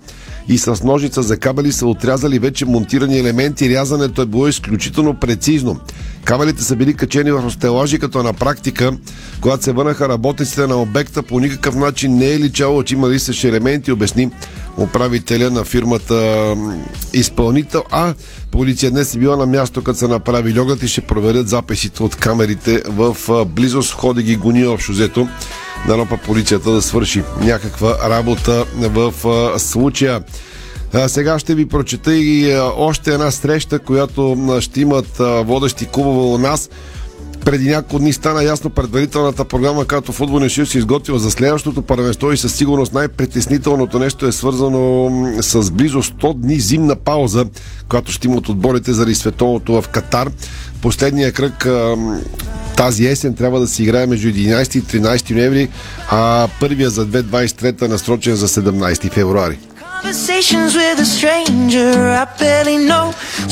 и 0.48 0.58
с 0.58 0.84
ножица 0.84 1.22
за 1.22 1.36
кабели 1.36 1.72
са 1.72 1.86
отрязали 1.86 2.38
вече 2.38 2.64
монтирани 2.64 3.18
елементи. 3.18 3.68
Рязането 3.68 4.22
е 4.22 4.26
било 4.26 4.48
изключително 4.48 5.14
прецизно. 5.14 5.80
Кабелите 6.24 6.62
са 6.62 6.76
били 6.76 6.94
качени 6.94 7.30
в 7.30 7.50
стелажи, 7.50 7.98
като 7.98 8.22
на 8.22 8.32
практика, 8.32 8.92
когато 9.40 9.64
се 9.64 9.72
върнаха 9.72 10.08
работниците 10.08 10.66
на 10.66 10.82
обекта, 10.82 11.22
по 11.22 11.40
никакъв 11.40 11.74
начин 11.76 12.16
не 12.16 12.32
е 12.32 12.38
личало, 12.38 12.82
че 12.82 12.94
има 12.94 13.08
лисещи 13.10 13.48
елементи, 13.48 13.92
обясни 13.92 14.30
управителя 14.78 15.50
на 15.50 15.64
фирмата 15.64 16.54
изпълнител, 17.12 17.82
а 17.90 18.14
полиция 18.50 18.90
днес 18.90 19.14
е 19.14 19.18
била 19.18 19.36
на 19.36 19.46
място, 19.46 19.82
като 19.82 19.98
са 19.98 20.08
направили 20.08 20.60
оглед 20.60 20.82
и 20.82 20.88
ще 20.88 21.00
проверят 21.00 21.48
записите 21.48 22.02
от 22.02 22.16
камерите 22.16 22.82
в 22.86 23.16
близост. 23.44 23.92
Ходи 23.92 24.22
ги 24.22 24.36
гони 24.36 24.66
общо 24.66 24.92
взето. 24.92 25.28
Дано 25.86 26.06
полицията 26.26 26.70
да 26.70 26.82
свърши 26.82 27.22
някаква 27.40 28.10
работа 28.10 28.64
в 28.76 29.12
случая. 29.58 30.22
Сега 31.06 31.38
ще 31.38 31.54
ви 31.54 31.68
прочета 31.68 32.16
и 32.16 32.56
още 32.76 33.12
една 33.12 33.30
среща, 33.30 33.78
която 33.78 34.58
ще 34.60 34.80
имат 34.80 35.16
водещи 35.46 35.86
клубове 35.86 36.34
у 36.34 36.38
нас. 36.38 36.70
Преди 37.44 37.68
няколко 37.68 37.98
дни 37.98 38.12
стана 38.12 38.44
ясно 38.44 38.70
предварителната 38.70 39.44
програма, 39.44 39.84
която 39.84 40.12
футболния 40.12 40.50
съюз 40.50 40.68
се 40.68 40.78
изготвила 40.78 41.18
за 41.18 41.30
следващото 41.30 41.82
първенство 41.82 42.32
и 42.32 42.36
със 42.36 42.54
сигурност 42.54 42.92
най-притеснителното 42.92 43.98
нещо 43.98 44.26
е 44.26 44.32
свързано 44.32 45.10
с 45.40 45.70
близо 45.70 46.02
100 46.02 46.34
дни 46.34 46.60
зимна 46.60 46.96
пауза, 46.96 47.46
която 47.88 48.12
ще 48.12 48.28
имат 48.28 48.48
отборите 48.48 48.92
заради 48.92 49.14
световното 49.14 49.82
в 49.82 49.88
Катар. 49.88 50.30
Последния 50.82 51.32
кръг 51.32 51.68
тази 52.76 53.06
есен 53.06 53.34
трябва 53.34 53.60
да 53.60 53.66
се 53.66 53.82
играе 53.82 54.06
между 54.06 54.28
11 54.28 54.78
и 54.78 54.82
13 54.82 55.34
ноември, 55.34 55.68
а 56.10 56.48
първия 56.60 56.90
за 56.90 57.06
2023 57.06 57.82
е 57.82 57.88
насрочен 57.88 58.36
за 58.36 58.48
17 58.48 59.12
февруари. 59.12 59.58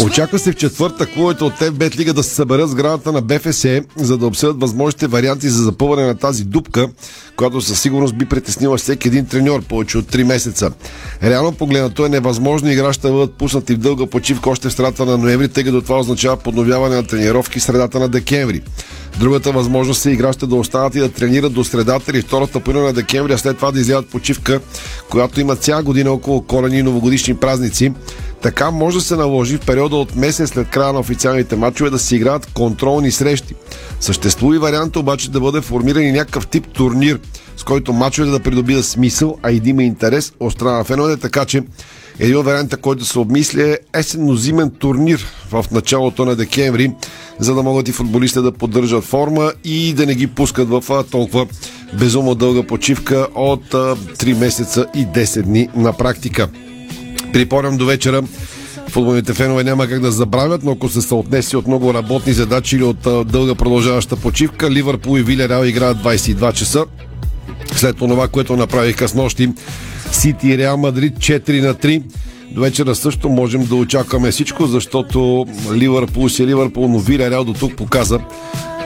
Очаква 0.05 0.39
се 0.39 0.53
в 0.53 0.57
четвърта 0.57 1.07
клубовете 1.07 1.45
от 1.45 1.53
ФБЕТ 1.53 1.97
лига 1.97 2.13
да 2.13 2.23
се 2.23 2.35
съберат 2.35 2.71
с 2.71 2.75
градата 2.75 3.13
на 3.13 3.21
БФС, 3.21 3.67
за 3.97 4.19
да 4.19 4.27
обсъдят 4.27 4.61
възможните 4.61 5.07
варианти 5.07 5.49
за 5.49 5.63
запълване 5.63 6.07
на 6.07 6.15
тази 6.15 6.45
дупка, 6.45 6.89
която 7.37 7.61
със 7.61 7.81
сигурност 7.81 8.17
би 8.17 8.25
притеснила 8.25 8.77
всеки 8.77 9.09
един 9.09 9.27
треньор 9.27 9.63
повече 9.63 9.99
от 9.99 10.13
3 10.13 10.23
месеца. 10.23 10.71
Реално 11.23 11.53
погледнато 11.53 12.07
е 12.07 12.09
невъзможно 12.09 12.71
играчите 12.71 13.07
да 13.07 13.13
бъдат 13.13 13.35
пуснати 13.35 13.75
в 13.75 13.79
дълга 13.79 14.07
почивка 14.07 14.51
още 14.51 14.69
в 14.69 14.73
страната 14.73 15.05
на 15.05 15.19
ноември, 15.19 15.49
тъй 15.49 15.65
като 15.65 15.83
това 15.83 15.99
означава 15.99 16.37
подновяване 16.37 16.97
на 16.97 17.07
тренировки 17.07 17.61
в 17.61 17.63
средата 17.63 17.99
на 17.99 18.09
декември. 18.09 18.63
Другата 19.21 19.53
възможност 19.53 20.07
е 20.07 20.11
играчите 20.11 20.47
да 20.47 20.55
останат 20.55 20.95
и 20.95 20.99
да 20.99 21.13
тренират 21.13 21.53
до 21.53 21.65
средата 21.65 22.11
или 22.11 22.23
втората 22.23 22.61
половина 22.61 22.87
на 22.87 22.93
декември, 22.93 23.33
а 23.33 23.39
след 23.39 23.57
това 23.57 23.73
да 23.73 23.81
излядат 23.81 24.09
почивка, 24.09 24.61
която 25.11 25.41
има 25.41 25.57
цяла 25.57 25.83
година 25.83 26.13
около 26.13 26.43
колени 26.43 26.79
и 26.79 26.83
новогодишни 26.83 27.37
празници. 27.37 27.93
Така 28.43 28.71
може 28.71 28.97
да 28.97 29.05
се 29.05 29.17
наложи 29.17 29.57
в 29.57 29.61
периода 29.61 29.97
от 29.97 30.17
месец 30.17 30.49
след 30.51 30.69
края 30.69 30.93
на 30.93 31.01
официалните 31.01 31.57
матчове 31.57 31.91
да 31.91 31.99
се 31.99 32.17
играят 32.17 32.47
контролни 32.55 33.11
срещи. 33.11 33.55
Съществува 34.01 34.57
и 34.57 34.59
вариант 34.59 34.97
обаче 34.97 35.31
да 35.31 35.41
бъде 35.41 35.61
формиран 35.61 36.03
и 36.03 36.13
някакъв 36.13 36.47
тип 36.47 36.67
турнир, 36.73 37.21
с 37.57 37.65
който 37.65 37.93
матчовете 37.93 38.33
да 38.33 38.41
придобият 38.41 38.85
смисъл, 38.85 39.39
а 39.43 39.51
и 39.51 39.61
да 39.61 39.71
има 39.71 39.83
интерес 39.83 40.33
от 40.41 40.53
страна 40.53 40.77
на 40.79 40.85
феновете, 40.85 41.21
така 41.21 41.45
че 41.45 41.63
Един 42.23 42.37
от 42.37 42.45
вариантите, 42.45 42.77
който 42.77 43.05
се 43.05 43.19
обмисля 43.19 43.63
е 43.63 43.79
есенно-зимен 43.93 44.71
турнир 44.79 45.27
в 45.51 45.65
началото 45.73 46.25
на 46.25 46.37
декември, 46.37 46.93
за 47.39 47.55
да 47.55 47.63
могат 47.63 47.89
и 47.89 47.93
футболистите 47.93 48.41
да 48.41 48.53
поддържат 48.53 49.05
форма 49.05 49.53
и 49.65 49.95
да 49.95 50.07
не 50.07 50.15
ги 50.15 50.27
пускат 50.27 50.69
в 50.69 51.05
толкова 51.11 51.47
безумно 51.99 52.35
дълга 52.35 52.63
почивка 52.63 53.27
от 53.35 53.75
а, 53.75 53.97
3 53.97 54.39
месеца 54.39 54.87
и 54.95 55.07
10 55.07 55.43
дни 55.43 55.69
на 55.77 55.93
практика. 55.93 56.49
Припомням 57.33 57.77
до 57.77 57.87
вечера 57.87 58.23
Футболните 58.89 59.33
фенове 59.33 59.65
няма 59.65 59.89
как 59.89 60.01
да 60.01 60.13
забравят, 60.13 60.63
но 60.65 60.73
ако 60.73 60.89
се 60.89 61.03
съотнеси 61.03 61.57
от 61.57 61.67
много 61.67 61.95
работни 61.95 62.33
задачи 62.33 62.77
или 62.77 62.85
от 62.85 63.29
дълга 63.29 63.55
продължаваща 63.55 64.17
почивка, 64.17 64.71
Ливърпул 64.71 65.19
и 65.19 65.23
Вилерал 65.23 65.65
играят 65.65 65.99
22 65.99 66.53
часа. 66.53 66.85
След 67.73 67.97
това, 67.97 68.29
което 68.29 68.57
направиха 68.57 69.09
с 69.09 69.15
нощи 69.15 69.49
Сити 70.15 70.49
и 70.49 70.59
Реал 70.59 70.77
Мадрид 70.77 71.15
4 71.15 71.61
на 71.61 71.75
3. 71.75 72.03
До 72.51 72.61
вечера 72.61 72.95
също 72.95 73.29
можем 73.29 73.65
да 73.65 73.75
очакваме 73.75 74.31
всичко, 74.31 74.67
защото 74.67 75.47
Ливърпул 75.73 76.29
си 76.29 76.43
е 76.43 76.47
Ливърпул, 76.47 76.89
но 76.89 76.99
Вилерал 76.99 77.45
до 77.45 77.53
тук 77.53 77.77
показа, 77.77 78.19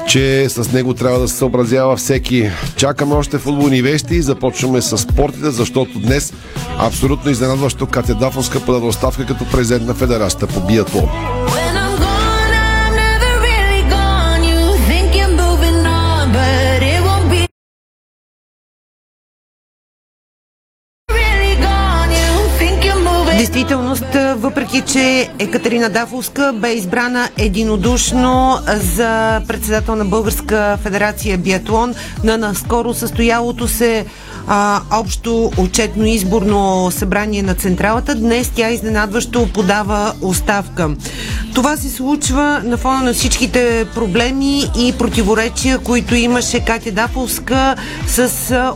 че 0.08 0.48
с 0.48 0.72
него 0.72 0.94
трябва 0.94 1.18
да 1.18 1.28
се 1.28 1.36
съобразява 1.36 1.96
всеки. 1.96 2.50
Чакаме 2.76 3.14
още 3.14 3.38
футболни 3.38 3.82
вести 3.82 4.14
и 4.14 4.22
започваме 4.22 4.82
с 4.82 4.98
спортите, 4.98 5.50
защото 5.50 5.98
днес 5.98 6.32
абсолютно 6.78 7.30
изненадващо 7.30 7.86
Катедафовска 7.86 8.60
подаде 8.60 8.86
оставка 8.86 9.26
като 9.26 9.44
президент 9.50 9.86
на 9.86 9.94
Федерацията 9.94 10.46
по 10.46 10.60
биатлон. 10.60 11.08
Действителност, 23.66 24.40
въпреки 24.42 24.80
че 24.80 25.30
Екатерина 25.38 25.88
Дафовска 25.88 26.52
бе 26.56 26.72
избрана 26.72 27.28
единодушно 27.36 28.58
за 28.96 29.40
председател 29.48 29.96
на 29.96 30.04
Българска 30.04 30.78
федерация 30.82 31.38
биатлон 31.38 31.94
на 32.24 32.38
наскоро 32.38 32.94
състоялото 32.94 33.68
се 33.68 34.06
а, 34.46 34.80
общо 34.92 35.52
отчетно 35.58 36.06
изборно 36.06 36.90
събрание 36.90 37.42
на 37.42 37.54
Централата, 37.54 38.14
днес 38.14 38.52
тя 38.54 38.70
изненадващо 38.70 39.48
подава 39.54 40.12
оставка. 40.22 40.90
Това 41.54 41.76
се 41.76 41.88
случва 41.88 42.60
на 42.64 42.76
фона 42.76 43.02
на 43.02 43.12
всичките 43.12 43.86
проблеми 43.94 44.64
и 44.78 44.94
противоречия, 44.98 45.78
които 45.78 46.14
имаше 46.14 46.64
Катя 46.64 46.92
Дафовска 46.92 47.76
с 48.06 48.30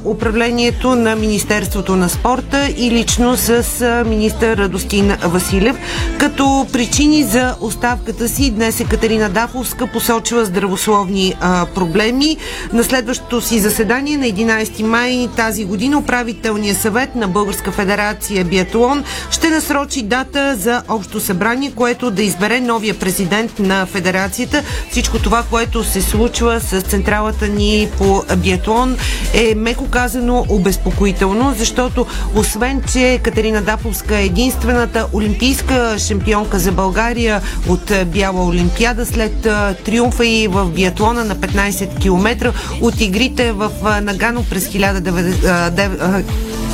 управлението 0.05 0.95
на 0.97 1.16
Министерството 1.16 1.97
на 1.97 2.09
спорта 2.09 2.68
и 2.76 2.91
лично 2.91 3.36
с 3.36 3.64
министър 4.07 4.68
Радостин 4.80 5.16
Василев. 5.22 5.76
Като 6.18 6.66
причини 6.72 7.24
за 7.24 7.56
оставката 7.60 8.28
си 8.28 8.50
днес 8.50 8.80
Екатерина 8.80 9.28
Дафовска 9.28 9.86
посочва 9.86 10.44
здравословни 10.44 11.34
а, 11.40 11.66
проблеми. 11.66 12.36
На 12.72 12.84
следващото 12.84 13.40
си 13.40 13.58
заседание 13.58 14.16
на 14.16 14.26
11 14.26 14.82
май 14.82 15.28
тази 15.36 15.64
година 15.64 15.98
управителният 15.98 16.78
съвет 16.78 17.14
на 17.14 17.28
Българска 17.28 17.72
федерация 17.72 18.44
биатлон 18.44 19.04
ще 19.30 19.50
насрочи 19.50 20.02
дата 20.02 20.56
за 20.56 20.82
общо 20.88 21.20
събрание, 21.20 21.72
което 21.76 22.10
да 22.10 22.22
избере 22.22 22.60
новия 22.60 22.98
президент 22.98 23.58
на 23.58 23.86
федерацията. 23.86 24.62
Всичко 24.90 25.18
това, 25.18 25.42
което 25.50 25.84
се 25.84 26.02
случва 26.02 26.60
с 26.60 26.82
централата 26.82 27.48
ни 27.48 27.88
по 27.98 28.22
биатлон 28.36 28.96
е 29.34 29.54
меко 29.54 29.90
казано 29.90 30.44
обезпокоително, 30.48 31.54
защото 31.58 32.06
освен, 32.36 32.82
че 32.92 33.20
Катерина 33.22 33.62
Даповска 33.62 34.18
е 34.18 34.28
единствената 34.70 35.06
олимпийска 35.12 35.98
шампионка 35.98 36.58
за 36.58 36.72
България 36.72 37.42
от 37.68 37.92
Бяла 38.06 38.46
Олимпиада 38.46 39.06
след 39.06 39.48
триумфа 39.84 40.26
и 40.26 40.48
в 40.48 40.70
биатлона 40.70 41.24
на 41.24 41.36
15 41.36 42.00
км 42.00 42.52
от 42.80 43.00
игрите 43.00 43.52
в 43.52 43.70
Нагано 44.02 44.44
през 44.50 44.68
1990 44.68 46.24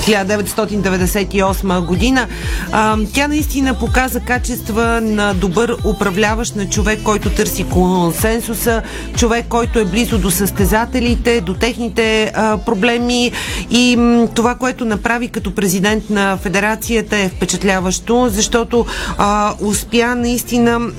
1998 0.06 1.86
година. 1.86 2.26
А, 2.72 2.98
тя 3.14 3.28
наистина 3.28 3.74
показа 3.74 4.20
качества 4.20 5.00
на 5.00 5.34
добър 5.34 5.76
управляващ, 5.84 6.56
на 6.56 6.68
човек, 6.68 7.00
който 7.02 7.30
търси 7.30 7.64
консенсуса, 7.64 8.82
човек, 9.16 9.46
който 9.48 9.78
е 9.78 9.84
близо 9.84 10.18
до 10.18 10.30
състезателите, 10.30 11.40
до 11.40 11.54
техните 11.54 12.32
а, 12.34 12.58
проблеми 12.58 13.32
и 13.70 13.96
м, 13.96 14.28
това, 14.34 14.54
което 14.54 14.84
направи 14.84 15.28
като 15.28 15.54
президент 15.54 16.10
на 16.10 16.36
федерацията 16.36 17.16
е 17.16 17.28
впечатляващо, 17.28 17.85
защото 18.28 18.86
а, 19.18 19.54
успя 19.60 20.14
наистина 20.14 20.78
м, 20.78 20.92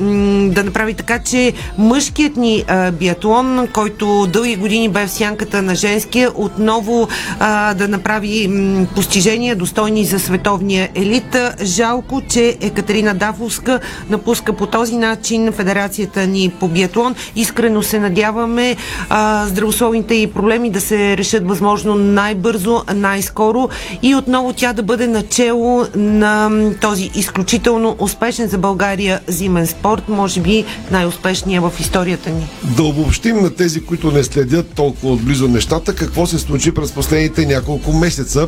да 0.50 0.64
направи 0.64 0.94
така, 0.94 1.20
че 1.20 1.54
мъжкият 1.78 2.38
ни 2.38 2.64
а, 2.68 2.92
биатлон, 2.92 3.68
който 3.74 4.28
дълги 4.28 4.56
години 4.56 4.90
бе 4.90 5.08
в 5.08 5.12
сянката 5.12 5.62
на 5.62 5.76
женския, 5.76 6.32
отново 6.36 7.08
а, 7.40 7.74
да 7.74 7.88
направи 7.88 8.48
м, 8.48 8.86
постижения, 8.96 9.56
достойни 9.56 10.06
за 10.06 10.20
световния 10.20 10.90
елит. 10.96 11.38
Жалко, 11.64 12.22
че 12.30 12.58
Екатерина 12.62 13.14
Дафовска 13.14 13.80
напуска 14.10 14.54
по 14.54 14.66
този 14.66 14.96
начин 14.96 15.52
Федерацията 15.52 16.28
ни 16.28 16.52
по 16.60 16.68
биатлон. 16.68 17.16
Искрено 17.36 17.84
се 17.84 18.00
надяваме 18.00 18.76
а, 19.10 19.46
здравословните 19.48 20.14
и 20.16 20.28
проблеми 20.28 20.70
да 20.70 20.82
се 20.82 21.18
решат 21.18 21.48
възможно 21.48 21.96
най-бързо, 21.96 22.84
най-скоро 22.96 23.70
и 24.02 24.16
отново 24.16 24.54
тя 24.54 24.74
да 24.74 24.84
бъде 24.84 25.08
начало 25.08 25.86
на 25.96 26.50
този 26.82 27.12
изключително 27.16 27.96
успешен 28.00 28.48
за 28.48 28.58
България 28.58 29.20
зимен 29.28 29.68
спорт, 29.68 30.10
може 30.10 30.42
би 30.42 30.66
най-успешния 30.92 31.62
в 31.62 31.74
историята 31.80 32.30
ни. 32.30 32.48
Да 32.64 32.84
обобщим 32.84 33.36
на 33.42 33.56
тези, 33.56 33.86
които 33.86 34.12
не 34.12 34.24
следят 34.24 34.74
толкова 34.76 35.14
отблизо 35.14 35.48
нещата, 35.48 35.96
какво 35.96 36.28
се 36.28 36.40
случи 36.40 36.72
през 36.72 36.92
последните 36.92 37.46
няколко 37.46 37.94
месеца. 37.94 38.48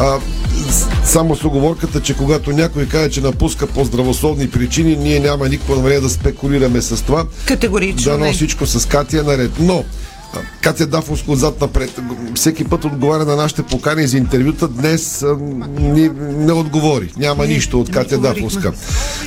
А, 0.00 0.18
само 1.04 1.36
с 1.36 1.44
оговорката, 1.44 2.00
че 2.00 2.16
когато 2.16 2.52
някой 2.52 2.86
каже, 2.86 3.10
че 3.10 3.20
напуска 3.20 3.66
по 3.66 3.84
здравословни 3.84 4.50
причини, 4.50 4.96
ние 4.96 5.20
няма 5.20 5.48
никакво 5.48 5.74
намерение 5.74 6.00
да 6.00 6.10
спекулираме 6.10 6.82
с 6.82 7.04
това. 7.04 7.24
Категорично. 7.46 8.12
Дано 8.12 8.24
не. 8.24 8.32
всичко 8.32 8.66
с 8.66 8.88
Катя 8.88 9.18
е 9.18 9.22
наред. 9.22 9.50
Но 9.60 9.84
Катя 10.60 10.86
Дафовско 10.86 11.32
отзад 11.32 11.60
напред. 11.60 12.00
Всеки 12.34 12.64
път 12.64 12.84
отговаря 12.84 13.24
на 13.24 13.36
нашите 13.36 13.62
покани 13.62 14.06
за 14.06 14.18
интервюта. 14.18 14.68
Днес 14.68 15.22
а, 15.22 15.36
ни, 15.80 16.10
не 16.20 16.52
отговори. 16.52 17.12
Няма 17.16 17.46
нищо 17.46 17.80
от 17.80 17.90
Катя 17.90 18.18
Дафовска. 18.18 18.72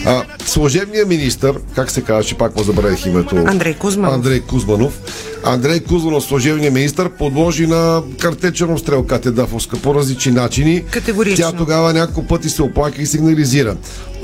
А, 0.06 0.24
служебният 0.46 1.08
министр, 1.08 1.54
как 1.76 1.92
се 1.92 2.02
казваше, 2.02 2.38
пак 2.38 2.56
му 2.56 2.64
забравих 2.64 3.06
името. 3.06 3.36
Андрей 3.36 3.74
Кузманов. 3.74 4.14
Андрей 4.14 4.40
Кузманов. 4.42 5.00
Андрей 5.44 5.80
Кузманов, 5.80 6.24
служебният 6.24 6.74
министр, 6.74 7.10
подложи 7.10 7.68
на 7.68 8.02
картечен 8.20 8.72
обстрел 8.72 9.04
Катя 9.04 9.32
Дафовска 9.32 9.78
по 9.78 9.96
различни 9.96 10.32
начини. 10.32 10.84
Категорично. 10.92 11.52
Тя 11.52 11.58
тогава 11.58 11.94
няколко 11.94 12.28
пъти 12.28 12.50
се 12.50 12.62
оплака 12.62 13.02
и 13.02 13.06
сигнализира. 13.06 13.76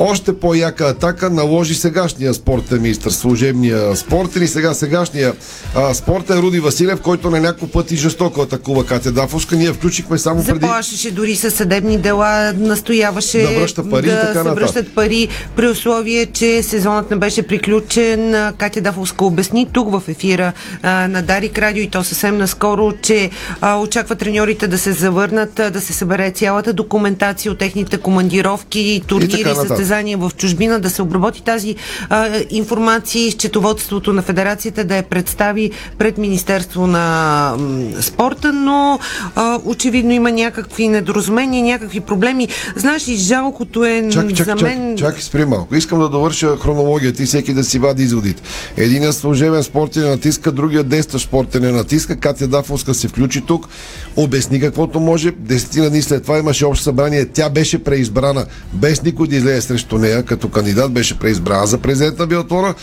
Още 0.01 0.39
по-яка 0.39 0.85
атака 0.85 1.29
наложи 1.29 1.75
сегашния 1.75 2.33
спортен 2.33 2.81
министр, 2.81 3.11
служебния 3.11 3.95
спортен 3.95 4.43
и 4.43 4.47
сега 4.47 4.73
сегашния 4.73 5.33
а, 5.75 5.93
спортен 5.93 6.39
Руди 6.39 6.59
Василев, 6.59 7.01
който 7.01 7.29
на 7.29 7.39
няколко 7.39 7.71
пъти 7.71 7.95
жестоко 7.95 8.41
атакува 8.41 8.85
Катя 8.85 9.11
Дафовска. 9.11 9.55
Ние 9.55 9.73
включихме 9.73 10.17
само 10.17 10.45
преди... 10.45 10.59
Заплашеше 10.59 11.11
дори 11.11 11.35
със 11.35 11.53
съдебни 11.53 11.97
дела, 11.97 12.53
настояваше 12.53 13.41
Да 13.41 13.59
връща 13.59 13.89
пари 13.89 14.07
и 14.07 14.09
да 14.09 14.21
така 14.21 14.43
се 14.43 14.49
връщат 14.49 14.95
пари 14.95 15.27
при 15.55 15.67
условие, 15.67 16.25
че 16.25 16.63
сезонът 16.63 17.11
не 17.11 17.17
беше 17.17 17.47
приключен. 17.47 18.51
Катя 18.57 18.81
Дафовска 18.81 19.25
обясни 19.25 19.67
тук 19.73 19.91
в 19.91 20.03
ефира 20.07 20.53
а, 20.83 21.07
на 21.07 21.21
Дарик 21.21 21.57
Радио 21.57 21.83
и 21.83 21.89
то 21.89 22.03
съвсем 22.03 22.37
наскоро, 22.37 22.91
че 23.01 23.29
а, 23.61 23.79
очаква 23.79 24.15
треньорите 24.15 24.67
да 24.67 24.77
се 24.77 24.91
завърнат, 24.91 25.53
да 25.53 25.81
се 25.81 25.93
събере 25.93 26.31
цялата 26.31 26.73
документация 26.73 27.51
от 27.51 27.57
техните 27.57 27.97
командировки, 27.97 29.01
турнири, 29.07 29.43
така 29.43 29.88
състезания 29.89 30.17
в 30.17 30.31
чужбина, 30.37 30.79
да 30.79 30.89
се 30.89 31.01
обработи 31.01 31.43
тази 31.43 31.75
а, 32.09 32.29
информация 32.49 33.27
и 33.27 33.31
счетоводството 33.31 34.13
на 34.13 34.21
федерацията 34.21 34.83
да 34.83 34.95
я 34.95 35.03
представи 35.03 35.71
пред 35.97 36.17
Министерство 36.17 36.87
на 36.87 37.55
м, 37.59 38.01
спорта, 38.01 38.53
но 38.53 38.99
а, 39.35 39.59
очевидно 39.65 40.11
има 40.11 40.31
някакви 40.31 40.87
недоразумения, 40.87 41.63
някакви 41.63 41.99
проблеми. 41.99 42.47
Знаеш 42.75 43.07
ли, 43.07 43.15
жалкото 43.15 43.85
е 43.85 44.09
Чак, 44.11 44.33
чак, 44.33 44.45
за 44.45 44.55
мен... 44.55 44.97
чак, 44.97 45.15
чак, 45.15 45.23
спри 45.23 45.45
малко. 45.45 45.75
Искам 45.75 45.99
да 45.99 46.09
довърша 46.09 46.57
хронологията 46.57 47.23
и 47.23 47.25
всеки 47.25 47.53
да 47.53 47.63
си 47.63 47.79
вади 47.79 48.03
изводите. 48.03 48.41
Единият 48.77 49.15
служебен 49.15 49.63
спортен 49.63 50.09
натиска, 50.09 50.51
другия 50.51 50.83
действащ 50.83 51.25
спортен 51.27 51.63
я 51.63 51.71
натиска. 51.71 52.15
Катя 52.15 52.47
Дафовска 52.47 52.93
се 52.93 53.07
включи 53.07 53.41
тук, 53.41 53.67
обясни 54.15 54.59
каквото 54.59 54.99
може. 54.99 55.31
Десетина 55.31 55.89
дни 55.89 56.01
след 56.01 56.21
това 56.21 56.39
имаше 56.39 56.65
общо 56.65 56.83
събрание. 56.83 57.25
Тя 57.25 57.49
беше 57.49 57.83
преизбрана, 57.83 58.45
без 58.73 59.03
никой 59.03 59.27
да 59.27 59.35
излезе 59.35 59.61
срещу 59.61 59.78
срещу 59.79 59.97
нея 59.97 60.23
като 60.23 60.49
кандидат, 60.49 60.91
беше 60.91 61.19
преизбрана 61.19 61.67
за 61.67 61.77
президент 61.77 62.19
на 62.19 62.27
биатлона 62.27 62.73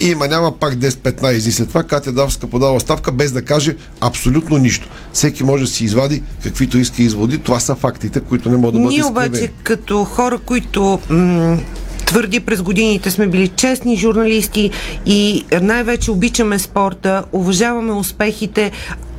и 0.00 0.06
има 0.06 0.28
няма 0.28 0.58
пак 0.58 0.74
10-15 0.74 1.42
дни 1.42 1.52
след 1.52 1.68
това 1.68 1.82
Катя 1.82 2.12
Давска 2.12 2.46
подава 2.46 2.80
ставка 2.80 3.12
без 3.12 3.32
да 3.32 3.42
каже 3.42 3.76
абсолютно 4.00 4.58
нищо. 4.58 4.88
Всеки 5.12 5.44
може 5.44 5.64
да 5.64 5.70
си 5.70 5.84
извади 5.84 6.22
каквито 6.42 6.78
иска 6.78 7.02
изводи. 7.02 7.38
Това 7.38 7.60
са 7.60 7.74
фактите, 7.74 8.20
които 8.20 8.50
не 8.50 8.56
могат 8.56 8.74
да 8.74 8.78
бъдат 8.80 8.92
Ние 8.92 9.04
обаче 9.04 9.26
изкривени. 9.26 9.52
като 9.62 10.04
хора, 10.04 10.38
които 10.38 11.00
м- 11.10 11.58
твърди 12.06 12.40
през 12.40 12.62
годините 12.62 13.10
сме 13.10 13.26
били 13.26 13.48
честни 13.48 13.96
журналисти 13.96 14.70
и 15.06 15.44
най-вече 15.62 16.10
обичаме 16.10 16.58
спорта, 16.58 17.24
уважаваме 17.32 17.92
успехите, 17.92 18.72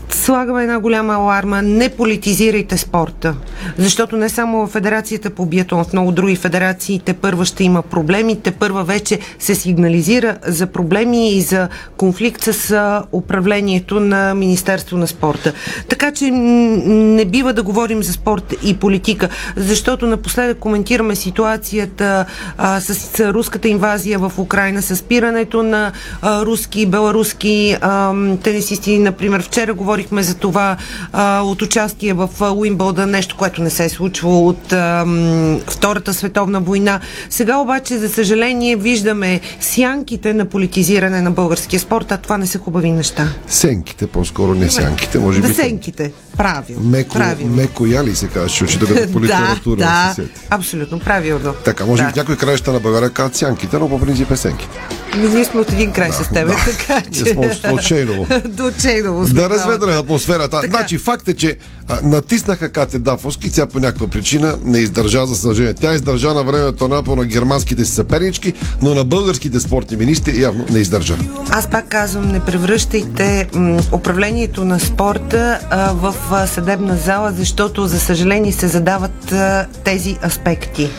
слагаме 0.09 0.61
една 0.61 0.79
голяма 0.79 1.13
аларма, 1.13 1.61
не 1.61 1.89
политизирайте 1.89 2.77
спорта. 2.77 3.35
Защото 3.77 4.17
не 4.17 4.29
само 4.29 4.67
в 4.67 4.71
Федерацията 4.71 5.29
по 5.29 5.45
биатлон, 5.45 5.83
в 5.83 5.93
много 5.93 6.11
други 6.11 6.35
федерации 6.35 7.01
те 7.05 7.13
първа 7.13 7.45
ще 7.45 7.63
има 7.63 7.81
проблеми, 7.81 8.41
те 8.41 8.51
първа 8.51 8.83
вече 8.83 9.19
се 9.39 9.55
сигнализира 9.55 10.37
за 10.45 10.67
проблеми 10.67 11.31
и 11.31 11.41
за 11.41 11.67
конфликт 11.97 12.43
с 12.43 13.03
управлението 13.11 13.99
на 13.99 14.33
Министерство 14.33 14.97
на 14.97 15.07
спорта. 15.07 15.53
Така 15.89 16.11
че 16.11 16.31
не 16.31 17.25
бива 17.25 17.53
да 17.53 17.63
говорим 17.63 18.03
за 18.03 18.13
спорт 18.13 18.53
и 18.63 18.77
политика, 18.77 19.29
защото 19.55 20.07
напоследък 20.07 20.57
коментираме 20.57 21.15
ситуацията 21.15 22.25
а, 22.57 22.79
с, 22.79 23.19
руската 23.33 23.67
инвазия 23.67 24.19
в 24.19 24.31
Украина, 24.37 24.81
с 24.81 24.95
спирането 24.95 25.63
на 25.63 25.91
а, 26.21 26.45
руски, 26.45 26.85
беларуски 26.85 27.77
а, 27.81 28.13
тенисисти. 28.43 28.99
Например, 28.99 29.41
вчера 29.41 29.73
говорихме 29.97 30.23
за 30.23 30.35
това 30.35 30.77
а, 31.13 31.41
от 31.41 31.61
участие 31.61 32.13
в 32.13 32.29
Уимбълда, 32.55 33.05
нещо, 33.05 33.35
което 33.37 33.61
не 33.61 33.69
се 33.69 33.85
е 33.85 33.89
случвало 33.89 34.47
от 34.47 34.73
а, 34.73 35.03
м, 35.05 35.59
Втората 35.67 36.13
световна 36.13 36.59
война. 36.61 36.99
Сега 37.29 37.57
обаче, 37.57 37.97
за 37.97 38.09
съжаление, 38.09 38.75
виждаме 38.75 39.39
сянките 39.59 40.33
на 40.33 40.45
политизиране 40.45 41.21
на 41.21 41.31
българския 41.31 41.79
спорт, 41.79 42.11
а 42.11 42.17
това 42.17 42.37
не 42.37 42.47
са 42.47 42.57
хубави 42.59 42.91
неща. 42.91 43.27
Сенките, 43.47 44.07
по-скоро 44.07 44.53
не 44.53 44.69
сянките, 44.69 45.19
може 45.19 45.41
би. 45.41 45.47
За 45.47 45.53
сенките. 45.53 46.11
Правилно. 46.37 46.89
Меко, 46.89 47.13
правилно. 47.13 47.55
меко 47.55 47.85
яли 47.85 48.15
се 48.15 48.27
казваше, 48.27 48.63
учителят 48.63 49.11
по 49.13 49.21
литература. 49.21 49.77
да, 49.77 50.13
да, 50.17 50.23
абсолютно 50.49 50.99
правилно. 50.99 51.53
Така, 51.65 51.85
може 51.85 52.01
да. 52.01 52.07
би 52.07 52.13
в 52.13 52.15
някои 52.15 52.37
краища 52.37 52.73
на 52.73 52.79
България 52.79 53.09
казват 53.09 53.35
сянките, 53.35 53.77
но 53.77 53.89
по 53.89 53.99
принцип 53.99 54.31
е 54.31 54.37
сенките. 54.37 54.79
Ние 55.17 55.45
сме 55.45 55.61
от 55.61 55.71
един 55.71 55.91
край 55.91 56.11
с 56.11 56.29
тебе, 56.33 56.53
така 56.65 57.01
че... 57.11 57.23
Ние 57.23 57.33
сме 57.33 57.47
от- 57.47 57.73
от 57.73 57.81
Шейново. 57.81 58.27
До 58.45 58.71
Чейново 58.71 59.27
сме. 59.27 59.41
Да 59.87 59.93
разведраме 59.93 59.99
атмосферата. 59.99 60.61
Значи 60.69 60.97
факт 60.97 61.27
е, 61.27 61.33
че 61.33 61.57
а, 61.87 61.99
натиснаха 62.03 62.69
Кате 62.69 62.99
Дафовски, 62.99 63.51
тя 63.51 63.65
по 63.65 63.79
някаква 63.79 64.07
причина 64.07 64.57
не 64.63 64.79
издържа 64.79 65.25
за 65.25 65.35
съжаление. 65.35 65.73
Тя 65.73 65.93
издържа 65.93 66.33
на 66.33 66.43
времето 66.43 66.87
напо 66.87 67.15
на 67.15 67.25
германските 67.25 67.85
си 67.85 67.91
съпернички, 67.91 68.53
но 68.81 68.95
на 68.95 69.03
българските 69.03 69.59
спортни 69.59 69.97
министри 69.97 70.41
явно 70.41 70.65
не 70.69 70.79
издържа. 70.79 71.17
Аз 71.49 71.69
пак 71.69 71.89
казвам, 71.89 72.31
не 72.31 72.39
превръщайте 72.39 73.47
м, 73.53 73.79
управлението 73.91 74.65
на 74.65 74.79
спорта 74.79 75.59
а, 75.69 75.93
в 75.93 76.15
а, 76.31 76.47
съдебна 76.47 76.97
зала, 76.97 77.31
защото, 77.31 77.87
за 77.87 77.99
съжаление, 77.99 78.51
се 78.51 78.67
задават 78.67 79.31
а, 79.31 79.67
тези 79.83 80.17
аспекти 80.25 80.89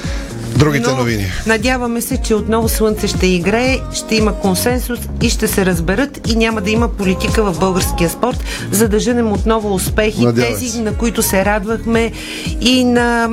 другите 0.58 0.90
Но, 0.90 0.96
новини. 0.96 1.26
Надяваме 1.46 2.00
се, 2.00 2.16
че 2.16 2.34
отново 2.34 2.68
Слънце 2.68 3.08
ще 3.08 3.26
играе, 3.26 3.78
ще 3.92 4.16
има 4.16 4.34
консенсус 4.34 4.98
и 5.22 5.30
ще 5.30 5.48
се 5.48 5.66
разберат 5.66 6.28
и 6.28 6.36
няма 6.36 6.60
да 6.60 6.70
има 6.70 6.88
политика 6.88 7.52
в 7.52 7.58
българския 7.58 8.10
спорт, 8.10 8.44
за 8.70 8.88
да 8.88 8.98
женем 8.98 9.32
отново 9.32 9.74
успехи, 9.74 10.24
Надявай 10.24 10.54
тези, 10.54 10.68
се. 10.68 10.80
на 10.80 10.94
които 10.94 11.22
се 11.22 11.44
радвахме 11.44 12.12
и 12.60 12.84
на 12.84 13.28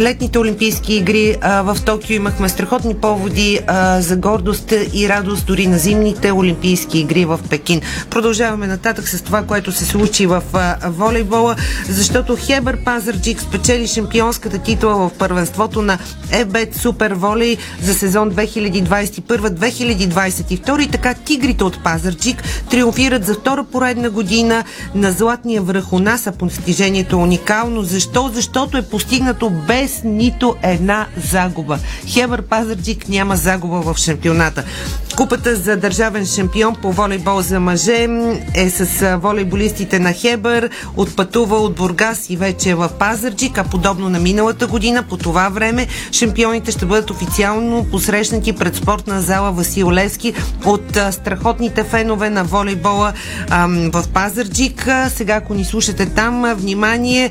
летните 0.00 0.38
Олимпийски 0.38 0.94
игри 0.94 1.36
а, 1.40 1.62
в 1.62 1.78
Токио 1.84 2.16
имахме 2.16 2.48
страхотни 2.48 2.94
поводи 2.94 3.60
а, 3.66 4.00
за 4.00 4.16
гордост 4.16 4.72
и 4.92 5.08
радост 5.08 5.46
дори 5.46 5.66
на 5.66 5.78
зимните 5.78 6.32
Олимпийски 6.32 6.98
игри 6.98 7.24
в 7.24 7.40
Пекин. 7.50 7.80
Продължаваме 8.10 8.66
нататък 8.66 9.08
с 9.08 9.22
това, 9.22 9.42
което 9.42 9.72
се 9.72 9.84
случи 9.84 10.26
в 10.26 10.42
а, 10.52 10.76
волейбола, 10.84 11.56
защото 11.88 12.36
Хебър 12.36 12.76
Пазарджик 12.84 13.40
спечели 13.40 13.86
шампионската 13.86 14.58
титла 14.58 14.96
в 14.96 15.10
първенството 15.18 15.82
на 15.82 15.98
ЕБ 16.32 16.67
5 16.68 16.76
суперволей 16.76 17.56
за 17.82 17.94
сезон 17.94 18.32
2021-2022. 18.32 20.92
Така 20.92 21.14
тигрите 21.14 21.64
от 21.64 21.84
Пазарджик 21.84 22.42
триумфират 22.70 23.26
за 23.26 23.34
втора 23.34 23.64
поредна 23.64 24.10
година 24.10 24.64
на 24.94 25.12
Златния 25.12 25.62
връх 25.62 25.92
у 25.92 25.98
нас, 25.98 26.26
а 26.26 26.32
постижението 26.32 27.16
е 27.16 27.18
уникално. 27.18 27.82
Защо? 27.82 28.30
Защото 28.34 28.76
е 28.76 28.82
постигнато 28.82 29.50
без 29.50 30.00
нито 30.04 30.56
една 30.62 31.06
загуба. 31.30 31.78
Хебър 32.06 32.42
Пазарджик 32.42 33.08
няма 33.08 33.36
загуба 33.36 33.80
в 33.80 33.98
шампионата. 33.98 34.64
Купата 35.16 35.56
за 35.56 35.76
държавен 35.76 36.26
шампион 36.26 36.74
по 36.82 36.92
волейбол 36.92 37.40
за 37.40 37.60
мъже 37.60 38.08
е 38.54 38.70
с 38.70 39.16
волейболистите 39.16 39.98
на 39.98 40.12
Хебър, 40.12 40.70
отпътува 40.96 41.56
от 41.56 41.74
Бургас 41.74 42.30
и 42.30 42.36
вече 42.36 42.70
е 42.70 42.74
в 42.74 42.90
Пазарджик, 42.98 43.58
а 43.58 43.64
подобно 43.64 44.08
на 44.08 44.18
миналата 44.18 44.66
година 44.66 45.02
по 45.02 45.16
това 45.16 45.48
време 45.48 45.86
шампион 46.12 46.57
шампионите 46.58 46.72
ще 46.72 46.86
бъдат 46.86 47.10
официално 47.10 47.84
посрещнати 47.84 48.52
пред 48.52 48.76
спортна 48.76 49.20
зала 49.20 49.52
Васил 49.52 49.92
Левски 49.92 50.34
от 50.64 50.96
а, 50.96 51.12
страхотните 51.12 51.84
фенове 51.84 52.30
на 52.30 52.44
волейбола 52.44 53.12
ам, 53.50 53.90
в 53.90 54.04
Пазарджик. 54.08 54.88
А, 54.88 55.10
Сега, 55.10 55.34
ако 55.34 55.54
ни 55.54 55.64
слушате 55.64 56.06
там, 56.06 56.44
а, 56.44 56.54
внимание, 56.54 57.30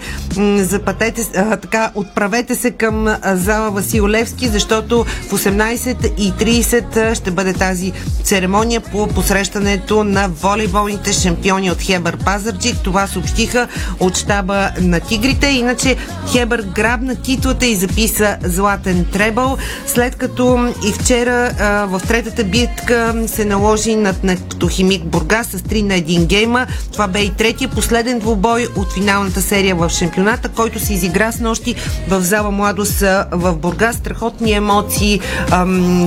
с- 1.18 1.30
а, 1.36 1.58
така, 1.58 1.92
отправете 1.96 2.56
се 2.56 2.72
към 2.72 3.08
а, 3.08 3.20
зала 3.26 3.72
Васил 3.72 4.08
Левски, 4.08 4.48
защото 4.48 5.04
в 5.04 5.32
18.30 5.32 6.98
а, 6.98 7.16
ще 7.16 7.32
бъде 7.32 7.54
тази 7.54 7.92
церемония 8.24 8.82
по 8.82 9.08
посрещането 9.08 10.04
на 10.04 10.30
волейболните 10.30 11.14
шампиони 11.14 11.72
от 11.72 11.82
Хебър 11.82 12.18
Пазарджик. 12.18 12.78
Това 12.78 13.08
съобщиха 13.08 13.68
от 14.00 14.18
щаба 14.18 14.72
на 14.80 15.00
Тигрите. 15.00 15.48
Иначе 15.48 15.96
Хебър 16.28 16.62
грабна 16.66 17.16
титлата 17.16 17.66
и 17.66 17.76
записа 17.76 18.38
златен 18.44 19.06
требъл, 19.18 19.58
след 19.88 20.16
като 20.16 20.74
и 20.86 20.92
вчера 20.92 21.52
в 21.88 22.02
третата 22.08 22.44
битка 22.44 23.24
се 23.28 23.46
наложи 23.46 23.96
над 23.96 24.24
Нефтохимик 24.24 25.04
Бургас 25.04 25.48
с 25.48 25.58
3 25.58 25.82
на 25.82 25.94
1 25.94 26.26
гейма. 26.26 26.68
Това 26.94 27.08
бе 27.08 27.20
и 27.20 27.34
третия 27.34 27.70
последен 27.70 28.20
двубой 28.20 28.68
от 28.76 28.94
финалната 28.94 29.42
серия 29.42 29.76
в 29.76 29.90
шампионата, 29.90 30.50
който 30.50 30.80
се 30.80 30.94
изигра 30.94 31.32
с 31.32 31.40
нощи 31.40 31.76
в 32.10 32.22
зала 32.22 32.52
Младост 32.52 33.00
в 33.32 33.56
Бургас. 33.56 33.96
Страхотни 33.96 34.52
емоции, 34.52 35.22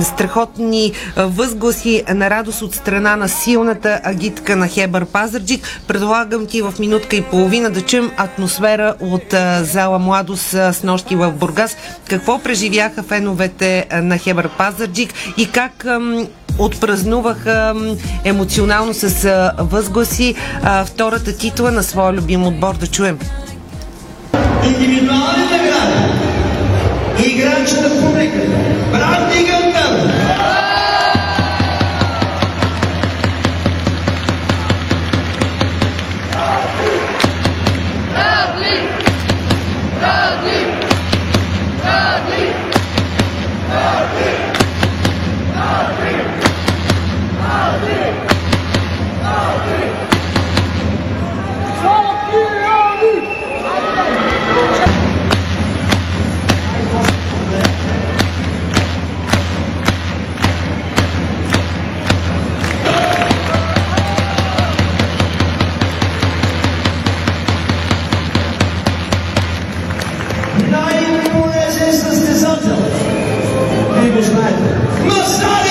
страхотни 0.01 0.91
възгласи 1.17 2.03
на 2.13 2.29
радост 2.29 2.61
от 2.61 2.75
страна 2.75 3.15
на 3.15 3.29
силната 3.29 3.99
агитка 4.03 4.55
на 4.55 4.67
Хебър 4.67 5.05
Пазарджик. 5.05 5.81
Предлагам 5.87 6.45
ти 6.45 6.61
в 6.61 6.73
минутка 6.79 7.15
и 7.15 7.21
половина 7.21 7.69
да 7.69 7.81
чуем 7.81 8.11
атмосфера 8.17 8.95
от 8.99 9.35
зала 9.61 9.99
Младост 9.99 10.49
с 10.49 10.79
нощи 10.83 11.15
в 11.15 11.31
Бургас. 11.31 11.77
Какво 12.09 12.39
преживяха 12.39 13.00
феновете 13.03 13.85
а, 13.89 14.01
на 14.01 14.17
Хебър 14.17 14.49
Пазарджик 14.57 15.13
и 15.37 15.51
как 15.51 15.85
отпразнуваха 16.59 17.75
емоционално 18.23 18.93
с 18.93 19.53
възгласи 19.59 20.35
втората 20.85 21.37
титла 21.37 21.71
на 21.71 21.83
своя 21.83 22.13
любим 22.13 22.43
отбор. 22.43 22.75
Да 22.75 22.87
чуем. 22.87 23.19
Индивидуални 24.65 25.43
награди. 25.51 26.21
Играчната 27.25 28.01
публика. 28.01 28.37
Бранди 28.91 29.43
Гънтър. 29.43 29.60
Най-полезен 70.69 71.93
състезател. 71.93 72.77
Вие 73.93 74.11
го 74.11 74.21
знаете. 74.21 74.75
Масари! 75.05 75.70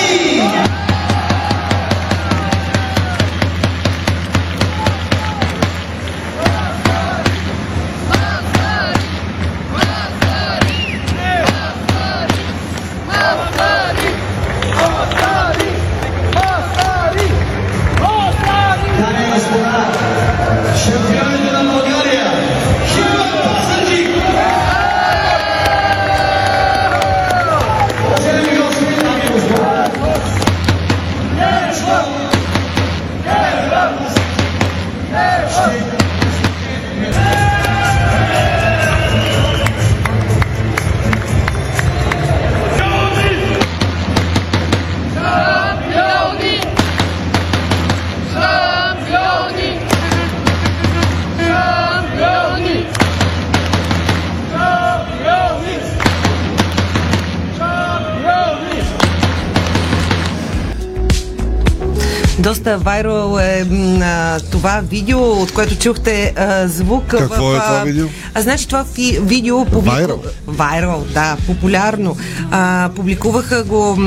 вайрал 62.77 63.39
е 63.39 63.65
а, 64.01 64.39
това 64.39 64.81
видео, 64.89 65.19
от 65.19 65.51
което 65.51 65.75
чухте 65.77 66.33
а, 66.37 66.67
звук. 66.67 67.07
Какво 67.07 67.45
в, 67.45 67.55
е 67.55 67.59
това 67.59 67.83
видео? 67.85 68.07
А, 68.33 68.41
значи 68.41 68.67
това 68.67 68.83
фи, 68.83 69.19
видео... 69.21 69.63
Вайрал? 69.63 70.23
Вайрал, 70.51 71.05
да, 71.13 71.37
популярно. 71.47 72.17
А, 72.51 72.89
публикуваха 72.95 73.63
го 73.63 73.97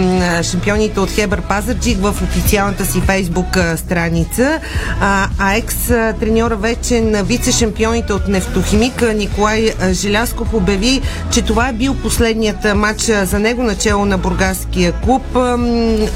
шампионите 0.42 1.00
от 1.00 1.10
Хебър 1.10 1.40
Пазарджик 1.40 1.98
в 1.98 2.08
официалната 2.22 2.86
си 2.86 3.00
фейсбук 3.00 3.58
страница. 3.76 4.60
А, 5.00 5.28
а 5.38 5.54
екс 5.56 5.90
а, 5.90 6.12
треньора 6.20 6.56
вече 6.56 7.00
на 7.00 7.24
вице-шампионите 7.24 8.10
от 8.10 8.28
Нефтохимик 8.28 9.02
Николай 9.14 9.72
Желясков 9.92 10.54
обяви, 10.54 11.00
че 11.32 11.42
това 11.42 11.68
е 11.68 11.72
бил 11.72 11.94
последният 11.94 12.76
матч 12.76 13.02
за 13.02 13.38
него 13.38 13.62
начало 13.62 14.04
на 14.04 14.18
бургаския 14.18 14.92
клуб 14.92 15.22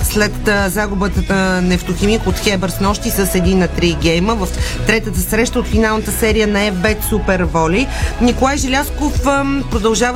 след 0.02 0.50
загубата 0.66 1.34
на 1.34 1.60
Нефтохимик 1.60 2.26
от 2.26 2.38
Хебър 2.38 2.70
с 2.70 2.80
нощи 2.80 3.10
с 3.10 3.26
1 3.26 3.54
на 3.54 3.68
3 3.68 3.98
гейма 3.98 4.34
в 4.34 4.48
третата 4.86 5.20
среща 5.20 5.58
от 5.58 5.66
финалната 5.66 6.12
серия 6.12 6.46
на 6.46 6.58
FBET 6.58 7.08
Супер 7.08 7.42
Воли. 7.42 7.88
Николай 8.20 8.56
Желясков 8.56 9.26
а, 9.26 9.44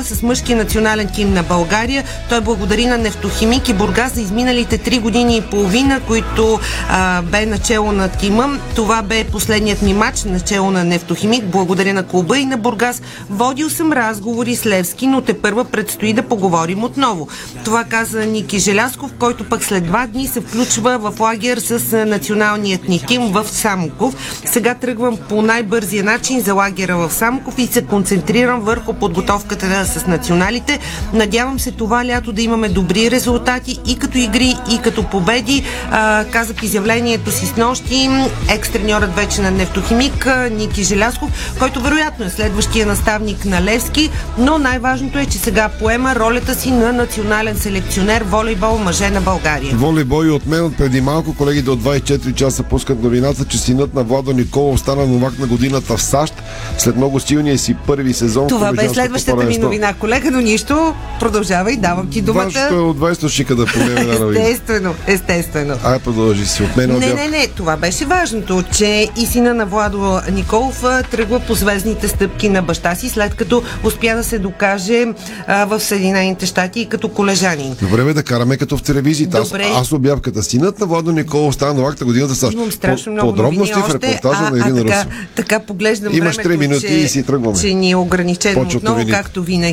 продължава 0.03 0.21
с 0.21 0.23
мъжкия 0.23 0.57
национален 0.57 1.09
тим 1.15 1.35
на 1.35 1.43
България. 1.43 2.05
Той 2.29 2.41
благодари 2.41 2.87
на 2.87 2.99
Нефтохимик 2.99 3.69
и 3.69 3.75
Бургас 3.75 4.15
за 4.15 4.21
изминалите 4.21 4.79
3 4.79 5.01
години 5.01 5.37
и 5.37 5.41
половина, 5.41 6.01
които 6.07 6.59
а, 6.89 7.23
бе 7.23 7.47
начало 7.47 7.93
на 7.93 8.09
тима. 8.09 8.59
Това 8.75 9.03
бе 9.03 9.25
последният 9.25 9.83
ми 9.83 9.95
матч 9.95 10.25
начало 10.25 10.71
на 10.71 10.85
Нефтохимик. 10.85 11.45
Благодаря 11.45 11.95
на 11.95 12.03
клуба 12.03 12.39
и 12.39 12.47
на 12.47 12.57
Бургас. 12.57 13.03
Водил 13.31 13.71
съм 13.71 13.93
разговори 13.93 14.57
с 14.57 14.67
Левски, 14.67 15.07
но 15.07 15.21
те 15.21 15.35
първа 15.35 15.65
предстои 15.65 16.13
да 16.13 16.23
поговорим 16.23 16.85
отново. 16.85 17.29
Това 17.65 17.85
каза 17.85 18.27
Ники 18.27 18.59
Желясков, 18.59 19.13
който 19.19 19.49
пък 19.49 19.65
след 19.65 19.85
два 19.85 20.07
дни 20.07 20.27
се 20.27 20.41
включва 20.41 20.99
в 20.99 21.21
лагер 21.21 21.59
с 21.59 22.07
националният 22.07 22.89
ни 22.89 23.03
тим 23.07 23.23
в 23.23 23.45
Самоков. 23.49 24.17
Сега 24.45 24.75
тръгвам 24.75 25.19
по 25.29 25.43
най-бързия 25.43 26.05
начин 26.05 26.41
за 26.41 26.55
лагера 26.55 26.97
в 26.97 27.13
Самоков 27.13 27.59
и 27.59 27.67
се 27.67 27.85
концентрирам 27.85 28.61
върху 28.61 28.93
подготовката 28.93 29.67
с 29.93 30.07
националите. 30.07 30.79
Надявам 31.13 31.61
се 31.61 31.71
това 31.71 32.07
лято 32.07 32.33
да 32.33 32.43
имаме 32.43 32.69
добри 32.69 33.11
резултати 33.11 33.79
и 33.87 33.99
като 33.99 34.19
игри, 34.19 34.57
и 34.71 34.79
като 34.79 35.03
победи. 35.03 35.65
А, 35.91 36.25
каза 36.25 36.55
в 36.55 36.63
изявлението 36.63 37.31
си 37.31 37.47
с 37.47 37.57
нощи 37.57 38.11
екс-треньорът 38.49 39.15
вече 39.15 39.41
на 39.41 39.51
Нефтохимик 39.51 40.29
Ники 40.51 40.83
Желясков, 40.83 41.55
който 41.59 41.81
вероятно 41.81 42.25
е 42.25 42.31
следващия 42.31 42.87
наставник 42.87 43.45
на 43.45 43.63
Левски, 43.63 44.11
но 44.39 44.59
най-важното 44.59 45.19
е, 45.19 45.27
че 45.27 45.39
сега 45.39 45.69
поема 45.69 46.15
ролята 46.15 46.55
си 46.55 46.71
на 46.71 46.93
национален 46.93 47.57
селекционер 47.57 48.23
волейбол 48.23 48.79
мъже 48.79 49.11
на 49.11 49.21
България. 49.21 49.77
Волейбол 49.77 50.25
и 50.25 50.31
от 50.31 50.47
мен 50.47 50.65
от 50.65 50.77
преди 50.77 51.01
малко 51.01 51.35
колегите 51.35 51.71
от 51.71 51.83
24 51.83 52.35
часа 52.35 52.63
пускат 52.63 53.03
новината, 53.03 53.45
че 53.45 53.59
синът 53.59 53.95
на 53.95 54.03
Владо 54.05 54.33
Николов 54.33 54.81
стана 54.81 55.07
новак 55.07 55.39
на 55.39 55.47
годината 55.47 55.97
в 55.97 56.03
САЩ 56.03 56.35
след 56.79 56.97
много 56.97 57.21
силния 57.21 57.59
си 57.59 57.77
първи 57.87 58.13
сезон. 58.13 58.49
Това 58.49 58.73
бе 58.73 58.89
следващата 58.89 59.37
ми 59.37 59.43
първенство. 59.43 59.69
Новина, 59.83 59.99
колега, 59.99 60.31
но 60.31 60.41
нищо. 60.41 60.95
Продължавай, 61.21 61.77
давам 61.77 62.11
ти 62.11 62.21
думата. 62.23 62.45
Вашето 62.45 62.75
е 62.75 62.79
от 62.79 62.99
20 62.99 63.29
шика 63.29 63.55
да 63.55 63.67
една 63.77 64.19
новина. 64.19 64.45
Естествено, 64.45 64.95
естествено. 65.07 65.75
Ай, 65.85 65.99
продължи 65.99 66.47
си. 66.47 66.63
От 66.63 66.77
мен 66.77 66.91
Не, 66.91 66.97
обяв. 66.97 67.15
не, 67.15 67.29
не, 67.29 67.47
това 67.47 67.77
беше 67.77 68.05
важното, 68.05 68.63
че 68.77 69.09
и 69.17 69.27
сина 69.27 69.55
на 69.55 69.67
Владо 69.67 70.21
Николов 70.33 70.85
тръгва 71.11 71.41
по 71.41 71.55
звездните 71.55 72.09
стъпки 72.09 72.49
на 72.49 72.63
баща 72.63 72.95
си, 72.95 73.09
след 73.09 73.35
като 73.35 73.63
успя 73.85 74.17
да 74.17 74.25
се 74.25 74.39
докаже 74.39 75.07
а, 75.47 75.65
в 75.65 75.81
Съединените 75.81 76.47
щати 76.47 76.81
и 76.81 76.87
като 76.87 77.09
колежанин. 77.09 77.77
Добре, 77.81 78.05
бе, 78.05 78.15
да 78.15 78.23
караме 78.23 78.57
като 78.57 78.77
в 78.77 78.83
телевизията. 78.83 79.39
Аз, 79.39 79.53
аз 79.75 79.93
обявката. 79.93 80.43
Синът 80.43 80.81
на 80.81 80.87
Владо 80.87 81.13
Николов 81.13 81.55
стана 81.55 81.75
на 81.75 81.95
годината 82.05 82.35
САЩ. 82.35 82.53
Имам 82.53 82.73
страшно 82.73 83.13
много 83.13 83.31
Подробности 83.31 83.75
в 83.75 83.95
репортажа 83.95 84.41
а, 84.43 84.51
на 84.51 84.59
Ирина 84.59 84.77
така, 84.85 84.97
Русо. 84.97 85.07
така 85.37 85.61
поглеждам 85.61 86.15
Имаш 86.15 86.37
времето, 86.37 86.49
три 86.49 86.57
минути 86.57 86.87
че, 86.87 86.95
и 86.95 87.09
си 87.09 87.23
тръгваме. 87.23 87.59
че 87.59 87.75
ни 87.75 87.91
е 87.91 87.97
ограничено 87.97 88.69
отново, 88.77 89.07
както 89.11 89.43
винаги, 89.43 89.72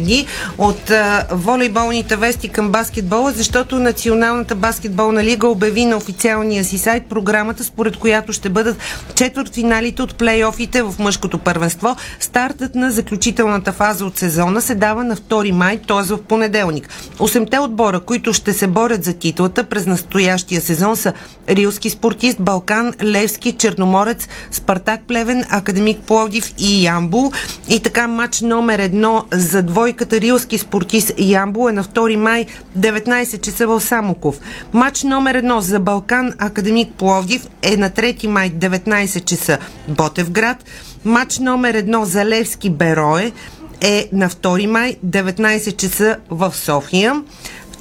от 0.58 0.90
а, 0.90 1.26
волейболните 1.32 2.16
вести 2.16 2.50
към 2.50 2.70
баскетбола, 2.70 3.32
защото 3.32 3.80
Националната 3.80 4.56
баскетболна 4.56 5.24
лига 5.24 5.48
обяви 5.48 5.86
на 5.86 5.98
официалния 5.98 6.64
си 6.64 6.78
сайт 6.78 7.04
програмата, 7.10 7.64
според 7.64 7.98
която 7.98 8.34
ще 8.34 8.50
бъдат 8.50 8.78
четвъртфиналите 9.16 10.02
от 10.02 10.16
плейофите 10.16 10.82
в 10.82 10.96
мъжкото 11.00 11.38
първенство. 11.38 11.96
Стартът 12.20 12.76
на 12.76 12.92
заключителната 12.92 13.72
фаза 13.72 14.06
от 14.06 14.18
сезона 14.18 14.62
се 14.62 14.76
дава 14.76 15.04
на 15.04 15.16
2 15.16 15.52
май, 15.52 15.80
т.е. 15.88 16.14
в 16.14 16.22
понеделник. 16.22 16.90
Осемте 17.20 17.60
отбора, 17.60 18.00
които 18.00 18.34
ще 18.34 18.54
се 18.54 18.68
борят 18.68 19.04
за 19.04 19.14
титлата 19.14 19.64
през 19.64 19.86
настоящия 19.86 20.62
сезон 20.62 20.96
са 20.96 21.14
Рилски 21.50 21.90
спортист, 21.90 22.42
Балкан, 22.42 22.94
Левски, 23.04 23.52
Черноморец, 23.52 24.28
Спартак 24.52 25.02
Плевен, 25.08 25.46
Академик 25.50 26.00
Пловдив 26.00 26.54
и 26.58 26.86
Ямбул. 26.86 27.32
И 27.70 27.80
така 27.80 28.08
матч 28.08 28.42
номер 28.42 28.80
едно 28.80 29.26
за 29.32 29.64
двойката 29.90 30.22
Рилски 30.22 30.58
спортист 30.58 31.14
Ямбул 31.18 31.70
е 31.70 31.72
на 31.72 31.84
2 31.84 32.16
май 32.16 32.46
19 32.78 33.42
часа 33.42 33.68
в 33.68 33.82
Самоков. 33.82 34.40
Матч 34.74 35.04
номер 35.04 35.36
едно 35.36 35.62
за 35.62 35.80
Балкан 35.80 36.34
Академик 36.38 36.94
Пловдив 36.94 37.48
е 37.62 37.78
на 37.78 37.90
3 37.90 38.28
май 38.28 38.52
19 38.52 39.26
часа 39.26 39.58
Ботевград. 39.88 40.58
Матч 41.06 41.40
номер 41.40 41.74
едно 41.74 42.06
за 42.06 42.26
Левски 42.26 42.70
Берое 42.70 43.32
е 43.82 44.10
на 44.14 44.30
2 44.30 44.68
май 44.68 44.98
19 45.06 45.76
часа 45.78 46.18
в 46.30 46.54
София. 46.56 47.22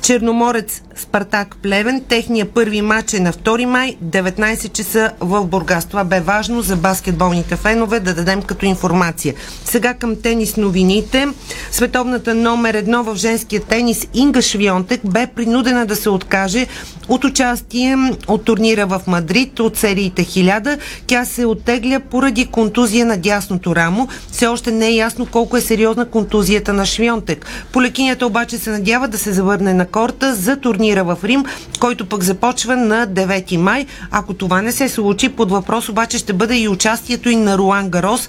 Черноморец 0.03 0.83
Спартак 0.97 1.57
Плевен. 1.63 2.05
Техния 2.09 2.47
първи 2.47 2.83
матч 2.83 3.15
е 3.15 3.21
на 3.21 3.33
2 3.33 3.65
май, 3.65 3.97
19 4.05 4.73
часа 4.73 5.13
в 5.21 5.45
Бургас. 5.45 5.85
Това 5.85 6.05
бе 6.05 6.21
важно 6.21 6.63
за 6.63 6.77
баскетболните 6.77 7.57
фенове 7.57 8.01
да 8.01 8.15
дадем 8.15 8.43
като 8.43 8.67
информация. 8.67 9.35
Сега 9.65 9.95
към 9.95 10.17
тенис 10.17 10.57
новините. 10.57 11.29
Световната 11.71 12.35
номер 12.35 12.75
едно 12.75 13.05
в 13.05 13.17
женския 13.17 13.61
тенис 13.61 14.07
Инга 14.15 14.43
Швионтек 14.43 15.01
бе 15.05 15.27
принудена 15.27 15.87
да 15.87 15.97
се 15.97 16.11
откаже 16.11 16.67
от 17.09 17.25
участие 17.25 17.97
от 18.29 18.45
турнира 18.45 18.87
в 18.87 19.03
Мадрид 19.07 19.61
от 19.61 19.77
сериите 19.77 20.25
1000. 20.25 20.79
Тя 21.07 21.25
се 21.25 21.47
оттегля 21.47 22.01
поради 22.01 22.47
контузия 22.47 23.07
на 23.07 23.17
дясното 23.17 23.77
рамо. 23.77 24.09
Все 24.33 24.47
още 24.47 24.73
не 24.73 24.87
е 24.87 24.95
ясно 24.95 25.27
колко 25.27 25.57
е 25.57 25.61
сериозна 25.61 26.09
контузията 26.11 26.73
на 26.73 26.87
Швионтек. 26.87 27.47
Полекинята 27.73 28.27
обаче 28.27 28.59
се 28.59 28.71
надява 28.71 29.09
да 29.09 29.19
се 29.19 29.33
завърне 29.33 29.75
на 29.75 29.87
корта 29.91 30.35
за 30.35 30.57
турнира 30.57 31.05
в 31.05 31.19
Рим, 31.25 31.45
който 31.81 32.07
пък 32.07 32.23
започва 32.23 32.77
на 32.77 33.07
9 33.07 33.57
май. 33.57 33.87
Ако 34.11 34.35
това 34.35 34.63
не 34.63 34.73
се 34.73 34.89
случи, 34.89 35.29
под 35.29 35.51
въпрос 35.51 35.89
обаче 35.89 36.19
ще 36.19 36.33
бъде 36.33 36.59
и 36.59 36.69
участието 36.69 37.31
и 37.31 37.37
на 37.37 37.59
Руан 37.59 37.89
Гарос, 37.89 38.29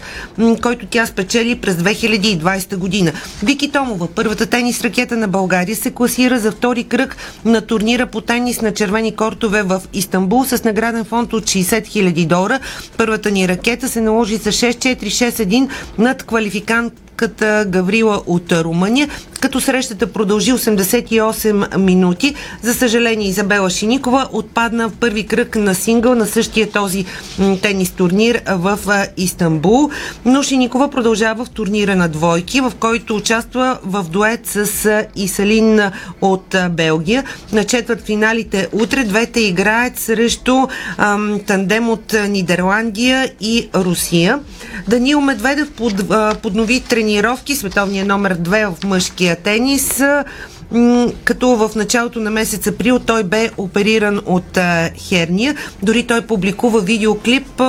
който 0.61 0.85
тя 0.85 1.05
спечели 1.05 1.55
през 1.55 1.75
2020 1.75 2.75
година. 2.75 3.11
Вики 3.43 3.71
Томова, 3.71 4.07
първата 4.07 4.45
тенис 4.45 4.81
ракета 4.81 5.17
на 5.17 5.27
България, 5.27 5.75
се 5.75 5.91
класира 5.91 6.39
за 6.39 6.51
втори 6.51 6.83
кръг 6.83 7.17
на 7.45 7.61
турнира 7.61 8.07
по 8.07 8.21
тенис 8.21 8.61
на 8.61 8.73
червени 8.73 9.15
кортове 9.15 9.63
в 9.63 9.81
Истанбул 9.93 10.45
с 10.45 10.63
награден 10.63 11.05
фонд 11.05 11.33
от 11.33 11.43
60 11.43 11.87
000 11.87 12.27
долара. 12.27 12.59
Първата 12.97 13.31
ни 13.31 13.47
ракета 13.47 13.89
се 13.89 14.01
наложи 14.01 14.35
за 14.35 14.51
6-4-6-1 14.51 15.69
над 15.97 16.23
квалификант 16.23 16.93
шведката 17.19 17.65
Гаврила 17.67 18.21
от 18.27 18.51
Румъния, 18.51 19.07
като 19.39 19.61
срещата 19.61 20.07
продължи 20.07 20.53
88 20.53 21.77
минути. 21.77 22.35
За 22.61 22.73
съжаление, 22.73 23.27
Изабела 23.27 23.69
Шиникова 23.69 24.27
отпадна 24.31 24.89
в 24.89 24.93
първи 24.99 25.25
кръг 25.27 25.55
на 25.55 25.75
сингъл 25.75 26.15
на 26.15 26.25
същия 26.25 26.69
този 26.69 27.05
тенис 27.61 27.91
турнир 27.91 28.41
в 28.47 28.79
Истанбул. 29.17 29.89
Но 30.25 30.43
Шиникова 30.43 30.89
продължава 30.89 31.45
в 31.45 31.49
турнира 31.49 31.95
на 31.95 32.09
двойки, 32.09 32.61
в 32.61 32.71
който 32.79 33.15
участва 33.15 33.77
в 33.83 34.03
дует 34.03 34.47
с 34.47 35.05
Исалин 35.15 35.81
от 36.21 36.55
Белгия. 36.71 37.23
На 37.53 37.63
четвърт 37.63 38.05
финалите 38.05 38.67
утре 38.71 39.03
двете 39.03 39.39
играят 39.39 39.99
срещу 39.99 40.67
ам, 40.97 41.39
тандем 41.47 41.89
от 41.89 42.15
Нидерландия 42.29 43.31
и 43.41 43.69
Русия. 43.75 44.39
Даниил 44.87 45.21
Медведев 45.21 45.71
под, 45.71 45.93
а, 46.11 46.35
поднови 46.43 46.79
тренировки, 47.09 47.55
световния 47.55 48.05
номер 48.05 48.35
2 48.35 48.75
в 48.75 48.83
мъжкия 48.83 49.35
тенис 49.35 50.01
като 51.23 51.55
в 51.55 51.71
началото 51.75 52.19
на 52.19 52.31
месец 52.31 52.67
април 52.67 52.99
той 52.99 53.23
бе 53.23 53.49
опериран 53.57 54.21
от 54.25 54.57
херния. 55.07 55.55
Дори 55.83 56.07
той 56.07 56.21
публикува 56.21 56.81
видеоклип 56.81 57.61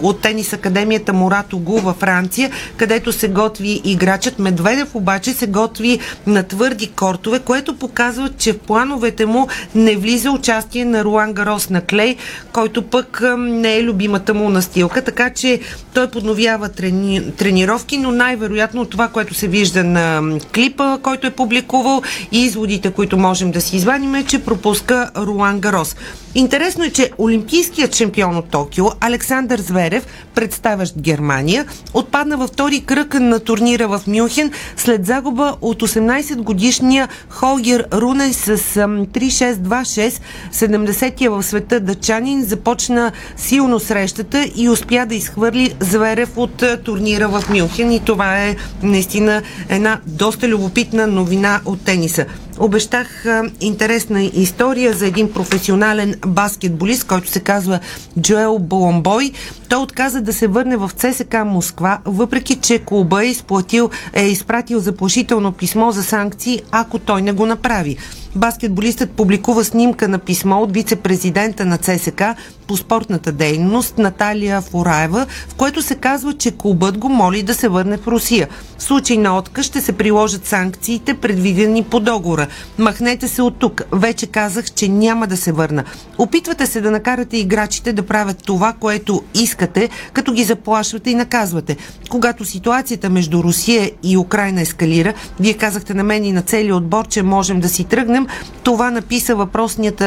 от 0.00 0.20
тенис 0.20 0.52
академията 0.52 1.12
Морато 1.12 1.58
Гу 1.58 1.78
във 1.78 1.96
Франция, 1.96 2.50
където 2.76 3.12
се 3.12 3.28
готви 3.28 3.80
играчът. 3.84 4.38
Медведев 4.38 4.94
обаче 4.94 5.32
се 5.32 5.46
готви 5.46 5.98
на 6.26 6.42
твърди 6.42 6.86
кортове, 6.86 7.38
което 7.38 7.76
показва, 7.76 8.30
че 8.38 8.52
в 8.52 8.58
плановете 8.58 9.26
му 9.26 9.48
не 9.74 9.96
влиза 9.96 10.30
участие 10.30 10.84
на 10.84 11.04
Руан 11.04 11.32
Гарос 11.32 11.70
на 11.70 11.80
Клей, 11.80 12.16
който 12.52 12.82
пък 12.82 13.22
не 13.38 13.76
е 13.76 13.82
любимата 13.82 14.34
му 14.34 14.48
настилка, 14.48 15.02
така 15.02 15.30
че 15.30 15.60
той 15.94 16.10
подновява 16.10 16.68
трени, 16.68 17.32
тренировки, 17.36 17.98
но 17.98 18.10
най-вероятно 18.10 18.84
това, 18.84 19.08
което 19.08 19.34
се 19.34 19.48
вижда 19.48 19.84
на 19.84 20.22
клипа, 20.54 20.98
който 21.02 21.26
е 21.26 21.30
публикувал 21.30 22.02
и 22.32 22.44
изводите, 22.44 22.90
които 22.90 23.18
можем 23.18 23.50
да 23.50 23.60
си 23.60 23.76
извадим 23.76 24.14
е, 24.14 24.24
че 24.24 24.44
пропуска 24.44 25.10
Руан 25.16 25.60
Гарос. 25.60 25.96
Интересно 26.34 26.84
е, 26.84 26.90
че 26.90 27.10
олимпийският 27.18 27.94
шампион 27.94 28.36
от 28.36 28.48
Токио 28.48 28.86
Александър 29.00 29.60
Зверев, 29.60 30.06
представящ 30.34 30.98
Германия, 30.98 31.66
отпадна 31.94 32.36
във 32.36 32.50
втори 32.50 32.80
кръг 32.80 33.14
на 33.14 33.40
турнира 33.40 33.88
в 33.88 34.00
Мюнхен 34.06 34.50
след 34.76 35.06
загуба 35.06 35.56
от 35.60 35.82
18 35.82 36.36
годишния 36.36 37.08
Холгер 37.28 37.86
Руне 37.92 38.32
с 38.32 38.56
3-6-2-6. 38.56 40.20
70-я 40.52 41.30
в 41.30 41.42
света 41.42 41.80
дъчанин 41.80 42.44
започна 42.44 43.12
силно 43.36 43.80
срещата 43.80 44.50
и 44.56 44.68
успя 44.68 45.06
да 45.06 45.14
изхвърли 45.14 45.74
Зверев 45.80 46.30
от 46.36 46.64
турнира 46.84 47.28
в 47.28 47.44
Мюнхен 47.50 47.92
и 47.92 48.04
това 48.04 48.38
е 48.38 48.56
наистина 48.82 49.42
една 49.68 50.00
доста 50.06 50.48
любопитна 50.48 51.06
новина 51.06 51.60
от 51.64 51.84
тениса. 51.84 52.26
Обещах 52.62 53.24
интересна 53.60 54.22
история 54.22 54.92
за 54.92 55.06
един 55.06 55.32
професионален 55.32 56.14
баскетболист, 56.26 57.06
който 57.06 57.28
се 57.28 57.40
казва 57.40 57.80
Джоел 58.20 58.58
Боломбой. 58.58 59.32
Той 59.68 59.82
отказа 59.82 60.20
да 60.20 60.32
се 60.32 60.46
върне 60.46 60.76
в 60.76 60.90
ЦСК 60.96 61.34
Москва, 61.46 61.98
въпреки 62.04 62.56
че 62.56 62.78
клуба 62.78 63.24
е, 63.24 63.26
изплатил, 63.26 63.90
е 64.12 64.26
изпратил 64.26 64.80
заплашително 64.80 65.52
писмо 65.52 65.90
за 65.90 66.02
санкции, 66.02 66.62
ако 66.70 66.98
той 66.98 67.22
не 67.22 67.32
го 67.32 67.46
направи. 67.46 67.96
Баскетболистът 68.36 69.10
публикува 69.10 69.64
снимка 69.64 70.08
на 70.08 70.18
писмо 70.18 70.60
от 70.60 70.72
вице-президента 70.72 71.64
на 71.64 71.78
ЦСК 71.78 72.22
по 72.66 72.76
спортната 72.76 73.32
дейност 73.32 73.98
Наталия 73.98 74.60
Фораева, 74.60 75.26
в 75.48 75.54
което 75.54 75.82
се 75.82 75.94
казва, 75.94 76.32
че 76.32 76.50
клубът 76.50 76.98
го 76.98 77.08
моли 77.08 77.42
да 77.42 77.54
се 77.54 77.68
върне 77.68 77.96
в 77.96 78.06
Русия. 78.06 78.48
В 78.78 78.82
случай 78.82 79.16
на 79.16 79.38
отказ 79.38 79.66
ще 79.66 79.80
се 79.80 79.92
приложат 79.92 80.46
санкциите, 80.46 81.14
предвидени 81.14 81.82
по 81.82 82.00
договора. 82.00 82.46
Махнете 82.78 83.28
се 83.28 83.42
от 83.42 83.58
тук. 83.58 83.82
Вече 83.92 84.26
казах, 84.26 84.70
че 84.70 84.88
няма 84.88 85.26
да 85.26 85.36
се 85.36 85.52
върна. 85.52 85.84
Опитвате 86.18 86.66
се 86.66 86.80
да 86.80 86.90
накарате 86.90 87.36
играчите 87.36 87.92
да 87.92 88.02
правят 88.02 88.42
това, 88.44 88.72
което 88.72 89.22
искате, 89.34 89.88
като 90.12 90.32
ги 90.32 90.44
заплашвате 90.44 91.10
и 91.10 91.14
наказвате. 91.14 91.76
Когато 92.10 92.44
ситуацията 92.44 93.10
между 93.10 93.42
Русия 93.42 93.90
и 94.02 94.16
Украина 94.16 94.60
ескалира, 94.60 95.14
вие 95.40 95.54
казахте 95.54 95.94
на 95.94 96.02
мен 96.04 96.24
и 96.24 96.32
на 96.32 96.42
целия 96.42 96.76
отбор, 96.76 97.08
че 97.08 97.22
можем 97.22 97.60
да 97.60 97.68
си 97.68 97.84
тръгнем. 97.84 98.21
Това 98.62 98.90
написа 98.90 99.36
въпросният 99.36 100.02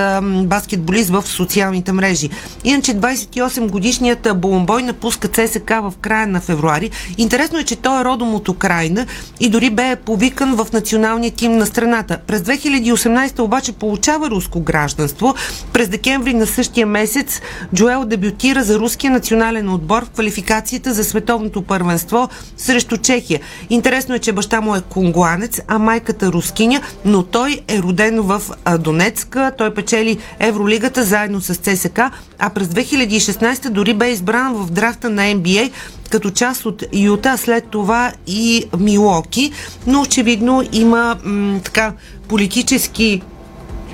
баскетболист 0.47 1.09
в 1.09 1.23
социалните 1.27 1.91
мрежи. 1.91 2.29
Иначе 2.63 2.93
28 2.93 3.69
годишният 3.69 4.27
Боломбой 4.35 4.83
напуска 4.83 5.27
ЦСК 5.27 5.69
в 5.69 5.93
края 6.01 6.27
на 6.27 6.41
февруари. 6.41 6.91
Интересно 7.17 7.59
е, 7.59 7.63
че 7.63 7.75
той 7.75 8.01
е 8.01 8.05
родом 8.05 8.35
от 8.35 8.49
Украина 8.49 9.05
и 9.39 9.49
дори 9.49 9.69
бе 9.69 9.95
повикан 9.95 10.55
в 10.55 10.67
националния 10.73 11.31
тим 11.31 11.57
на 11.57 11.65
страната. 11.65 12.17
През 12.27 12.41
2018 12.41 13.39
обаче 13.39 13.71
получава 13.71 14.29
руско 14.29 14.59
гражданство. 14.59 15.35
През 15.73 15.89
декември 15.89 16.33
на 16.33 16.45
същия 16.45 16.87
месец 16.87 17.41
Джоел 17.75 18.05
дебютира 18.05 18.63
за 18.63 18.79
руския 18.79 19.11
национален 19.11 19.69
отбор 19.69 20.05
в 20.05 20.09
квалификацията 20.09 20.93
за 20.93 21.03
световното 21.03 21.61
първенство 21.61 22.29
срещу 22.57 22.97
Чехия. 22.97 23.39
Интересно 23.69 24.15
е, 24.15 24.19
че 24.19 24.31
баща 24.31 24.61
му 24.61 24.75
е 24.75 24.81
конгуанец, 24.89 25.61
а 25.67 25.79
майката 25.79 26.31
рускиня, 26.31 26.81
но 27.05 27.23
той 27.23 27.61
е 27.67 27.79
роден 27.79 28.04
в 28.11 28.41
Донецка. 28.79 29.51
Той 29.57 29.73
печели 29.73 30.17
Евролигата 30.39 31.03
заедно 31.03 31.41
с 31.41 31.55
ЦСК, 31.55 31.99
а 32.39 32.49
през 32.49 32.67
2016 32.67 33.69
дори 33.69 33.93
бе 33.93 34.09
избран 34.09 34.53
в 34.53 34.71
драфта 34.71 35.09
на 35.09 35.21
NBA 35.21 35.71
като 36.09 36.29
част 36.29 36.65
от 36.65 36.83
Юта, 36.93 37.37
след 37.37 37.63
това 37.69 38.11
и 38.27 38.63
Милоки, 38.79 39.51
но 39.87 40.01
очевидно 40.01 40.63
има 40.71 41.15
м- 41.23 41.59
така 41.63 41.93
политически 42.27 43.21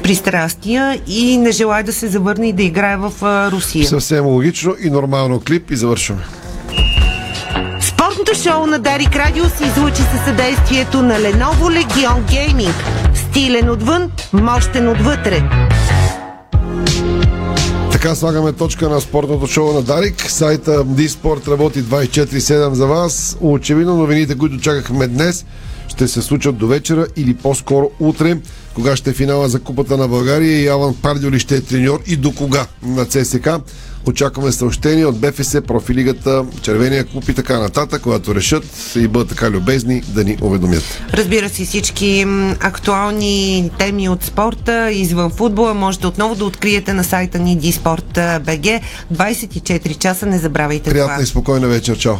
пристрастия 0.03 1.01
и 1.07 1.37
не 1.37 1.51
желая 1.51 1.83
да 1.83 1.93
се 1.93 2.07
завърне 2.07 2.47
и 2.49 2.53
да 2.53 2.63
играе 2.63 2.97
в 2.97 3.13
Русия. 3.51 3.87
Съвсем 3.87 4.25
логично 4.25 4.75
и 4.83 4.89
нормално 4.89 5.39
клип 5.39 5.71
и 5.71 5.75
завършваме. 5.75 6.21
Спортното 7.81 8.35
шоу 8.43 8.65
на 8.65 8.79
Дарик 8.79 9.15
Радио 9.15 9.45
се 9.45 9.65
излучи 9.65 10.01
със 10.01 10.25
съдействието 10.25 11.01
на 11.01 11.13
Lenovo 11.13 11.83
Legion 11.83 12.21
Gaming. 12.31 12.73
Стилен 13.31 13.69
отвън, 13.69 14.11
мощен 14.33 14.89
отвътре. 14.89 15.49
Така 17.91 18.15
слагаме 18.15 18.53
точка 18.53 18.89
на 18.89 19.01
спортното 19.01 19.47
шоу 19.47 19.73
на 19.73 19.81
Дарик. 19.81 20.31
Сайта 20.31 20.83
Диспорт 20.83 21.47
работи 21.47 21.83
24-7 21.83 22.71
за 22.71 22.87
вас. 22.87 23.37
Очевидно 23.41 23.95
новините, 23.95 24.37
които 24.37 24.59
чакахме 24.59 25.07
днес, 25.07 25.45
ще 25.87 26.07
се 26.07 26.21
случат 26.21 26.57
до 26.57 26.67
вечера 26.67 27.07
или 27.15 27.33
по-скоро 27.33 27.91
утре, 27.99 28.37
кога 28.75 28.95
ще 28.95 29.09
е 29.09 29.13
финала 29.13 29.49
за 29.49 29.59
Купата 29.59 29.97
на 29.97 30.07
България 30.07 30.61
и 30.61 30.67
Алан 30.67 30.95
Пардиоли 31.01 31.39
ще 31.39 31.55
е 31.55 31.61
треньор 31.61 31.99
и 32.07 32.15
до 32.15 32.31
кога 32.31 32.65
на 32.83 33.05
ЦСК. 33.05 33.49
Очакваме 34.05 34.51
съобщения 34.51 35.09
от 35.09 35.19
БФС, 35.19 35.61
профилигата, 35.67 36.45
Червения 36.61 37.05
клуб 37.05 37.29
и 37.29 37.33
така 37.33 37.59
нататък, 37.59 38.01
когато 38.01 38.35
решат 38.35 38.93
и 38.95 39.07
бъдат 39.07 39.29
така 39.29 39.49
любезни 39.49 40.01
да 40.07 40.23
ни 40.23 40.37
уведомят. 40.41 41.01
Разбира 41.13 41.49
се, 41.49 41.65
всички 41.65 42.25
актуални 42.59 43.71
теми 43.77 44.09
от 44.09 44.23
спорта 44.23 44.91
извън 44.91 45.31
футбола 45.31 45.73
можете 45.73 46.07
отново 46.07 46.35
да 46.35 46.45
откриете 46.45 46.93
на 46.93 47.03
сайта 47.03 47.39
ни 47.39 47.59
dsport.bg. 47.59 48.81
24 49.13 49.97
часа, 49.97 50.25
не 50.25 50.39
забравяйте 50.39 50.89
Приятна 50.89 51.13
това. 51.13 51.23
и 51.23 51.25
спокойна 51.25 51.67
вечер. 51.67 51.97
Чао! 51.97 52.15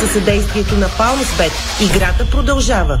Със 0.00 0.12
съдействието 0.12 0.76
на 0.76 0.88
Паунсбет 0.98 1.52
играта 1.82 2.26
продължава. 2.30 3.00